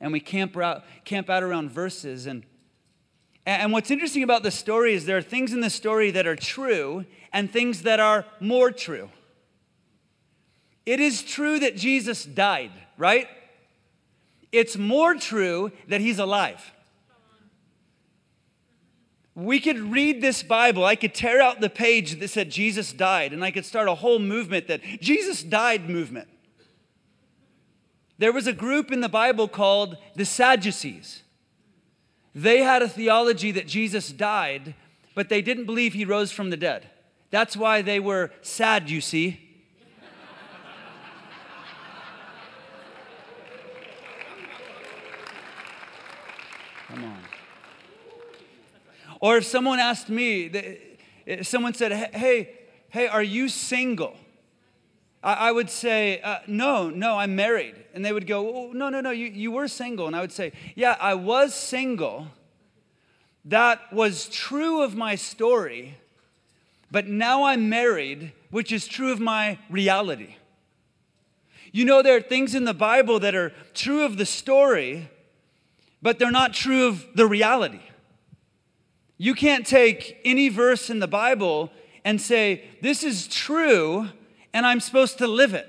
And 0.00 0.12
we 0.12 0.20
camp 0.20 0.56
out, 0.56 0.84
camp 1.04 1.30
out 1.30 1.42
around 1.42 1.70
verses. 1.70 2.26
And, 2.26 2.44
and 3.46 3.72
what's 3.72 3.90
interesting 3.90 4.22
about 4.22 4.42
the 4.42 4.50
story 4.50 4.94
is 4.94 5.06
there 5.06 5.16
are 5.16 5.22
things 5.22 5.52
in 5.52 5.60
the 5.60 5.70
story 5.70 6.10
that 6.10 6.26
are 6.26 6.36
true 6.36 7.04
and 7.32 7.50
things 7.50 7.82
that 7.82 7.98
are 7.98 8.26
more 8.38 8.70
true. 8.70 9.10
It 10.84 11.00
is 11.00 11.22
true 11.22 11.58
that 11.60 11.76
Jesus 11.76 12.24
died, 12.24 12.72
right? 12.96 13.26
It's 14.56 14.76
more 14.76 15.14
true 15.14 15.72
that 15.88 16.00
he's 16.00 16.18
alive 16.18 16.72
we 19.36 19.60
could 19.60 19.78
read 19.78 20.22
this 20.22 20.42
Bible. 20.42 20.84
I 20.84 20.96
could 20.96 21.14
tear 21.14 21.42
out 21.42 21.60
the 21.60 21.68
page 21.68 22.18
that 22.18 22.28
said 22.28 22.50
Jesus 22.50 22.92
died, 22.94 23.34
and 23.34 23.44
I 23.44 23.50
could 23.50 23.66
start 23.66 23.86
a 23.86 23.94
whole 23.94 24.18
movement 24.18 24.66
that 24.68 24.80
Jesus 25.00 25.42
died 25.42 25.90
movement. 25.90 26.26
There 28.16 28.32
was 28.32 28.46
a 28.46 28.52
group 28.54 28.90
in 28.90 29.02
the 29.02 29.10
Bible 29.10 29.46
called 29.46 29.98
the 30.14 30.24
Sadducees. 30.24 31.22
They 32.34 32.62
had 32.62 32.80
a 32.80 32.88
theology 32.88 33.50
that 33.52 33.66
Jesus 33.66 34.10
died, 34.10 34.74
but 35.14 35.28
they 35.28 35.42
didn't 35.42 35.66
believe 35.66 35.92
he 35.92 36.06
rose 36.06 36.32
from 36.32 36.48
the 36.48 36.56
dead. 36.56 36.88
That's 37.30 37.58
why 37.58 37.82
they 37.82 38.00
were 38.00 38.30
sad, 38.40 38.88
you 38.88 39.02
see. 39.02 39.45
Or 49.26 49.38
if 49.38 49.44
someone 49.44 49.80
asked 49.80 50.08
me, 50.08 50.44
if 51.26 51.48
someone 51.48 51.74
said, 51.74 52.14
hey, 52.14 52.60
hey, 52.90 53.08
are 53.08 53.24
you 53.24 53.48
single? 53.48 54.16
I, 55.20 55.50
would 55.50 55.68
say, 55.68 56.20
uh, 56.20 56.38
no, 56.46 56.90
no, 56.90 57.18
I'm 57.18 57.34
married. 57.34 57.74
And 57.92 58.04
they 58.04 58.12
would 58.12 58.28
go, 58.28 58.54
oh, 58.54 58.72
no, 58.72 58.88
no, 58.88 59.00
no, 59.00 59.10
you, 59.10 59.26
you 59.26 59.50
were 59.50 59.66
single. 59.66 60.06
And 60.06 60.14
I 60.14 60.20
would 60.20 60.30
say, 60.30 60.52
yeah, 60.76 60.96
I 61.00 61.14
was 61.14 61.56
single. 61.56 62.28
That 63.44 63.92
was 63.92 64.28
true 64.28 64.82
of 64.82 64.94
my 64.94 65.16
story, 65.16 65.96
but 66.92 67.08
now 67.08 67.46
I'm 67.46 67.68
married, 67.68 68.30
which 68.52 68.70
is 68.70 68.86
true 68.86 69.10
of 69.10 69.18
my 69.18 69.58
reality. 69.68 70.36
You 71.72 71.84
know, 71.84 72.00
there 72.00 72.16
are 72.16 72.22
things 72.22 72.54
in 72.54 72.62
the 72.62 72.74
Bible 72.74 73.18
that 73.18 73.34
are 73.34 73.52
true 73.74 74.04
of 74.04 74.18
the 74.18 74.26
story, 74.26 75.10
but 76.00 76.20
they're 76.20 76.30
not 76.30 76.54
true 76.54 76.86
of 76.86 77.04
the 77.16 77.26
reality. 77.26 77.80
You 79.18 79.34
can't 79.34 79.66
take 79.66 80.20
any 80.24 80.48
verse 80.48 80.90
in 80.90 80.98
the 80.98 81.08
Bible 81.08 81.70
and 82.04 82.20
say, 82.20 82.64
This 82.82 83.02
is 83.02 83.26
true, 83.26 84.08
and 84.52 84.66
I'm 84.66 84.80
supposed 84.80 85.18
to 85.18 85.26
live 85.26 85.54
it. 85.54 85.68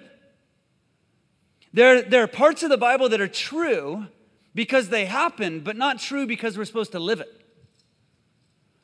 There, 1.74 2.02
there 2.02 2.24
are 2.24 2.28
parts 2.28 2.64
of 2.64 2.70
the 2.70 2.78
Bible 2.78 3.10
that 3.10 3.22
are 3.22 3.28
true 3.28 4.08
because 4.54 4.89
they 4.89 5.06
happen, 5.06 5.60
but 5.62 5.78
not 5.78 6.00
true 6.00 6.26
because 6.26 6.58
we're 6.58 6.66
supposed 6.66 6.91
to 6.93 7.00
live 7.00 7.20
it. 7.20 7.34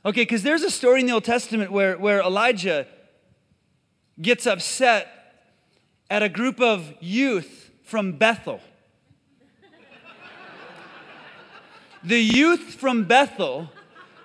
Okay, 0.05 0.22
because 0.22 0.43
there's 0.43 0.64
a 0.64 0.70
story 0.70 0.99
in 0.99 1.07
the 1.07 1.14
Old 1.14 1.24
Testament 1.24 1.72
where, 1.72 1.97
where 1.97 2.22
Elijah 2.22 2.86
gets 4.22 4.45
upset 4.45 5.07
at 6.09 6.22
a 6.22 6.30
group 6.30 6.59
of 6.61 6.93
youth 6.99 7.72
from 7.84 8.14
Bethel. 8.14 8.59
the 12.03 12.20
youth 12.20 12.76
from 12.76 13.05
Bethel 13.05 13.70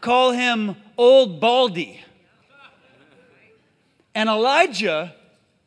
call 0.01 0.33
him 0.33 0.77
Old 0.97 1.41
Baldy. 1.41 2.01
And 4.15 4.29
Elijah 4.29 5.15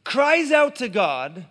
cries 0.04 0.52
out 0.52 0.76
to 0.78 0.90
God, 0.90 1.46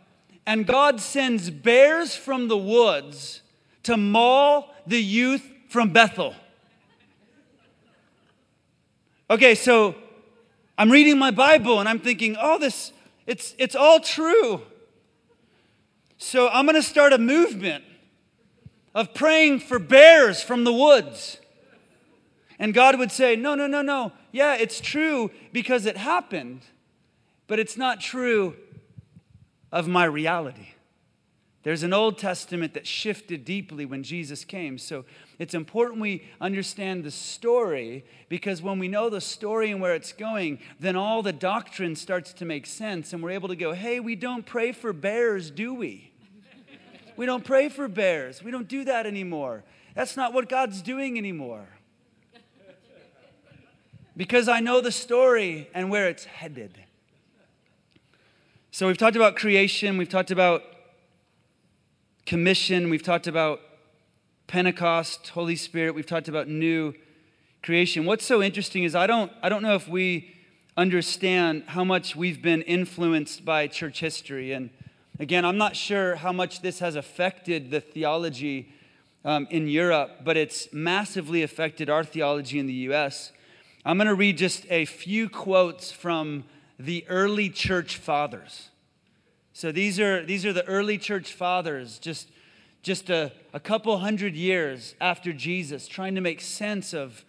and 0.46 0.66
God 0.66 1.00
sends 1.00 1.50
bears 1.50 2.14
from 2.14 2.48
the 2.48 2.58
woods 2.58 3.42
to 3.84 3.96
maul 3.96 4.74
the 4.86 5.02
youth 5.02 5.48
from 5.68 5.90
Bethel. 5.90 6.34
Okay, 9.30 9.54
so 9.54 9.94
I'm 10.76 10.90
reading 10.90 11.18
my 11.18 11.30
Bible 11.30 11.78
and 11.78 11.88
I'm 11.88 12.00
thinking, 12.00 12.36
oh, 12.40 12.58
this, 12.58 12.92
it's, 13.26 13.54
it's 13.58 13.76
all 13.76 14.00
true. 14.00 14.62
So 16.18 16.48
I'm 16.48 16.66
going 16.66 16.74
to 16.74 16.82
start 16.82 17.12
a 17.12 17.18
movement 17.18 17.84
of 18.94 19.14
praying 19.14 19.60
for 19.60 19.78
bears 19.78 20.42
from 20.42 20.64
the 20.64 20.72
woods. 20.72 21.39
And 22.60 22.74
God 22.74 22.98
would 22.98 23.10
say, 23.10 23.36
no, 23.36 23.54
no, 23.54 23.66
no, 23.66 23.80
no. 23.80 24.12
Yeah, 24.32 24.54
it's 24.54 24.82
true 24.82 25.30
because 25.50 25.86
it 25.86 25.96
happened, 25.96 26.60
but 27.46 27.58
it's 27.58 27.78
not 27.78 28.00
true 28.00 28.54
of 29.72 29.88
my 29.88 30.04
reality. 30.04 30.68
There's 31.62 31.82
an 31.82 31.94
Old 31.94 32.18
Testament 32.18 32.74
that 32.74 32.86
shifted 32.86 33.46
deeply 33.46 33.86
when 33.86 34.02
Jesus 34.02 34.44
came. 34.44 34.76
So 34.76 35.06
it's 35.38 35.54
important 35.54 36.02
we 36.02 36.24
understand 36.38 37.02
the 37.02 37.10
story 37.10 38.04
because 38.28 38.60
when 38.60 38.78
we 38.78 38.88
know 38.88 39.08
the 39.08 39.20
story 39.22 39.70
and 39.70 39.80
where 39.80 39.94
it's 39.94 40.12
going, 40.12 40.58
then 40.78 40.96
all 40.96 41.22
the 41.22 41.32
doctrine 41.32 41.96
starts 41.96 42.34
to 42.34 42.44
make 42.44 42.66
sense 42.66 43.14
and 43.14 43.22
we're 43.22 43.30
able 43.30 43.48
to 43.48 43.56
go, 43.56 43.72
hey, 43.72 44.00
we 44.00 44.16
don't 44.16 44.44
pray 44.44 44.72
for 44.72 44.92
bears, 44.92 45.50
do 45.50 45.72
we? 45.72 46.12
we 47.16 47.24
don't 47.24 47.44
pray 47.44 47.70
for 47.70 47.88
bears. 47.88 48.42
We 48.42 48.50
don't 48.50 48.68
do 48.68 48.84
that 48.84 49.06
anymore. 49.06 49.64
That's 49.94 50.16
not 50.16 50.34
what 50.34 50.48
God's 50.48 50.82
doing 50.82 51.16
anymore. 51.16 51.66
Because 54.16 54.48
I 54.48 54.60
know 54.60 54.80
the 54.80 54.92
story 54.92 55.68
and 55.74 55.90
where 55.90 56.08
it's 56.08 56.24
headed. 56.24 56.78
So 58.72 58.86
we've 58.86 58.98
talked 58.98 59.16
about 59.16 59.36
creation, 59.36 59.96
we've 59.96 60.08
talked 60.08 60.30
about 60.30 60.62
commission, 62.26 62.90
we've 62.90 63.02
talked 63.02 63.26
about 63.26 63.60
Pentecost, 64.46 65.28
Holy 65.28 65.56
Spirit, 65.56 65.94
we've 65.94 66.06
talked 66.06 66.28
about 66.28 66.48
new 66.48 66.94
creation. 67.62 68.04
What's 68.04 68.24
so 68.24 68.42
interesting 68.42 68.84
is 68.84 68.94
I 68.94 69.06
don't, 69.06 69.32
I 69.42 69.48
don't 69.48 69.62
know 69.62 69.74
if 69.74 69.88
we 69.88 70.34
understand 70.76 71.64
how 71.66 71.84
much 71.84 72.16
we've 72.16 72.40
been 72.40 72.62
influenced 72.62 73.44
by 73.44 73.66
church 73.66 74.00
history. 74.00 74.52
And 74.52 74.70
again, 75.18 75.44
I'm 75.44 75.58
not 75.58 75.76
sure 75.76 76.14
how 76.16 76.32
much 76.32 76.62
this 76.62 76.78
has 76.78 76.96
affected 76.96 77.70
the 77.70 77.80
theology 77.80 78.72
um, 79.24 79.46
in 79.50 79.68
Europe, 79.68 80.20
but 80.24 80.36
it's 80.36 80.72
massively 80.72 81.42
affected 81.42 81.90
our 81.90 82.04
theology 82.04 82.58
in 82.58 82.66
the 82.66 82.88
US. 82.90 83.32
I'm 83.84 83.96
going 83.96 84.08
to 84.08 84.14
read 84.14 84.36
just 84.36 84.66
a 84.68 84.84
few 84.84 85.30
quotes 85.30 85.90
from 85.90 86.44
the 86.78 87.04
early 87.08 87.48
church 87.48 87.96
fathers. 87.96 88.68
So 89.54 89.72
these 89.72 89.98
are, 89.98 90.24
these 90.24 90.44
are 90.44 90.52
the 90.52 90.66
early 90.66 90.98
church 90.98 91.32
fathers, 91.32 91.98
just, 91.98 92.28
just 92.82 93.08
a, 93.08 93.32
a 93.54 93.60
couple 93.60 93.96
hundred 93.98 94.34
years 94.34 94.94
after 95.00 95.32
Jesus, 95.32 95.88
trying 95.88 96.14
to 96.14 96.20
make 96.20 96.42
sense 96.42 96.92
of, 96.92 97.24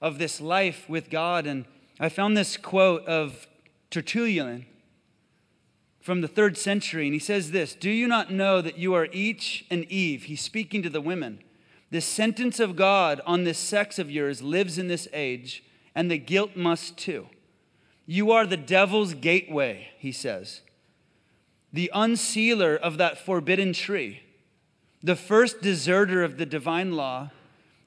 of 0.00 0.18
this 0.18 0.40
life 0.40 0.88
with 0.88 1.10
God. 1.10 1.46
And 1.46 1.66
I 1.98 2.08
found 2.08 2.36
this 2.36 2.56
quote 2.56 3.04
of 3.06 3.46
Tertullian 3.90 4.64
from 6.00 6.22
the 6.22 6.28
third 6.28 6.56
century, 6.56 7.04
and 7.04 7.12
he 7.12 7.20
says 7.20 7.50
this 7.50 7.74
Do 7.74 7.90
you 7.90 8.08
not 8.08 8.32
know 8.32 8.62
that 8.62 8.78
you 8.78 8.94
are 8.94 9.08
each 9.12 9.66
an 9.70 9.84
Eve? 9.90 10.24
He's 10.24 10.40
speaking 10.40 10.82
to 10.82 10.90
the 10.90 11.02
women. 11.02 11.40
The 11.90 12.00
sentence 12.00 12.60
of 12.60 12.76
God 12.76 13.20
on 13.26 13.44
this 13.44 13.58
sex 13.58 13.98
of 13.98 14.10
yours 14.10 14.42
lives 14.42 14.78
in 14.78 14.88
this 14.88 15.08
age, 15.12 15.64
and 15.94 16.10
the 16.10 16.18
guilt 16.18 16.54
must 16.54 16.96
too. 16.96 17.26
You 18.06 18.30
are 18.30 18.46
the 18.46 18.56
devil's 18.56 19.14
gateway, 19.14 19.88
he 19.98 20.12
says 20.12 20.62
the 21.72 21.90
unsealer 21.94 22.76
of 22.76 22.98
that 22.98 23.18
forbidden 23.18 23.72
tree, 23.72 24.22
the 25.02 25.16
first 25.16 25.62
deserter 25.62 26.22
of 26.22 26.36
the 26.36 26.46
divine 26.46 26.92
law, 26.92 27.30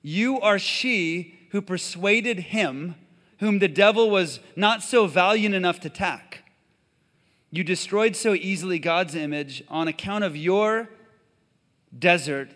you 0.02 0.40
are 0.40 0.60
she 0.60 1.38
who 1.50 1.62
persuaded 1.62 2.40
him, 2.40 2.96
whom 3.40 3.60
the 3.60 3.68
devil 3.68 4.10
was 4.10 4.40
not 4.56 4.82
so 4.82 5.06
valiant 5.06 5.54
enough 5.54 5.80
to 5.82 5.88
attack. 5.88 6.44
You 7.52 7.64
destroyed 7.64 8.16
so 8.16 8.34
easily 8.34 8.80
God's 8.80 9.16
image 9.16 9.64
on 9.70 9.88
account 9.88 10.24
of 10.24 10.36
your 10.36 10.90
desert 11.98 12.50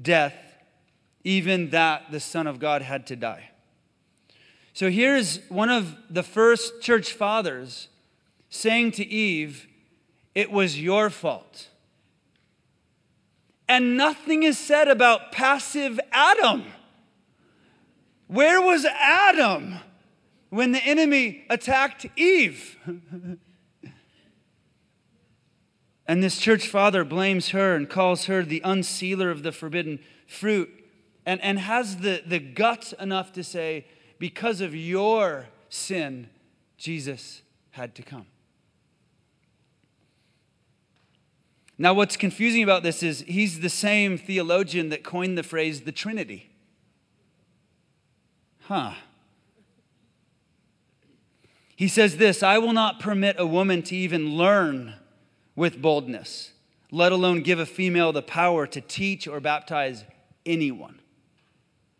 death, 0.00 0.34
even 1.24 1.70
that 1.70 2.12
the 2.12 2.20
Son 2.20 2.46
of 2.46 2.58
God 2.60 2.82
had 2.82 3.06
to 3.08 3.16
die. 3.16 3.50
So 4.74 4.90
here's 4.90 5.38
one 5.48 5.70
of 5.70 5.96
the 6.10 6.22
first 6.22 6.82
church 6.82 7.12
fathers 7.12 7.88
saying 8.50 8.92
to 8.92 9.06
Eve, 9.06 9.66
it 10.34 10.50
was 10.50 10.80
your 10.80 11.10
fault. 11.10 11.68
And 13.66 13.96
nothing 13.96 14.42
is 14.42 14.58
said 14.58 14.88
about 14.88 15.32
passive 15.32 15.98
Adam. 16.12 16.64
Where 18.26 18.60
was 18.60 18.84
Adam 18.84 19.76
when 20.50 20.72
the 20.72 20.84
enemy 20.84 21.46
attacked 21.48 22.06
Eve? 22.16 22.76
and 26.06 26.22
this 26.22 26.38
church 26.38 26.68
father 26.68 27.04
blames 27.04 27.50
her 27.50 27.74
and 27.74 27.88
calls 27.88 28.26
her 28.26 28.42
the 28.42 28.60
unsealer 28.64 29.30
of 29.30 29.42
the 29.42 29.52
forbidden 29.52 30.00
fruit 30.26 30.83
and, 31.26 31.40
and 31.42 31.58
has 31.58 31.98
the, 31.98 32.22
the 32.26 32.38
guts 32.38 32.92
enough 32.94 33.32
to 33.32 33.44
say, 33.44 33.86
because 34.18 34.60
of 34.60 34.74
your 34.74 35.46
sin, 35.68 36.28
Jesus 36.76 37.42
had 37.70 37.94
to 37.96 38.02
come. 38.02 38.26
Now, 41.76 41.92
what's 41.92 42.16
confusing 42.16 42.62
about 42.62 42.82
this 42.82 43.02
is 43.02 43.24
he's 43.26 43.60
the 43.60 43.68
same 43.68 44.16
theologian 44.16 44.90
that 44.90 45.02
coined 45.02 45.36
the 45.36 45.42
phrase 45.42 45.80
the 45.80 45.92
Trinity. 45.92 46.50
Huh. 48.62 48.92
He 51.74 51.88
says 51.88 52.16
this 52.16 52.42
I 52.42 52.58
will 52.58 52.72
not 52.72 53.00
permit 53.00 53.36
a 53.38 53.46
woman 53.46 53.82
to 53.84 53.96
even 53.96 54.36
learn 54.36 54.94
with 55.56 55.82
boldness, 55.82 56.52
let 56.92 57.10
alone 57.10 57.42
give 57.42 57.58
a 57.58 57.66
female 57.66 58.12
the 58.12 58.22
power 58.22 58.66
to 58.68 58.80
teach 58.80 59.26
or 59.26 59.40
baptize 59.40 60.04
anyone. 60.46 61.00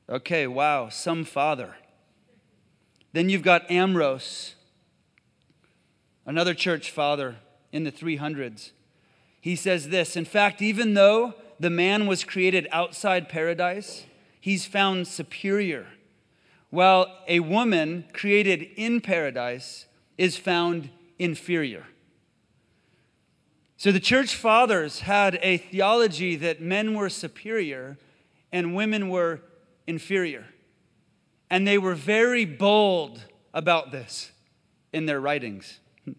Okay, 0.09 0.47
wow, 0.47 0.89
some 0.89 1.25
father. 1.25 1.77
Then 3.13 3.29
you've 3.29 3.43
got 3.43 3.71
Ambrose, 3.71 4.55
another 6.27 6.55
church 6.55 6.91
father 6.91 7.37
in 7.73 7.85
the 7.85 7.93
300s 7.93 8.73
he 9.45 9.57
says 9.57 9.91
this 9.91 10.17
In 10.17 10.25
fact, 10.25 10.63
even 10.63 10.95
though 10.95 11.35
the 11.61 11.69
man 11.69 12.07
was 12.07 12.25
created 12.25 12.67
outside 12.73 13.29
paradise, 13.29 14.07
he's 14.41 14.65
found 14.65 15.07
superior, 15.07 15.87
while 16.71 17.15
a 17.29 17.41
woman 17.41 18.07
created 18.15 18.63
in 18.75 19.03
paradise 19.03 19.85
is 20.17 20.39
found 20.39 20.89
inferior. 21.19 21.85
So 23.77 23.93
the 23.93 24.01
church 24.01 24.35
fathers 24.35 25.01
had 25.01 25.39
a 25.43 25.59
theology 25.59 26.37
that 26.37 26.63
men 26.63 26.95
were 26.95 27.11
superior 27.11 27.99
and 28.51 28.75
women 28.75 29.11
were 29.11 29.43
inferior. 29.87 30.47
And 31.51 31.67
they 31.67 31.79
were 31.79 31.95
very 31.95 32.45
bold 32.45 33.25
about 33.53 33.93
this 33.93 34.33
in 34.93 35.07
their 35.07 35.21
writings. 35.21 35.81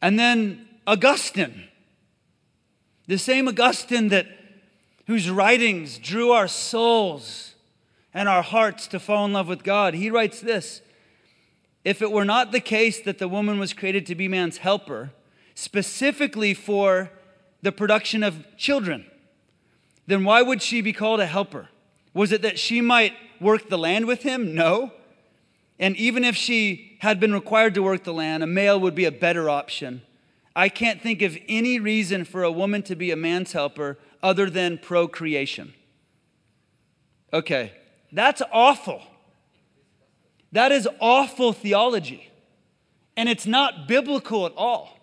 And 0.00 0.16
then 0.16 0.68
Augustine, 0.86 1.64
the 3.08 3.18
same 3.18 3.48
Augustine 3.48 4.10
that 4.10 4.28
whose 5.08 5.28
writings 5.30 5.98
drew 5.98 6.30
our 6.30 6.46
souls 6.46 7.54
and 8.14 8.28
our 8.28 8.42
hearts 8.42 8.86
to 8.88 9.00
fall 9.00 9.24
in 9.24 9.32
love 9.32 9.48
with 9.48 9.64
God. 9.64 9.94
He 9.94 10.10
writes 10.10 10.40
this 10.40 10.82
If 11.84 12.02
it 12.02 12.12
were 12.12 12.24
not 12.24 12.52
the 12.52 12.60
case 12.60 13.00
that 13.00 13.18
the 13.18 13.26
woman 13.26 13.58
was 13.58 13.72
created 13.72 14.06
to 14.06 14.14
be 14.14 14.28
man's 14.28 14.58
helper, 14.58 15.10
specifically 15.54 16.54
for 16.54 17.10
the 17.62 17.72
production 17.72 18.22
of 18.22 18.44
children, 18.56 19.06
then 20.08 20.24
why 20.24 20.42
would 20.42 20.60
she 20.60 20.80
be 20.80 20.92
called 20.92 21.20
a 21.20 21.26
helper? 21.26 21.68
Was 22.12 22.32
it 22.32 22.42
that 22.42 22.58
she 22.58 22.80
might 22.80 23.12
work 23.40 23.68
the 23.68 23.78
land 23.78 24.06
with 24.06 24.22
him? 24.22 24.56
No. 24.56 24.92
And 25.78 25.94
even 25.96 26.24
if 26.24 26.34
she 26.34 26.98
had 26.98 27.20
been 27.20 27.32
required 27.32 27.74
to 27.74 27.82
work 27.84 28.02
the 28.02 28.12
land, 28.12 28.42
a 28.42 28.46
male 28.48 28.80
would 28.80 28.96
be 28.96 29.04
a 29.04 29.12
better 29.12 29.48
option 29.48 30.02
I 30.58 30.68
can't 30.68 31.00
think 31.00 31.22
of 31.22 31.38
any 31.46 31.78
reason 31.78 32.24
for 32.24 32.42
a 32.42 32.50
woman 32.50 32.82
to 32.82 32.96
be 32.96 33.12
a 33.12 33.16
man's 33.16 33.52
helper 33.52 33.96
other 34.24 34.50
than 34.50 34.78
procreation. 34.78 35.72
Okay, 37.32 37.74
that's 38.10 38.42
awful. 38.52 39.00
That 40.50 40.72
is 40.72 40.88
awful 40.98 41.52
theology. 41.52 42.28
And 43.16 43.28
it's 43.28 43.46
not 43.46 43.86
biblical 43.86 44.46
at 44.46 44.52
all. 44.56 44.98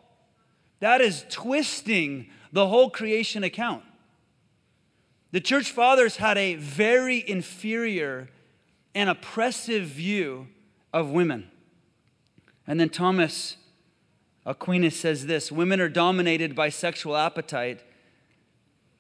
That 0.82 1.00
is 1.00 1.24
twisting 1.30 2.30
the 2.52 2.68
whole 2.68 2.90
creation 2.90 3.46
account. 3.46 3.85
The 5.36 5.42
church 5.42 5.72
fathers 5.72 6.16
had 6.16 6.38
a 6.38 6.56
very 6.56 7.22
inferior 7.30 8.30
and 8.94 9.10
oppressive 9.10 9.84
view 9.84 10.48
of 10.94 11.10
women. 11.10 11.52
And 12.66 12.80
then 12.80 12.88
Thomas 12.88 13.58
Aquinas 14.46 14.98
says 14.98 15.26
this 15.26 15.52
Women 15.52 15.82
are 15.82 15.90
dominated 15.90 16.56
by 16.56 16.70
sexual 16.70 17.18
appetite, 17.18 17.84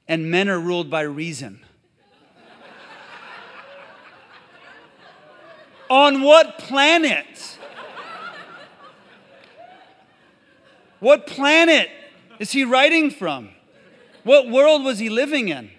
and 0.10 0.30
men 0.30 0.50
are 0.50 0.60
ruled 0.60 0.90
by 0.90 1.04
reason. 1.04 1.62
On 5.90 6.22
what 6.22 6.58
planet? 6.58 7.58
What 11.00 11.28
planet 11.28 11.88
is 12.40 12.52
he 12.52 12.66
writing 12.66 13.10
from? 13.10 13.52
What 14.26 14.50
world 14.50 14.84
was 14.84 15.00
he 15.00 15.08
living 15.08 15.48
in? 15.48 15.72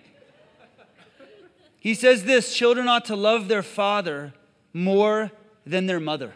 He 1.87 1.95
says 1.95 2.24
this 2.24 2.53
children 2.53 2.89
ought 2.89 3.05
to 3.05 3.14
love 3.14 3.47
their 3.47 3.62
father 3.62 4.34
more 4.72 5.30
than 5.64 5.87
their 5.87 6.01
mother. 6.01 6.32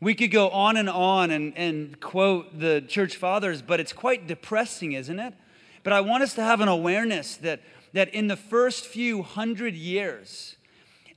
We 0.00 0.14
could 0.14 0.30
go 0.30 0.48
on 0.48 0.78
and 0.78 0.88
on 0.88 1.30
and, 1.30 1.52
and 1.58 2.00
quote 2.00 2.58
the 2.58 2.80
church 2.80 3.16
fathers, 3.16 3.60
but 3.60 3.80
it's 3.80 3.92
quite 3.92 4.26
depressing, 4.26 4.92
isn't 4.92 5.18
it? 5.18 5.34
But 5.82 5.92
I 5.92 6.00
want 6.00 6.22
us 6.22 6.32
to 6.36 6.42
have 6.42 6.62
an 6.62 6.68
awareness 6.68 7.36
that, 7.36 7.60
that 7.92 8.08
in 8.14 8.28
the 8.28 8.36
first 8.36 8.86
few 8.86 9.22
hundred 9.22 9.74
years 9.74 10.56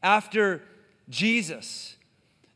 after 0.03 0.61
Jesus, 1.07 1.95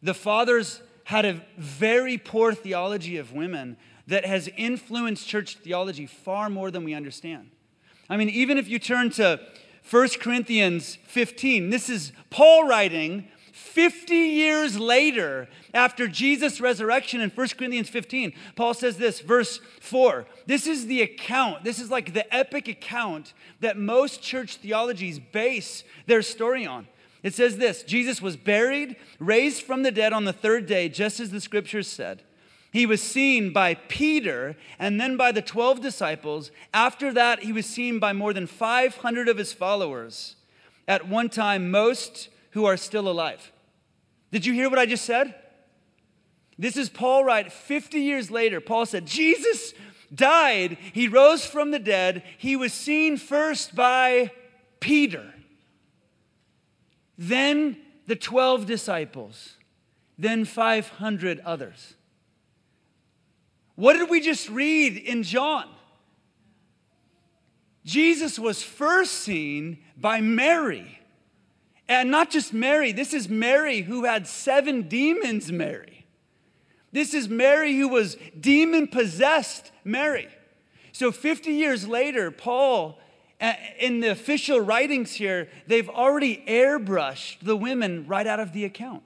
the 0.01 0.13
fathers 0.13 0.81
had 1.05 1.23
a 1.23 1.45
very 1.57 2.17
poor 2.17 2.53
theology 2.53 3.15
of 3.15 3.31
women 3.31 3.77
that 4.07 4.25
has 4.25 4.49
influenced 4.57 5.29
church 5.29 5.59
theology 5.59 6.07
far 6.07 6.49
more 6.49 6.69
than 6.69 6.84
we 6.84 6.93
understand. 6.93 7.51
I 8.09 8.17
mean, 8.17 8.27
even 8.27 8.57
if 8.57 8.67
you 8.67 8.79
turn 8.79 9.11
to 9.11 9.39
1 9.89 10.09
Corinthians 10.21 10.97
15, 11.07 11.69
this 11.69 11.89
is 11.89 12.11
Paul 12.29 12.67
writing 12.67 13.27
50 13.51 14.15
years 14.15 14.79
later 14.79 15.47
after 15.73 16.07
Jesus' 16.07 16.61
resurrection 16.61 17.21
in 17.21 17.29
1 17.29 17.47
Corinthians 17.49 17.89
15. 17.89 18.34
Paul 18.55 18.73
says 18.73 18.97
this, 18.97 19.19
verse 19.19 19.59
4. 19.79 20.25
This 20.45 20.67
is 20.67 20.88
the 20.88 21.01
account, 21.01 21.63
this 21.63 21.79
is 21.79 21.91
like 21.91 22.13
the 22.13 22.34
epic 22.34 22.67
account 22.67 23.34
that 23.59 23.77
most 23.77 24.21
church 24.21 24.57
theologies 24.57 25.19
base 25.19 25.84
their 26.07 26.21
story 26.21 26.65
on. 26.65 26.88
It 27.23 27.34
says 27.34 27.57
this 27.57 27.84
Jesus 27.84 28.21
was 28.21 28.38
buried, 28.38 28.95
raised 29.17 29.63
from 29.63 29.84
the 29.84 29.91
dead 29.91 30.13
on 30.13 30.25
the 30.25 30.34
third 30.34 30.65
day, 30.65 30.89
just 30.89 31.19
as 31.19 31.31
the 31.31 31.41
scriptures 31.41 31.88
said. 31.88 32.21
He 32.74 32.88
was 32.88 33.03
seen 33.03 33.53
by 33.53 33.76
Peter 33.76 34.57
and 34.80 34.99
then 34.99 35.15
by 35.15 35.32
the 35.32 35.43
12 35.43 35.80
disciples. 35.80 36.49
After 36.74 37.13
that, 37.13 37.43
he 37.43 37.53
was 37.53 37.67
seen 37.67 37.99
by 37.99 38.13
more 38.13 38.34
than 38.34 38.47
500 38.47 39.30
of 39.30 39.38
his 39.38 39.53
followers. 39.53 40.36
At 40.88 41.07
one 41.07 41.30
time, 41.30 41.69
most 41.69 42.30
who 42.51 42.65
are 42.65 42.76
still 42.76 43.07
alive. 43.07 43.51
Did 44.32 44.47
you 44.47 44.53
hear 44.53 44.71
what 44.71 44.80
I 44.80 44.88
just 44.88 45.05
said? 45.05 45.36
This 46.57 46.76
is 46.76 46.89
Paul 46.89 47.24
right 47.24 47.51
50 47.51 47.99
years 47.99 48.32
later. 48.32 48.59
Paul 48.59 48.88
said, 48.88 49.05
Jesus 49.05 49.76
died, 50.13 50.78
he 50.93 51.07
rose 51.07 51.45
from 51.45 51.69
the 51.69 51.80
dead, 51.80 52.24
he 52.39 52.55
was 52.55 52.74
seen 52.74 53.17
first 53.17 53.76
by 53.76 54.32
Peter, 54.80 55.34
then 57.17 57.78
the 58.07 58.15
12 58.15 58.65
disciples, 58.65 59.57
then 60.17 60.45
500 60.45 61.39
others. 61.41 61.95
What 63.76 63.93
did 63.93 64.09
we 64.09 64.21
just 64.21 64.49
read 64.49 64.97
in 64.97 65.24
John? 65.24 65.67
Jesus 67.86 68.39
was 68.39 68.63
first 68.63 69.13
seen 69.13 69.80
by 69.97 70.21
Mary. 70.21 70.99
And 71.88 72.09
not 72.09 72.30
just 72.30 72.53
Mary, 72.53 72.91
this 72.91 73.13
is 73.13 73.28
Mary 73.28 73.82
who 73.82 74.05
had 74.05 74.26
seven 74.28 74.84
demons, 74.84 75.51
Mary. 75.51 76.05
This 76.91 77.13
is 77.13 77.28
Mary 77.28 77.76
who 77.76 77.89
was 77.89 78.15
demon 78.39 78.88
possessed, 78.88 79.71
Mary. 79.84 80.28
So 80.91 81.11
50 81.11 81.51
years 81.51 81.88
later, 81.88 82.32
Paul, 82.32 82.99
uh, 83.41 83.53
in 83.80 83.99
the 83.99 84.09
official 84.09 84.61
writings 84.61 85.13
here, 85.13 85.49
they've 85.67 85.89
already 85.89 86.43
airbrushed 86.47 87.39
the 87.41 87.57
women 87.57 88.05
right 88.07 88.28
out 88.28 88.39
of 88.39 88.53
the 88.53 88.63
account. 88.63 89.03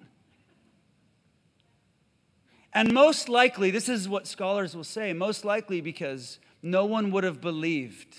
And 2.77 2.93
most 2.93 3.27
likely, 3.27 3.71
this 3.71 3.89
is 3.89 4.07
what 4.07 4.27
scholars 4.27 4.75
will 4.75 4.83
say, 4.83 5.11
most 5.11 5.43
likely 5.43 5.81
because 5.81 6.37
no 6.61 6.85
one 6.85 7.09
would 7.09 7.23
have 7.23 7.41
believed 7.41 8.15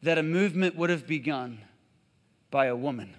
that 0.00 0.16
a 0.16 0.22
movement 0.22 0.76
would 0.76 0.90
have 0.90 1.08
begun 1.08 1.58
by 2.52 2.66
a 2.66 2.76
woman. 2.76 3.16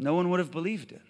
No 0.00 0.14
one 0.14 0.30
would 0.30 0.40
have 0.40 0.50
believed 0.50 0.90
it. 0.90 1.00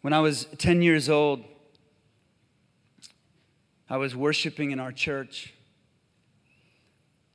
When 0.00 0.14
I 0.14 0.20
was 0.20 0.46
10 0.56 0.80
years 0.80 1.10
old, 1.10 1.44
I 3.90 3.98
was 3.98 4.16
worshiping 4.16 4.70
in 4.70 4.80
our 4.80 4.90
church. 4.90 5.52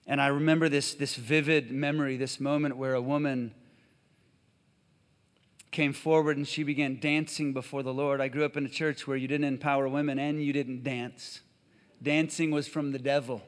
And 0.08 0.22
I 0.22 0.28
remember 0.28 0.68
this, 0.68 0.94
this 0.94 1.16
vivid 1.16 1.72
memory, 1.72 2.18
this 2.18 2.40
moment 2.40 2.78
where 2.78 2.94
a 2.94 3.02
woman 3.02 3.54
came 5.72 5.94
forward 5.94 6.38
and 6.38 6.48
she 6.48 6.64
began 6.64 7.00
dancing 7.00 7.54
before 7.54 7.82
the 7.84 7.94
Lord. 7.94 8.20
I 8.20 8.28
grew 8.28 8.44
up 8.44 8.58
in 8.58 8.66
a 8.66 8.70
church 8.70 9.08
where 9.08 9.16
you 9.16 9.28
didn't 9.28 9.46
empower 9.46 9.88
women 9.88 10.20
and 10.20 10.44
you 10.44 10.52
didn't 10.52 10.84
dance. 10.84 11.42
Dancing 12.02 12.52
was 12.52 12.68
from 12.68 12.92
the 12.92 13.00
devil. 13.00 13.42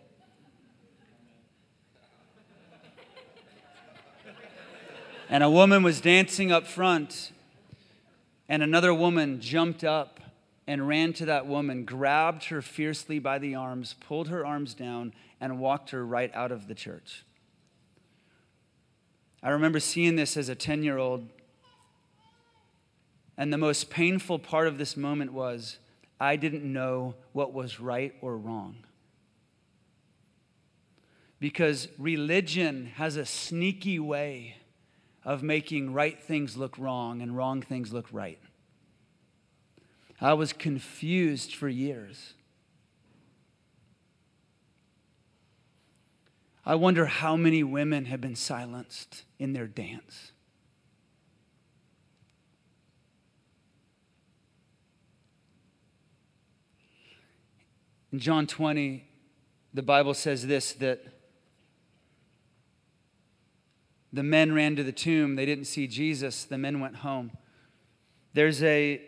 And 5.30 5.43
a 5.43 5.49
woman 5.49 5.82
was 5.82 5.99
dancing 5.99 6.51
up 6.51 6.68
front, 6.68 7.32
and 8.47 8.62
another 8.62 8.93
woman 8.93 9.41
jumped 9.41 9.84
up 9.84 10.20
and 10.68 10.88
ran 10.88 11.12
to 11.14 11.26
that 11.26 11.47
woman, 11.47 11.86
grabbed 11.86 12.45
her 12.45 12.62
fiercely 12.62 13.18
by 13.18 13.39
the 13.39 13.56
arms, 13.56 13.95
pulled 13.99 14.28
her 14.28 14.45
arms 14.45 14.76
down, 14.76 15.12
and 15.44 15.60
walked 15.60 15.89
her 15.89 16.06
right 16.06 16.34
out 16.34 16.54
of 16.54 16.70
the 16.70 16.74
church. 16.74 17.26
I 19.44 19.50
remember 19.50 19.82
seeing 19.82 20.16
this 20.16 20.38
as 20.38 20.48
a 20.48 20.56
10 20.56 20.84
year 20.84 20.98
old. 20.98 21.28
And 23.38 23.52
the 23.52 23.58
most 23.58 23.89
painful 23.89 24.39
part 24.39 24.68
of 24.68 24.78
this 24.78 24.96
moment 24.96 25.34
was 25.34 25.80
I 26.18 26.38
didn't 26.38 26.64
know 26.64 27.16
what 27.34 27.52
was 27.52 27.82
right 27.82 28.16
or 28.22 28.38
wrong. 28.38 28.86
Because 31.41 31.89
religion 31.98 32.94
has 32.96 33.18
a 33.18 33.26
sneaky 33.26 34.00
way 34.00 34.56
of 35.26 35.44
making 35.44 35.91
right 35.91 36.24
things 36.24 36.56
look 36.56 36.78
wrong 36.78 37.22
and 37.22 37.36
wrong 37.36 37.62
things 37.62 37.91
look 37.91 38.08
right. 38.14 38.39
I 40.22 40.36
was 40.36 40.54
confused 40.54 41.54
for 41.54 41.68
years. 41.68 42.34
I 46.66 46.76
wonder 46.76 47.05
how 47.07 47.36
many 47.36 47.61
women 47.61 48.05
have 48.05 48.22
been 48.22 48.36
silenced 48.36 49.24
in 49.38 49.53
their 49.53 49.68
dance. 49.68 50.32
In 58.14 58.20
John 58.20 58.47
20, 58.47 59.05
the 59.74 59.82
Bible 59.82 60.14
says 60.14 60.47
this 60.47 60.74
that 60.74 61.03
the 64.14 64.24
men 64.24 64.53
ran 64.53 64.76
to 64.76 64.84
the 64.84 64.91
tomb, 64.91 65.36
they 65.36 65.45
didn't 65.45 65.66
see 65.66 65.88
Jesus, 65.88 66.45
the 66.45 66.57
men 66.57 66.80
went 66.80 66.97
home. 66.97 67.32
There's 68.34 68.64
a 68.64 69.01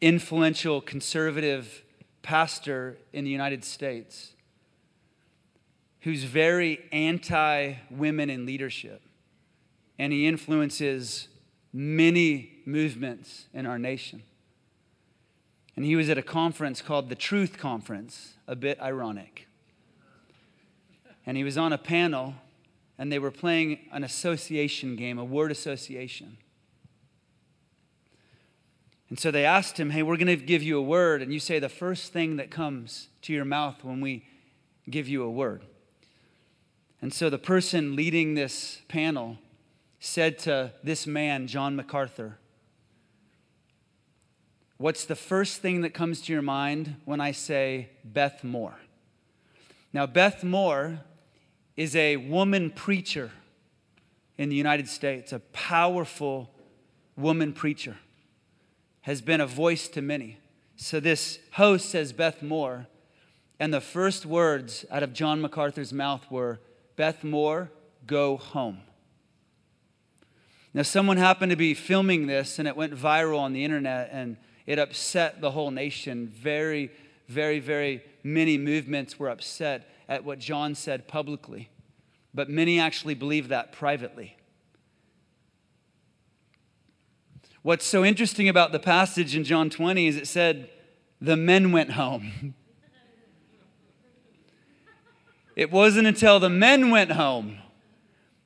influential 0.00 0.80
conservative 0.80 1.82
pastor 2.22 2.98
in 3.12 3.24
the 3.24 3.30
United 3.30 3.64
States 3.64 4.34
who's 6.02 6.24
very 6.24 6.80
anti 6.92 7.74
women 7.90 8.30
in 8.30 8.46
leadership. 8.46 9.02
And 9.98 10.12
he 10.12 10.26
influences 10.26 11.28
many 11.72 12.52
movements 12.64 13.46
in 13.52 13.66
our 13.66 13.78
nation. 13.78 14.22
And 15.76 15.84
he 15.84 15.96
was 15.96 16.08
at 16.08 16.18
a 16.18 16.22
conference 16.22 16.82
called 16.82 17.08
the 17.08 17.14
Truth 17.14 17.58
Conference, 17.58 18.34
a 18.46 18.56
bit 18.56 18.80
ironic. 18.80 19.46
And 21.26 21.36
he 21.36 21.44
was 21.44 21.58
on 21.58 21.72
a 21.72 21.78
panel, 21.78 22.34
and 22.96 23.12
they 23.12 23.18
were 23.18 23.30
playing 23.30 23.78
an 23.92 24.02
association 24.02 24.96
game, 24.96 25.18
a 25.18 25.24
word 25.24 25.50
association. 25.50 26.38
And 29.08 29.18
so 29.18 29.30
they 29.30 29.44
asked 29.44 29.78
him, 29.78 29.90
Hey, 29.90 30.02
we're 30.02 30.16
going 30.16 30.26
to 30.26 30.36
give 30.36 30.62
you 30.62 30.78
a 30.78 30.82
word, 30.82 31.22
and 31.22 31.32
you 31.32 31.40
say 31.40 31.58
the 31.58 31.68
first 31.68 32.12
thing 32.12 32.36
that 32.36 32.50
comes 32.50 33.08
to 33.22 33.32
your 33.32 33.44
mouth 33.44 33.82
when 33.82 34.00
we 34.00 34.24
give 34.88 35.08
you 35.08 35.22
a 35.22 35.30
word. 35.30 35.64
And 37.00 37.12
so 37.12 37.30
the 37.30 37.38
person 37.38 37.94
leading 37.94 38.34
this 38.34 38.82
panel 38.88 39.38
said 40.00 40.38
to 40.40 40.72
this 40.82 41.06
man, 41.06 41.46
John 41.46 41.76
MacArthur, 41.76 42.38
What's 44.78 45.04
the 45.04 45.16
first 45.16 45.60
thing 45.60 45.80
that 45.80 45.92
comes 45.92 46.20
to 46.22 46.32
your 46.32 46.42
mind 46.42 46.96
when 47.04 47.20
I 47.20 47.32
say 47.32 47.88
Beth 48.04 48.44
Moore? 48.44 48.76
Now, 49.92 50.06
Beth 50.06 50.44
Moore 50.44 51.00
is 51.76 51.96
a 51.96 52.16
woman 52.16 52.70
preacher 52.70 53.32
in 54.36 54.48
the 54.48 54.54
United 54.54 54.88
States, 54.88 55.32
a 55.32 55.40
powerful 55.40 56.50
woman 57.16 57.52
preacher, 57.52 57.96
has 59.00 59.20
been 59.20 59.40
a 59.40 59.46
voice 59.48 59.88
to 59.88 60.00
many. 60.00 60.38
So 60.76 61.00
this 61.00 61.40
host 61.52 61.88
says 61.88 62.12
Beth 62.12 62.40
Moore, 62.40 62.86
and 63.58 63.74
the 63.74 63.80
first 63.80 64.26
words 64.26 64.84
out 64.92 65.02
of 65.02 65.12
John 65.12 65.40
MacArthur's 65.40 65.92
mouth 65.92 66.30
were, 66.30 66.60
Beth 66.98 67.22
Moore, 67.22 67.70
go 68.08 68.36
home. 68.36 68.80
Now, 70.74 70.82
someone 70.82 71.16
happened 71.16 71.50
to 71.50 71.56
be 71.56 71.72
filming 71.72 72.26
this, 72.26 72.58
and 72.58 72.66
it 72.66 72.76
went 72.76 72.92
viral 72.92 73.38
on 73.38 73.52
the 73.52 73.64
internet, 73.64 74.10
and 74.12 74.36
it 74.66 74.80
upset 74.80 75.40
the 75.40 75.52
whole 75.52 75.70
nation. 75.70 76.26
Very, 76.34 76.90
very, 77.28 77.60
very 77.60 78.02
many 78.24 78.58
movements 78.58 79.16
were 79.16 79.28
upset 79.28 79.88
at 80.08 80.24
what 80.24 80.40
John 80.40 80.74
said 80.74 81.06
publicly, 81.06 81.70
but 82.34 82.50
many 82.50 82.80
actually 82.80 83.14
believe 83.14 83.46
that 83.46 83.70
privately. 83.70 84.36
What's 87.62 87.86
so 87.86 88.04
interesting 88.04 88.48
about 88.48 88.72
the 88.72 88.80
passage 88.80 89.36
in 89.36 89.44
John 89.44 89.70
20 89.70 90.08
is 90.08 90.16
it 90.16 90.26
said, 90.26 90.68
the 91.20 91.36
men 91.36 91.70
went 91.70 91.92
home. 91.92 92.54
it 95.58 95.72
wasn't 95.72 96.06
until 96.06 96.38
the 96.38 96.48
men 96.48 96.88
went 96.88 97.10
home 97.10 97.58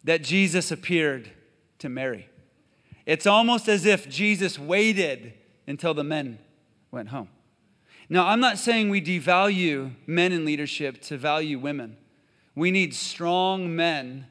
that 0.03 0.25
Jesus 0.25 0.71
appeared 0.71 1.31
to 1.79 1.91
Mary. 1.91 2.27
It's 3.05 3.27
almost 3.27 3.69
as 3.69 3.85
if 3.85 4.09
Jesus 4.09 4.59
waited 4.59 5.35
until 5.67 5.93
the 5.93 6.05
men 6.05 6.39
went 6.91 7.11
home. 7.11 7.29
Now, 8.09 8.29
I'm 8.29 8.41
not 8.41 8.57
saying 8.57 8.89
we 8.89 9.03
devalue 9.03 9.93
men 10.07 10.33
in 10.33 10.47
leadership 10.47 11.03
to 11.03 11.19
value 11.19 11.59
women. 11.59 11.99
We 12.55 12.71
need 12.71 12.95
strong 12.95 13.77
men 13.77 14.27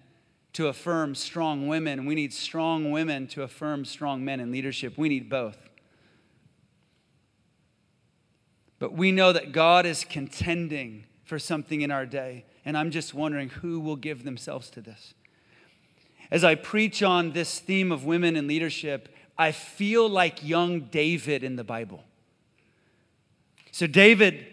to 0.53 0.65
affirm 0.65 1.13
strong 1.13 1.67
women. 1.67 2.07
We 2.07 2.15
need 2.15 2.33
strong 2.33 2.89
women 2.89 3.27
to 3.27 3.43
affirm 3.43 3.85
strong 3.85 4.25
men 4.25 4.39
in 4.39 4.51
leadership. 4.51 4.97
We 4.97 5.07
need 5.07 5.29
both. 5.29 5.69
But 8.79 8.93
we 8.93 9.11
know 9.11 9.31
that 9.33 9.51
God 9.51 9.85
is 9.85 10.03
contending 10.03 11.05
for 11.23 11.37
something 11.37 11.81
in 11.81 11.91
our 11.91 12.07
day. 12.07 12.45
And 12.63 12.77
I'm 12.77 12.91
just 12.91 13.13
wondering 13.13 13.49
who 13.49 13.79
will 13.79 13.95
give 13.95 14.23
themselves 14.23 14.69
to 14.71 14.81
this. 14.81 15.13
As 16.29 16.43
I 16.43 16.55
preach 16.55 17.03
on 17.03 17.31
this 17.31 17.59
theme 17.59 17.91
of 17.91 18.05
women 18.05 18.35
in 18.35 18.47
leadership, 18.47 19.09
I 19.37 19.51
feel 19.51 20.07
like 20.07 20.47
young 20.47 20.81
David 20.81 21.43
in 21.43 21.55
the 21.55 21.63
Bible. 21.63 22.03
So, 23.71 23.87
David, 23.87 24.45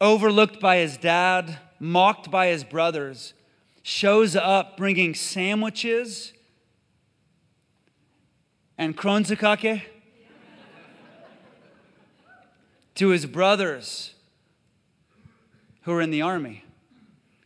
overlooked 0.00 0.60
by 0.60 0.78
his 0.78 0.96
dad, 0.96 1.58
mocked 1.80 2.30
by 2.30 2.48
his 2.48 2.64
brothers, 2.64 3.34
shows 3.82 4.36
up 4.36 4.76
bringing 4.76 5.14
sandwiches 5.14 6.32
and 8.78 8.96
kransekake 8.96 9.82
to 12.94 13.08
his 13.08 13.26
brothers 13.26 14.14
who 15.82 15.92
are 15.92 16.00
in 16.00 16.10
the 16.10 16.22
army. 16.22 16.64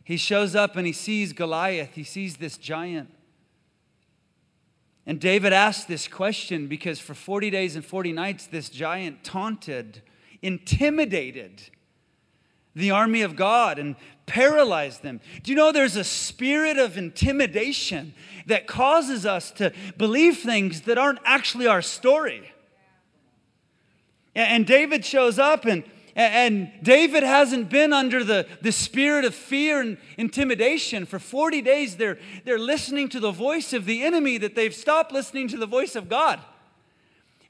He 0.07 0.15
shows 0.15 0.55
up 0.55 0.77
and 0.77 0.87
he 0.87 0.93
sees 0.93 1.33
Goliath, 1.33 1.95
he 1.95 2.05
sees 2.05 2.37
this 2.37 2.57
giant. 2.57 3.09
And 5.05 5.19
David 5.19 5.51
asked 5.51 5.89
this 5.89 6.07
question 6.07 6.67
because 6.67 6.97
for 6.97 7.13
40 7.13 7.49
days 7.49 7.75
and 7.75 7.83
40 7.83 8.13
nights, 8.13 8.47
this 8.47 8.69
giant 8.69 9.25
taunted, 9.25 10.01
intimidated 10.41 11.61
the 12.73 12.89
army 12.89 13.21
of 13.21 13.35
God 13.35 13.79
and 13.79 13.97
paralyzed 14.27 15.03
them. 15.03 15.19
Do 15.43 15.51
you 15.51 15.57
know 15.57 15.73
there's 15.73 15.97
a 15.97 16.05
spirit 16.05 16.77
of 16.77 16.97
intimidation 16.97 18.13
that 18.45 18.65
causes 18.65 19.25
us 19.25 19.51
to 19.51 19.73
believe 19.97 20.37
things 20.37 20.81
that 20.83 20.97
aren't 20.97 21.19
actually 21.25 21.67
our 21.67 21.81
story? 21.81 22.49
And 24.33 24.65
David 24.65 25.03
shows 25.03 25.37
up 25.37 25.65
and 25.65 25.83
and 26.17 26.71
David 26.81 27.21
hasn't 27.21 27.69
been 27.69 27.93
under 27.93 28.23
the, 28.23 28.47
the 28.61 28.71
spirit 28.71 29.23
of 29.23 29.35
fear 29.35 29.79
and 29.79 29.97
intimidation. 30.17 31.05
For 31.05 31.19
40 31.19 31.61
days, 31.61 31.95
they're, 31.95 32.17
they're 32.43 32.57
listening 32.57 33.07
to 33.09 33.19
the 33.19 33.31
voice 33.31 33.71
of 33.71 33.85
the 33.85 34.01
enemy 34.01 34.39
that 34.39 34.55
they've 34.55 34.73
stopped 34.73 35.11
listening 35.11 35.47
to 35.49 35.57
the 35.57 35.67
voice 35.67 35.95
of 35.95 36.09
God. 36.09 36.39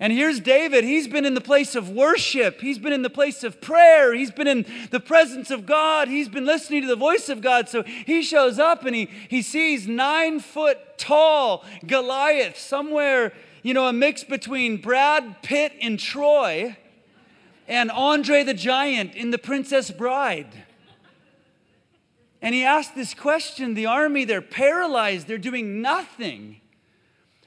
And 0.01 0.11
here's 0.11 0.41
David. 0.41 0.83
He's 0.83 1.07
been 1.07 1.25
in 1.25 1.33
the 1.33 1.41
place 1.41 1.75
of 1.75 1.89
worship. 1.89 2.59
He's 2.59 2.77
been 2.77 2.91
in 2.91 3.03
the 3.03 3.09
place 3.09 3.43
of 3.45 3.61
prayer. 3.61 4.13
He's 4.13 4.31
been 4.31 4.47
in 4.47 4.65
the 4.91 4.99
presence 4.99 5.49
of 5.49 5.65
God. 5.65 6.09
He's 6.09 6.27
been 6.27 6.45
listening 6.45 6.81
to 6.81 6.87
the 6.89 6.97
voice 6.97 7.29
of 7.29 7.41
God. 7.41 7.69
So 7.69 7.83
he 7.83 8.21
shows 8.21 8.59
up 8.59 8.85
and 8.85 8.93
he, 8.93 9.09
he 9.29 9.41
sees 9.41 9.87
nine 9.87 10.41
foot 10.41 10.77
tall 10.97 11.63
Goliath, 11.85 12.57
somewhere, 12.57 13.31
you 13.63 13.73
know, 13.73 13.87
a 13.87 13.93
mix 13.93 14.25
between 14.25 14.77
Brad 14.77 15.41
Pitt 15.41 15.71
and 15.81 15.97
Troy 15.97 16.75
and 17.67 17.91
Andre 17.91 18.43
the 18.43 18.53
Giant 18.53 19.15
in 19.15 19.31
The 19.31 19.37
Princess 19.37 19.91
Bride. 19.91 20.63
And 22.41 22.53
he 22.53 22.63
asked 22.63 22.95
this 22.95 23.13
question 23.13 23.73
the 23.73 23.87
army, 23.87 24.23
they're 24.23 24.41
paralyzed, 24.41 25.27
they're 25.27 25.37
doing 25.37 25.81
nothing. 25.81 26.61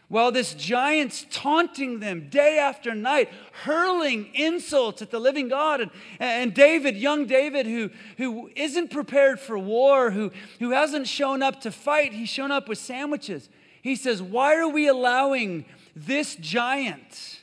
While 0.09 0.33
this 0.33 0.55
giant's 0.55 1.25
taunting 1.31 2.01
them 2.01 2.29
day 2.31 2.59
after 2.59 2.97
night, 2.97 3.31
hurling 3.63 4.35
insults 4.35 5.01
at 5.03 5.13
the 5.13 5.21
living 5.21 5.49
God. 5.49 5.81
And, 5.81 5.91
and 6.19 6.53
David, 6.53 6.97
young 6.97 7.27
David, 7.27 7.65
who, 7.65 7.91
who 8.17 8.51
isn't 8.57 8.91
prepared 8.91 9.39
for 9.39 9.57
war, 9.57 10.11
who, 10.11 10.33
who 10.59 10.73
hasn't 10.73 11.07
shown 11.07 11.45
up 11.45 11.61
to 11.61 11.71
fight, 11.71 12.13
he's 12.13 12.29
shown 12.29 12.51
up 12.51 12.69
with 12.69 12.79
sandwiches. 12.79 13.49
He 13.83 13.95
says, 13.95 14.21
Why 14.21 14.57
are 14.57 14.69
we 14.69 14.89
allowing 14.89 15.65
this 15.95 16.35
giant? 16.35 17.40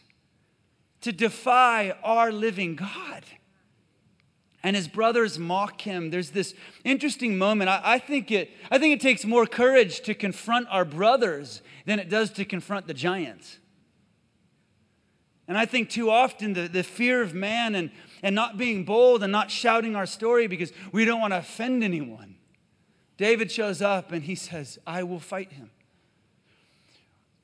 To 1.08 1.14
defy 1.14 1.96
our 2.04 2.34
living 2.34 2.76
God. 2.76 3.24
And 4.62 4.76
his 4.76 4.90
brothers 4.90 5.40
mock 5.40 5.80
him. 5.80 6.10
There's 6.10 6.32
this 6.32 6.54
interesting 6.84 7.38
moment. 7.38 7.70
I, 7.70 7.80
I, 7.82 8.00
think 8.00 8.30
it, 8.30 8.52
I 8.70 8.78
think 8.78 8.94
it 8.94 9.00
takes 9.00 9.24
more 9.24 9.46
courage 9.46 10.02
to 10.02 10.14
confront 10.14 10.68
our 10.70 10.84
brothers 10.84 11.62
than 11.86 11.98
it 11.98 12.10
does 12.10 12.30
to 12.32 12.44
confront 12.44 12.88
the 12.88 12.94
giants. 12.94 13.60
And 15.48 15.58
I 15.58 15.66
think 15.66 15.90
too 15.90 16.10
often 16.10 16.52
the, 16.52 16.68
the 16.68 16.84
fear 16.84 17.22
of 17.22 17.34
man 17.34 17.74
and, 17.74 17.90
and 18.22 18.36
not 18.36 18.58
being 18.58 18.84
bold 18.84 19.24
and 19.24 19.32
not 19.32 19.50
shouting 19.50 19.96
our 19.96 20.06
story 20.06 20.48
because 20.48 20.74
we 20.92 21.06
don't 21.06 21.22
want 21.22 21.32
to 21.32 21.38
offend 21.38 21.86
anyone. 21.86 22.36
David 23.16 23.50
shows 23.50 23.82
up 23.82 24.12
and 24.12 24.24
he 24.24 24.36
says, 24.36 24.78
I 24.86 25.04
will 25.04 25.22
fight 25.22 25.54
him. 25.54 25.72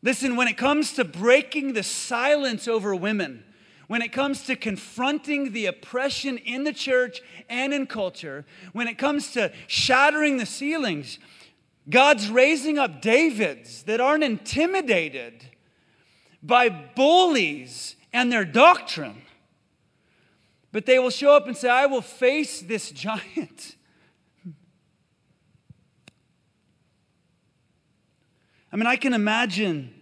Listen, 0.02 0.36
when 0.36 0.50
it 0.50 0.58
comes 0.58 0.92
to 0.94 1.06
breaking 1.06 1.72
the 1.72 1.84
silence 1.84 2.68
over 2.68 2.94
women, 2.94 3.46
when 3.94 4.02
it 4.02 4.12
comes 4.12 4.48
to 4.48 4.56
confronting 4.56 5.52
the 5.52 5.68
oppression 5.68 6.40
in 6.40 6.64
the 6.64 6.74
church 6.74 7.22
and 7.48 7.72
in 7.72 7.86
culture, 7.86 8.44
when 8.72 8.88
it 8.88 8.98
comes 8.98 9.34
to 9.34 9.54
shattering 9.68 10.38
the 10.38 10.48
ceilings, 10.48 11.20
God's 11.88 12.28
raising 12.28 12.80
up 12.80 13.04
Davids 13.04 13.84
that 13.84 14.02
aren't 14.02 14.24
intimidated 14.24 15.46
by 16.42 16.70
bullies 16.70 17.96
and 18.12 18.32
their 18.32 18.46
doctrine, 18.46 19.22
but 20.72 20.88
they 20.88 20.98
will 20.98 21.12
show 21.12 21.36
up 21.36 21.46
and 21.46 21.56
say, 21.56 21.70
I 21.70 21.86
will 21.86 22.02
face 22.02 22.62
this 22.62 22.90
giant. 22.90 23.76
I 28.72 28.76
mean, 28.76 28.88
I 28.88 28.96
can 28.96 29.14
imagine 29.14 29.94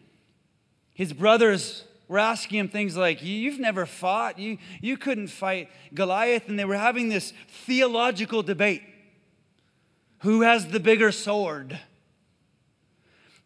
his 0.94 1.12
brothers 1.12 1.84
were 2.12 2.20
asking 2.20 2.60
him 2.60 2.68
things 2.68 2.98
like, 2.98 3.24
You've 3.24 3.58
never 3.58 3.86
fought, 3.86 4.38
you, 4.38 4.58
you 4.82 4.98
couldn't 4.98 5.28
fight 5.28 5.70
Goliath. 5.94 6.50
And 6.50 6.60
they 6.60 6.66
were 6.66 6.76
having 6.76 7.08
this 7.08 7.32
theological 7.66 8.44
debate 8.44 8.84
who 10.20 10.42
has 10.42 10.68
the 10.68 10.80
bigger 10.82 11.14
sword? 11.14 11.80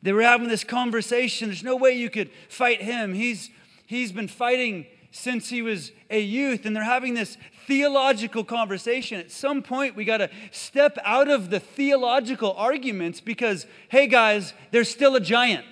They 0.01 0.11
were 0.13 0.24
having 0.24 0.47
this 0.47 0.63
conversation. 0.63 1.49
There's 1.49 1.63
no 1.63 1.76
way 1.76 1.91
you 1.91 2.09
could 2.09 2.32
fight 2.49 2.82
him. 2.82 3.13
He's, 3.13 3.51
he's 3.86 4.11
been 4.11 4.28
fighting 4.28 4.88
since 5.11 5.47
he 5.47 5.61
was 5.61 5.91
a 6.09 6.20
youth, 6.20 6.66
and 6.66 6.76
they're 6.76 6.84
having 6.84 7.13
this 7.13 7.38
theological 7.68 8.43
conversation. 8.43 9.20
At 9.20 9.32
some 9.32 9.61
point, 9.61 9.95
we 9.95 10.05
got 10.05 10.18
to 10.18 10.30
step 10.51 10.97
out 11.03 11.30
of 11.30 11.51
the 11.51 11.59
theological 11.59 12.53
arguments 12.57 13.22
because, 13.22 13.68
hey 13.89 14.07
guys, 14.07 14.53
there's 14.72 14.89
still 14.89 15.16
a 15.16 15.22
giant. 15.22 15.66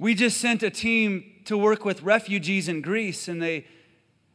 We 0.00 0.14
just 0.14 0.38
sent 0.40 0.62
a 0.62 0.70
team 0.70 1.24
to 1.46 1.58
work 1.58 1.84
with 1.84 2.02
refugees 2.02 2.68
in 2.68 2.82
Greece, 2.82 3.26
and 3.26 3.42
they, 3.42 3.66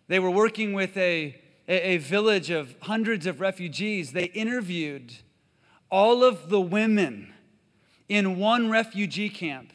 they 0.09 0.19
were 0.19 0.29
working 0.29 0.73
with 0.73 0.97
a, 0.97 1.39
a, 1.69 1.93
a 1.93 1.97
village 1.97 2.49
of 2.49 2.75
hundreds 2.81 3.25
of 3.25 3.39
refugees. 3.39 4.11
They 4.11 4.25
interviewed 4.25 5.13
all 5.89 6.21
of 6.21 6.49
the 6.49 6.59
women 6.59 7.33
in 8.09 8.37
one 8.37 8.69
refugee 8.69 9.29
camp, 9.29 9.71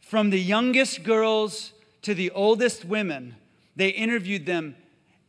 from 0.00 0.30
the 0.30 0.40
youngest 0.40 1.04
girls 1.04 1.72
to 2.02 2.12
the 2.12 2.30
oldest 2.30 2.84
women. 2.84 3.36
They 3.76 3.90
interviewed 3.90 4.46
them. 4.46 4.74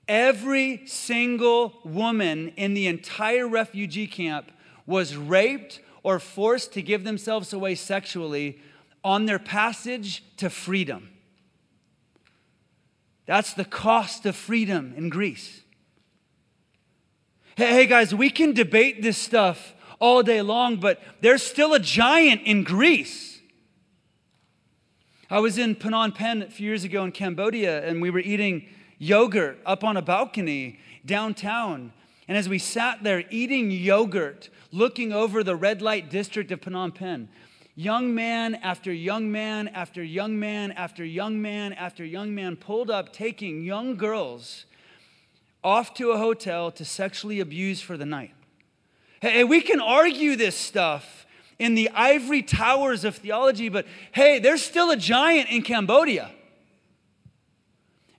Every 0.08 0.86
single 0.88 1.80
woman 1.84 2.54
in 2.58 2.74
the 2.74 2.88
entire 2.88 3.48
refugee 3.48 4.08
camp 4.08 4.52
was 4.88 5.16
raped 5.16 5.80
or 6.02 6.20
forced 6.20 6.74
to 6.74 6.82
give 6.82 7.04
themselves 7.04 7.54
away 7.54 7.76
sexually 7.76 8.60
on 9.06 9.28
their 9.28 9.38
passage 9.38 10.24
to 10.36 10.50
freedom. 10.50 11.10
That's 13.28 13.54
the 13.54 13.64
cost 13.64 14.26
of 14.26 14.36
freedom 14.36 14.94
in 14.98 15.10
Greece. 15.10 15.62
Hey, 17.56 17.72
hey, 17.72 17.86
guys, 17.86 18.14
we 18.14 18.32
can 18.32 18.54
debate 18.54 19.04
this 19.04 19.18
stuff 19.18 19.76
all 20.00 20.24
day 20.24 20.42
long, 20.42 20.78
but 20.78 21.02
there's 21.22 21.44
still 21.44 21.74
a 21.76 21.80
giant 21.80 22.42
in 22.46 22.64
Greece. 22.64 23.40
I 25.30 25.40
was 25.40 25.60
in 25.60 25.76
Phnom 25.76 26.14
Penh 26.16 26.42
a 26.42 26.50
few 26.50 26.68
years 26.68 26.84
ago 26.84 27.04
in 27.04 27.12
Cambodia, 27.12 27.88
and 27.88 28.02
we 28.02 28.10
were 28.10 28.20
eating 28.20 28.68
yogurt 28.98 29.60
up 29.66 29.84
on 29.84 29.98
a 29.98 30.02
balcony 30.02 30.80
downtown. 31.06 31.94
And 32.28 32.38
as 32.38 32.50
we 32.50 32.58
sat 32.58 33.04
there 33.04 33.24
eating 33.30 33.70
yogurt, 33.70 34.50
looking 34.72 35.14
over 35.14 35.44
the 35.44 35.56
red 35.56 35.82
light 35.82 36.10
district 36.10 36.52
of 36.52 36.62
Phnom 36.62 36.94
Penh, 36.94 37.30
Young 37.78 38.16
man 38.16 38.56
after 38.56 38.94
young 38.94 39.30
man 39.32 39.68
after 39.68 40.02
young 40.02 40.40
man 40.40 40.72
after 40.72 41.04
young 41.04 41.42
man 41.42 41.74
after 41.74 42.06
young 42.06 42.34
man 42.34 42.56
pulled 42.56 42.90
up 42.90 43.12
taking 43.12 43.64
young 43.64 43.98
girls 43.98 44.66
off 45.62 45.94
to 45.96 46.12
a 46.12 46.18
hotel 46.18 46.72
to 46.72 46.86
sexually 46.86 47.42
abuse 47.42 47.82
for 47.82 47.98
the 47.98 48.06
night. 48.06 48.34
Hey, 49.20 49.44
we 49.44 49.60
can 49.60 49.82
argue 49.82 50.38
this 50.38 50.56
stuff 50.56 51.26
in 51.60 51.76
the 51.76 51.90
ivory 51.90 52.44
towers 52.44 53.04
of 53.04 53.16
theology, 53.18 53.68
but 53.68 53.86
hey, 54.14 54.40
there's 54.40 54.62
still 54.62 54.92
a 54.92 54.98
giant 54.98 55.50
in 55.50 55.62
Cambodia. 55.62 56.32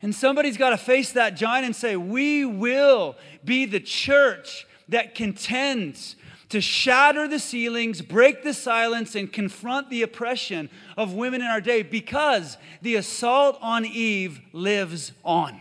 And 0.03 0.15
somebody's 0.15 0.59
got 0.59 0.71
to 0.71 0.77
face 0.77 1.13
that 1.13 1.37
giant 1.37 1.65
and 1.65 1.75
say, 1.75 1.97
We 1.97 2.45
will 2.45 3.17
be 3.43 3.65
the 3.65 3.81
church 3.81 4.67
that 4.89 5.15
contends 5.15 6.17
to 6.49 6.61
shatter 6.61 7.27
the 7.27 7.39
ceilings, 7.39 8.03
break 8.03 8.45
the 8.45 8.55
silence, 8.55 9.15
and 9.15 9.33
confront 9.33 9.91
the 9.91 10.03
oppression 10.03 10.71
of 10.97 11.13
women 11.13 11.41
in 11.41 11.47
our 11.47 11.61
day 11.61 11.83
because 11.83 12.57
the 12.83 12.95
assault 12.95 13.59
on 13.61 13.85
Eve 13.85 14.41
lives 14.53 15.13
on. 15.25 15.61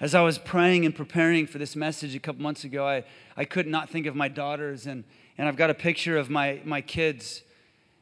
As 0.00 0.16
I 0.16 0.22
was 0.22 0.36
praying 0.36 0.84
and 0.84 0.92
preparing 0.92 1.46
for 1.46 1.58
this 1.58 1.76
message 1.76 2.16
a 2.16 2.18
couple 2.18 2.42
months 2.42 2.64
ago, 2.64 2.84
I, 2.84 3.04
I 3.36 3.44
could 3.44 3.68
not 3.68 3.88
think 3.88 4.06
of 4.06 4.16
my 4.16 4.26
daughters, 4.26 4.86
and, 4.86 5.04
and 5.38 5.46
I've 5.46 5.54
got 5.54 5.70
a 5.70 5.74
picture 5.74 6.16
of 6.16 6.28
my, 6.28 6.60
my 6.64 6.80
kids 6.80 7.42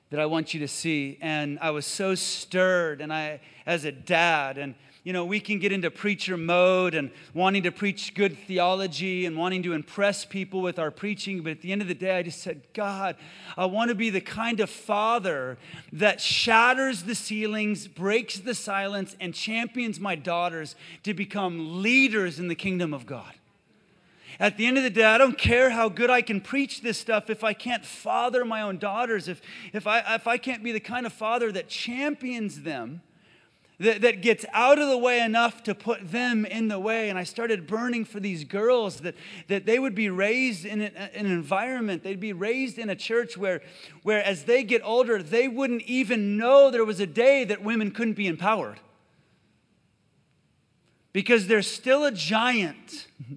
that 0.08 0.18
I 0.18 0.24
want 0.24 0.54
you 0.54 0.60
to 0.60 0.68
see. 0.68 1.18
And 1.20 1.58
I 1.60 1.72
was 1.72 1.84
so 1.84 2.14
stirred, 2.14 3.02
and 3.02 3.12
I, 3.12 3.40
as 3.66 3.84
a 3.84 3.92
dad, 3.92 4.56
and 4.56 4.76
you 5.02 5.14
know, 5.14 5.24
we 5.24 5.40
can 5.40 5.58
get 5.58 5.72
into 5.72 5.90
preacher 5.90 6.36
mode 6.36 6.94
and 6.94 7.10
wanting 7.32 7.62
to 7.62 7.72
preach 7.72 8.14
good 8.14 8.36
theology 8.36 9.24
and 9.24 9.36
wanting 9.36 9.62
to 9.62 9.72
impress 9.72 10.26
people 10.26 10.60
with 10.60 10.78
our 10.78 10.90
preaching. 10.90 11.42
But 11.42 11.52
at 11.52 11.62
the 11.62 11.72
end 11.72 11.80
of 11.80 11.88
the 11.88 11.94
day, 11.94 12.18
I 12.18 12.22
just 12.22 12.42
said, 12.42 12.62
God, 12.74 13.16
I 13.56 13.64
want 13.64 13.88
to 13.88 13.94
be 13.94 14.10
the 14.10 14.20
kind 14.20 14.60
of 14.60 14.68
father 14.68 15.56
that 15.92 16.20
shatters 16.20 17.04
the 17.04 17.14
ceilings, 17.14 17.88
breaks 17.88 18.38
the 18.38 18.54
silence, 18.54 19.16
and 19.20 19.32
champions 19.32 19.98
my 19.98 20.16
daughters 20.16 20.76
to 21.04 21.14
become 21.14 21.82
leaders 21.82 22.38
in 22.38 22.48
the 22.48 22.54
kingdom 22.54 22.92
of 22.92 23.06
God. 23.06 23.34
At 24.38 24.58
the 24.58 24.66
end 24.66 24.76
of 24.76 24.84
the 24.84 24.90
day, 24.90 25.04
I 25.04 25.18
don't 25.18 25.36
care 25.36 25.70
how 25.70 25.88
good 25.88 26.10
I 26.10 26.22
can 26.22 26.40
preach 26.40 26.82
this 26.82 26.98
stuff 26.98 27.30
if 27.30 27.42
I 27.42 27.52
can't 27.52 27.84
father 27.84 28.44
my 28.44 28.62
own 28.62 28.78
daughters, 28.78 29.28
if, 29.28 29.40
if, 29.72 29.86
I, 29.86 30.14
if 30.14 30.26
I 30.26 30.36
can't 30.36 30.62
be 30.62 30.72
the 30.72 30.80
kind 30.80 31.06
of 31.06 31.12
father 31.12 31.50
that 31.52 31.68
champions 31.68 32.62
them 32.62 33.02
that, 33.80 34.02
that 34.02 34.20
gets 34.20 34.44
out 34.52 34.78
of 34.78 34.88
the 34.88 34.98
way 34.98 35.20
enough 35.20 35.62
to 35.62 35.74
put 35.74 36.12
them 36.12 36.44
in 36.44 36.68
the 36.68 36.78
way. 36.78 37.08
And 37.08 37.18
I 37.18 37.24
started 37.24 37.66
burning 37.66 38.04
for 38.04 38.20
these 38.20 38.44
girls 38.44 39.00
that, 39.00 39.14
that 39.48 39.64
they 39.64 39.78
would 39.78 39.94
be 39.94 40.10
raised 40.10 40.66
in 40.66 40.82
an, 40.82 40.94
an 40.94 41.26
environment, 41.26 42.02
they'd 42.02 42.20
be 42.20 42.34
raised 42.34 42.78
in 42.78 42.90
a 42.90 42.94
church 42.94 43.38
where, 43.38 43.62
where 44.02 44.22
as 44.22 44.44
they 44.44 44.62
get 44.62 44.82
older, 44.84 45.22
they 45.22 45.48
wouldn't 45.48 45.82
even 45.82 46.36
know 46.36 46.70
there 46.70 46.84
was 46.84 47.00
a 47.00 47.06
day 47.06 47.42
that 47.44 47.62
women 47.62 47.90
couldn't 47.90 48.14
be 48.14 48.26
empowered. 48.26 48.78
Because 51.14 51.46
there's 51.46 51.66
still 51.66 52.04
a 52.04 52.12
giant. 52.12 53.08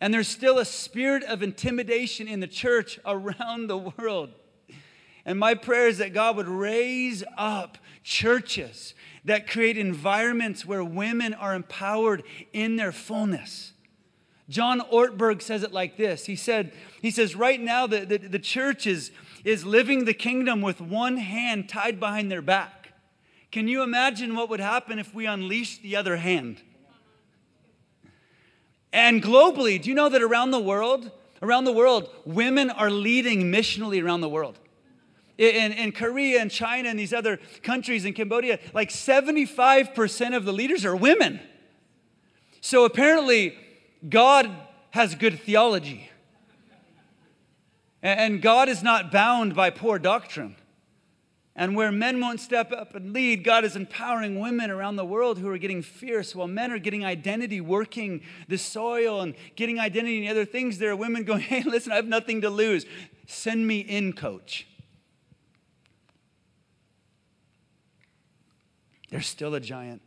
And 0.00 0.14
there's 0.14 0.28
still 0.28 0.60
a 0.60 0.64
spirit 0.64 1.24
of 1.24 1.42
intimidation 1.42 2.28
in 2.28 2.38
the 2.38 2.46
church 2.46 3.00
around 3.04 3.66
the 3.66 3.78
world. 3.78 4.30
And 5.24 5.40
my 5.40 5.54
prayer 5.54 5.88
is 5.88 5.98
that 5.98 6.14
God 6.14 6.36
would 6.36 6.46
raise 6.46 7.24
up 7.36 7.78
churches 8.04 8.94
that 9.28 9.48
create 9.48 9.76
environments 9.76 10.64
where 10.64 10.82
women 10.82 11.34
are 11.34 11.54
empowered 11.54 12.22
in 12.52 12.76
their 12.76 12.92
fullness. 12.92 13.72
John 14.48 14.80
Ortberg 14.80 15.42
says 15.42 15.62
it 15.62 15.72
like 15.72 15.98
this. 15.98 16.24
He 16.24 16.34
said, 16.34 16.72
he 17.02 17.10
says, 17.10 17.36
right 17.36 17.60
now 17.60 17.86
the, 17.86 18.06
the, 18.06 18.16
the 18.16 18.38
church 18.38 18.86
is, 18.86 19.10
is 19.44 19.66
living 19.66 20.06
the 20.06 20.14
kingdom 20.14 20.62
with 20.62 20.80
one 20.80 21.18
hand 21.18 21.68
tied 21.68 22.00
behind 22.00 22.32
their 22.32 22.40
back. 22.40 22.94
Can 23.52 23.68
you 23.68 23.82
imagine 23.82 24.34
what 24.34 24.48
would 24.48 24.60
happen 24.60 24.98
if 24.98 25.14
we 25.14 25.26
unleashed 25.26 25.82
the 25.82 25.96
other 25.96 26.16
hand? 26.16 26.62
And 28.92 29.22
globally, 29.22 29.80
do 29.80 29.90
you 29.90 29.94
know 29.94 30.08
that 30.08 30.22
around 30.22 30.50
the 30.50 30.60
world, 30.60 31.10
around 31.42 31.64
the 31.64 31.72
world, 31.72 32.08
women 32.24 32.70
are 32.70 32.90
leading 32.90 33.52
missionally 33.52 34.02
around 34.02 34.22
the 34.22 34.28
world? 34.28 34.58
In, 35.38 35.72
in 35.72 35.92
Korea 35.92 36.40
and 36.40 36.50
China 36.50 36.88
and 36.88 36.98
these 36.98 37.12
other 37.12 37.38
countries 37.62 38.04
in 38.04 38.12
Cambodia, 38.12 38.58
like 38.74 38.90
75% 38.90 40.36
of 40.36 40.44
the 40.44 40.52
leaders 40.52 40.84
are 40.84 40.96
women. 40.96 41.40
So 42.60 42.84
apparently, 42.84 43.56
God 44.06 44.50
has 44.90 45.14
good 45.14 45.40
theology. 45.40 46.10
And 48.02 48.42
God 48.42 48.68
is 48.68 48.82
not 48.82 49.10
bound 49.10 49.54
by 49.54 49.70
poor 49.70 49.98
doctrine. 49.98 50.56
And 51.54 51.74
where 51.74 51.90
men 51.90 52.20
won't 52.20 52.38
step 52.38 52.70
up 52.70 52.94
and 52.94 53.12
lead, 53.12 53.42
God 53.42 53.64
is 53.64 53.74
empowering 53.74 54.38
women 54.38 54.70
around 54.70 54.94
the 54.94 55.04
world 55.04 55.38
who 55.38 55.48
are 55.48 55.58
getting 55.58 55.82
fierce 55.82 56.32
while 56.32 56.46
men 56.46 56.70
are 56.70 56.78
getting 56.78 57.04
identity, 57.04 57.60
working 57.60 58.22
the 58.46 58.58
soil 58.58 59.20
and 59.20 59.34
getting 59.56 59.80
identity 59.80 60.20
and 60.20 60.30
other 60.30 60.44
things. 60.44 60.78
There 60.78 60.92
are 60.92 60.96
women 60.96 61.24
going, 61.24 61.40
hey, 61.42 61.64
listen, 61.64 61.90
I 61.90 61.96
have 61.96 62.06
nothing 62.06 62.42
to 62.42 62.50
lose. 62.50 62.86
Send 63.26 63.66
me 63.66 63.80
in, 63.80 64.12
coach. 64.12 64.68
There's 69.08 69.26
still 69.26 69.54
a 69.54 69.60
giant. 69.60 70.02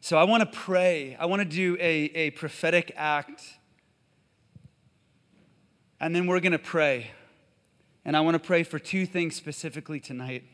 So 0.00 0.16
I 0.16 0.24
want 0.24 0.42
to 0.42 0.58
pray. 0.58 1.16
I 1.18 1.26
want 1.26 1.40
to 1.40 1.48
do 1.48 1.76
a, 1.80 2.10
a 2.14 2.30
prophetic 2.30 2.92
act. 2.96 3.42
And 6.00 6.14
then 6.14 6.26
we're 6.26 6.40
going 6.40 6.52
to 6.52 6.58
pray. 6.58 7.10
And 8.04 8.16
I 8.16 8.20
want 8.20 8.34
to 8.34 8.38
pray 8.38 8.62
for 8.62 8.78
two 8.78 9.06
things 9.06 9.34
specifically 9.34 9.98
tonight. 9.98 10.44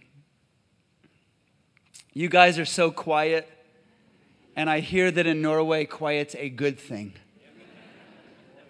You 2.15 2.29
guys 2.29 2.59
are 2.59 2.67
so 2.67 2.91
quiet, 2.91 3.49
and 4.55 4.69
I 4.69 4.81
hear 4.81 5.11
that 5.11 5.27
in 5.27 5.41
Norway, 5.41 5.87
quiet's 5.87 6.35
a 6.39 6.51
good 6.51 6.79
thing. 6.79 7.15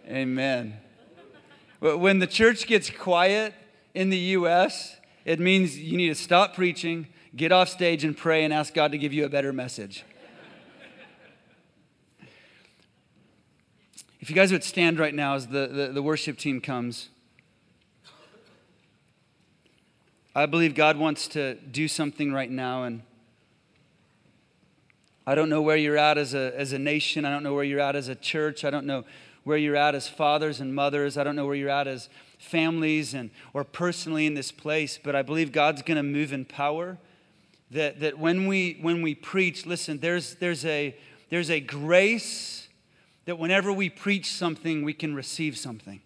Amen. 0.08 0.78
When 1.80 2.20
the 2.20 2.26
church 2.26 2.66
gets 2.66 2.88
quiet 2.88 3.54
in 3.94 4.10
the 4.10 4.18
U.S., 4.18 4.96
it 5.24 5.40
means 5.40 5.78
you 5.78 5.96
need 5.96 6.08
to 6.08 6.14
stop 6.14 6.54
preaching, 6.54 7.08
get 7.34 7.52
off 7.52 7.68
stage 7.68 8.04
and 8.04 8.16
pray 8.16 8.44
and 8.44 8.52
ask 8.52 8.74
God 8.74 8.92
to 8.92 8.98
give 8.98 9.12
you 9.12 9.24
a 9.24 9.28
better 9.28 9.52
message. 9.52 10.04
if 14.20 14.28
you 14.30 14.36
guys 14.36 14.52
would 14.52 14.64
stand 14.64 14.98
right 14.98 15.14
now 15.14 15.34
as 15.34 15.48
the, 15.48 15.66
the, 15.66 15.88
the, 15.88 16.02
worship 16.02 16.38
team 16.38 16.60
comes, 16.60 17.08
I 20.34 20.46
believe 20.46 20.74
God 20.74 20.96
wants 20.96 21.26
to 21.28 21.54
do 21.54 21.88
something 21.88 22.32
right 22.32 22.50
now. 22.50 22.84
And 22.84 23.02
I 25.26 25.34
don't 25.34 25.48
know 25.48 25.60
where 25.60 25.76
you're 25.76 25.98
at 25.98 26.18
as 26.18 26.34
a, 26.34 26.52
as 26.56 26.72
a 26.72 26.78
nation. 26.78 27.24
I 27.24 27.30
don't 27.30 27.42
know 27.42 27.54
where 27.54 27.64
you're 27.64 27.80
at 27.80 27.96
as 27.96 28.08
a 28.08 28.14
church. 28.14 28.64
I 28.64 28.70
don't 28.70 28.86
know 28.86 29.04
where 29.44 29.56
you're 29.56 29.76
at 29.76 29.94
as 29.94 30.08
fathers 30.08 30.60
and 30.60 30.74
mothers. 30.74 31.16
I 31.16 31.24
don't 31.24 31.36
know 31.36 31.46
where 31.46 31.54
you're 31.54 31.68
at 31.68 31.88
as 31.88 32.08
families 32.38 33.14
and 33.14 33.30
or 33.52 33.64
personally 33.64 34.26
in 34.26 34.34
this 34.34 34.52
place, 34.52 34.98
but 35.02 35.16
I 35.16 35.22
believe 35.22 35.52
God's 35.52 35.82
going 35.82 35.96
to 35.96 36.02
move 36.02 36.32
in 36.32 36.44
power. 36.44 36.98
That, 37.72 38.00
that 38.00 38.18
when 38.18 38.46
we 38.46 38.78
when 38.82 39.00
we 39.00 39.14
preach, 39.14 39.64
listen, 39.64 39.98
there's 39.98 40.34
there's 40.34 40.66
a 40.66 40.94
there's 41.30 41.50
a 41.50 41.58
grace 41.58 42.68
that 43.24 43.38
whenever 43.38 43.72
we 43.72 43.88
preach 43.88 44.30
something, 44.30 44.84
we 44.84 44.92
can 44.92 45.14
receive 45.14 45.56
something. 45.56 46.02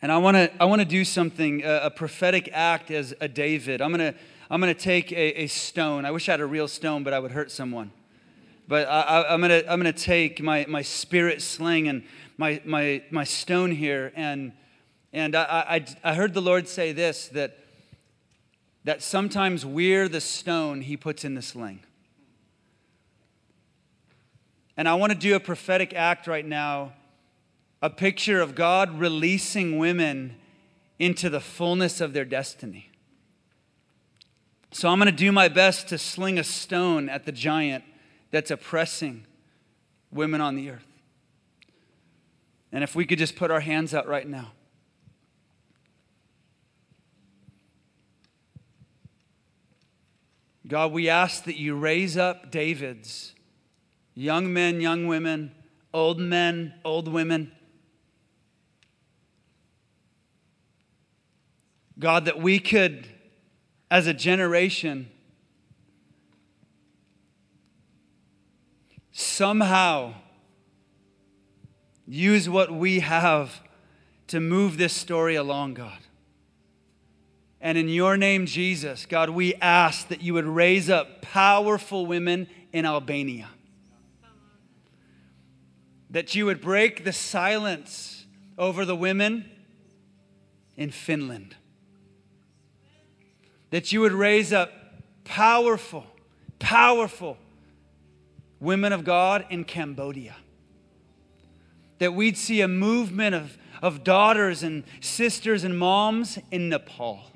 And 0.00 0.10
I 0.10 0.16
want 0.16 0.38
to 0.38 0.50
I 0.58 0.64
want 0.64 0.80
to 0.80 0.86
do 0.86 1.04
something 1.04 1.62
a, 1.62 1.82
a, 1.84 1.90
prophetic 1.90 2.48
act 2.54 2.90
as 2.90 3.14
a 3.20 3.28
David. 3.28 3.82
I'm 3.82 3.92
to 3.98 4.14
I'm 4.48 4.62
to 4.62 4.72
take 4.72 5.12
a, 5.12 5.42
a, 5.42 5.46
stone. 5.46 6.06
I 6.06 6.10
wish 6.10 6.30
I 6.30 6.32
had 6.32 6.40
a 6.40 6.46
real 6.46 6.68
stone, 6.68 7.04
but 7.04 7.12
I 7.12 7.18
would 7.18 7.32
hurt 7.32 7.50
someone. 7.50 7.90
But 8.66 8.88
I, 8.88 9.34
am 9.34 9.42
to 9.42 9.70
I'm 9.70 9.82
to 9.82 9.92
take 9.92 10.42
my 10.42 10.64
my 10.70 10.80
spirit 10.80 11.42
sling 11.42 11.86
and 11.88 12.02
my 12.38 12.62
my 12.64 13.02
my 13.10 13.24
stone 13.24 13.72
here 13.72 14.10
and 14.16 14.52
and 15.14 15.34
I, 15.34 15.84
I 16.04 16.10
I 16.10 16.14
heard 16.14 16.34
the 16.34 16.42
Lord 16.42 16.68
say 16.68 16.92
this 16.92 17.28
that 17.28 17.56
that 18.84 19.00
sometimes 19.02 19.64
we're 19.64 20.08
the 20.08 20.20
stone 20.20 20.82
He 20.82 20.96
puts 20.98 21.24
in 21.24 21.34
the 21.34 21.42
sling. 21.42 21.80
And 24.76 24.88
I 24.88 24.94
want 24.94 25.12
to 25.12 25.18
do 25.18 25.36
a 25.36 25.40
prophetic 25.40 25.94
act 25.94 26.26
right 26.26 26.44
now 26.44 26.92
a 27.80 27.90
picture 27.90 28.40
of 28.40 28.54
God 28.54 28.98
releasing 28.98 29.78
women 29.78 30.36
into 30.98 31.28
the 31.28 31.40
fullness 31.40 32.00
of 32.00 32.14
their 32.14 32.24
destiny. 32.24 32.90
So 34.70 34.88
I'm 34.88 34.98
going 34.98 35.10
to 35.10 35.16
do 35.16 35.30
my 35.30 35.48
best 35.48 35.88
to 35.88 35.98
sling 35.98 36.38
a 36.38 36.44
stone 36.44 37.10
at 37.10 37.26
the 37.26 37.32
giant 37.32 37.84
that's 38.30 38.50
oppressing 38.50 39.26
women 40.10 40.40
on 40.40 40.56
the 40.56 40.70
earth. 40.70 40.86
And 42.72 42.82
if 42.82 42.96
we 42.96 43.04
could 43.04 43.18
just 43.18 43.36
put 43.36 43.50
our 43.50 43.60
hands 43.60 43.92
out 43.92 44.08
right 44.08 44.26
now. 44.26 44.52
God, 50.66 50.92
we 50.92 51.08
ask 51.08 51.44
that 51.44 51.56
you 51.56 51.74
raise 51.74 52.16
up 52.16 52.50
Davids, 52.50 53.34
young 54.14 54.52
men, 54.52 54.80
young 54.80 55.06
women, 55.06 55.52
old 55.92 56.18
men, 56.18 56.74
old 56.84 57.08
women 57.08 57.52
God, 61.98 62.24
that 62.24 62.40
we 62.40 62.58
could, 62.58 63.06
as 63.90 64.06
a 64.06 64.14
generation, 64.14 65.10
somehow 69.12 70.14
use 72.06 72.48
what 72.48 72.72
we 72.72 73.00
have 73.00 73.62
to 74.26 74.40
move 74.40 74.76
this 74.76 74.92
story 74.92 75.36
along, 75.36 75.74
God. 75.74 75.98
And 77.64 77.76
in 77.76 77.88
your 77.88 78.16
name, 78.16 78.46
Jesus, 78.46 79.06
God, 79.06 79.30
we 79.30 79.54
ask 79.56 80.06
that 80.08 80.22
you 80.22 80.34
would 80.34 80.44
raise 80.44 80.88
up 80.88 81.20
powerful 81.22 82.06
women 82.06 82.46
in 82.72 82.86
Albania. 82.86 83.48
That 86.10 86.36
you 86.36 86.46
would 86.46 86.60
break 86.60 87.02
the 87.02 87.12
silence 87.12 88.26
over 88.56 88.84
the 88.84 88.94
women 88.94 89.50
in 90.76 90.92
Finland 90.92 91.56
that 93.74 93.90
you 93.90 94.00
would 94.00 94.12
raise 94.12 94.52
up 94.52 94.70
powerful, 95.24 96.06
powerful 96.60 97.36
women 98.60 98.92
of 98.92 99.02
God 99.02 99.44
in 99.50 99.64
Cambodia. 99.64 100.36
That 101.98 102.14
we'd 102.14 102.38
see 102.38 102.60
a 102.60 102.68
movement 102.68 103.34
of, 103.34 103.58
of 103.82 104.04
daughters 104.04 104.62
and 104.62 104.84
sisters 105.00 105.64
and 105.64 105.76
moms 105.76 106.38
in 106.52 106.68
Nepal. 106.68 107.32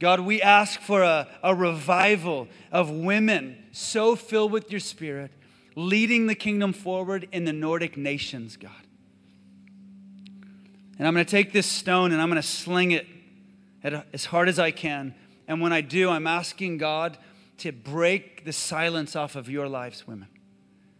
God, 0.00 0.20
we 0.20 0.42
ask 0.42 0.80
for 0.80 1.02
a, 1.02 1.28
a 1.42 1.54
revival 1.54 2.48
of 2.72 2.90
women 2.90 3.64
so 3.72 4.16
filled 4.16 4.52
with 4.52 4.70
your 4.70 4.80
spirit, 4.80 5.30
leading 5.76 6.26
the 6.26 6.34
kingdom 6.34 6.72
forward 6.72 7.28
in 7.32 7.44
the 7.44 7.52
Nordic 7.52 7.96
nations, 7.96 8.56
God. 8.56 8.70
And 10.98 11.08
I'm 11.08 11.14
going 11.14 11.24
to 11.24 11.30
take 11.30 11.52
this 11.52 11.66
stone 11.66 12.12
and 12.12 12.20
I'm 12.20 12.28
going 12.28 12.40
to 12.40 12.46
sling 12.46 12.92
it 12.92 13.06
as 14.12 14.24
hard 14.24 14.48
as 14.48 14.58
I 14.58 14.70
can. 14.70 15.14
And 15.46 15.60
when 15.60 15.72
I 15.72 15.80
do, 15.80 16.08
I'm 16.08 16.26
asking 16.26 16.78
God 16.78 17.18
to 17.58 17.72
break 17.72 18.44
the 18.44 18.52
silence 18.52 19.14
off 19.16 19.36
of 19.36 19.48
your 19.48 19.68
lives, 19.68 20.06
women. 20.06 20.28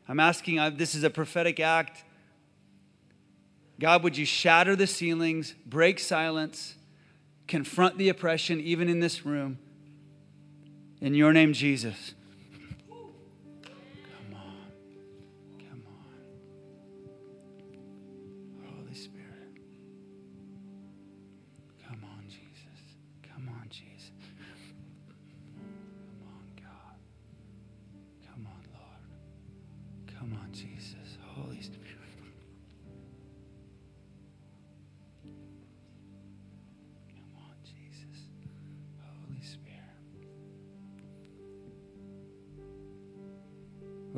I'm 0.09 0.20
asking, 0.20 0.59
uh, 0.59 0.70
this 0.70 0.95
is 0.95 1.03
a 1.03 1.11
prophetic 1.11 1.61
act. 1.61 2.05
God, 3.80 4.03
would 4.03 4.16
you 4.16 4.26
shatter 4.26 4.76
the 4.76 4.86
ceilings, 4.86 5.55
break 5.66 5.99
silence, 5.99 6.74
confront 7.47 7.99
the 7.99 8.09
oppression, 8.09 8.61
even 8.61 8.88
in 8.88 9.01
this 9.01 9.24
room? 9.24 9.59
In 11.01 11.14
your 11.14 11.32
name, 11.32 11.53
Jesus. 11.53 12.14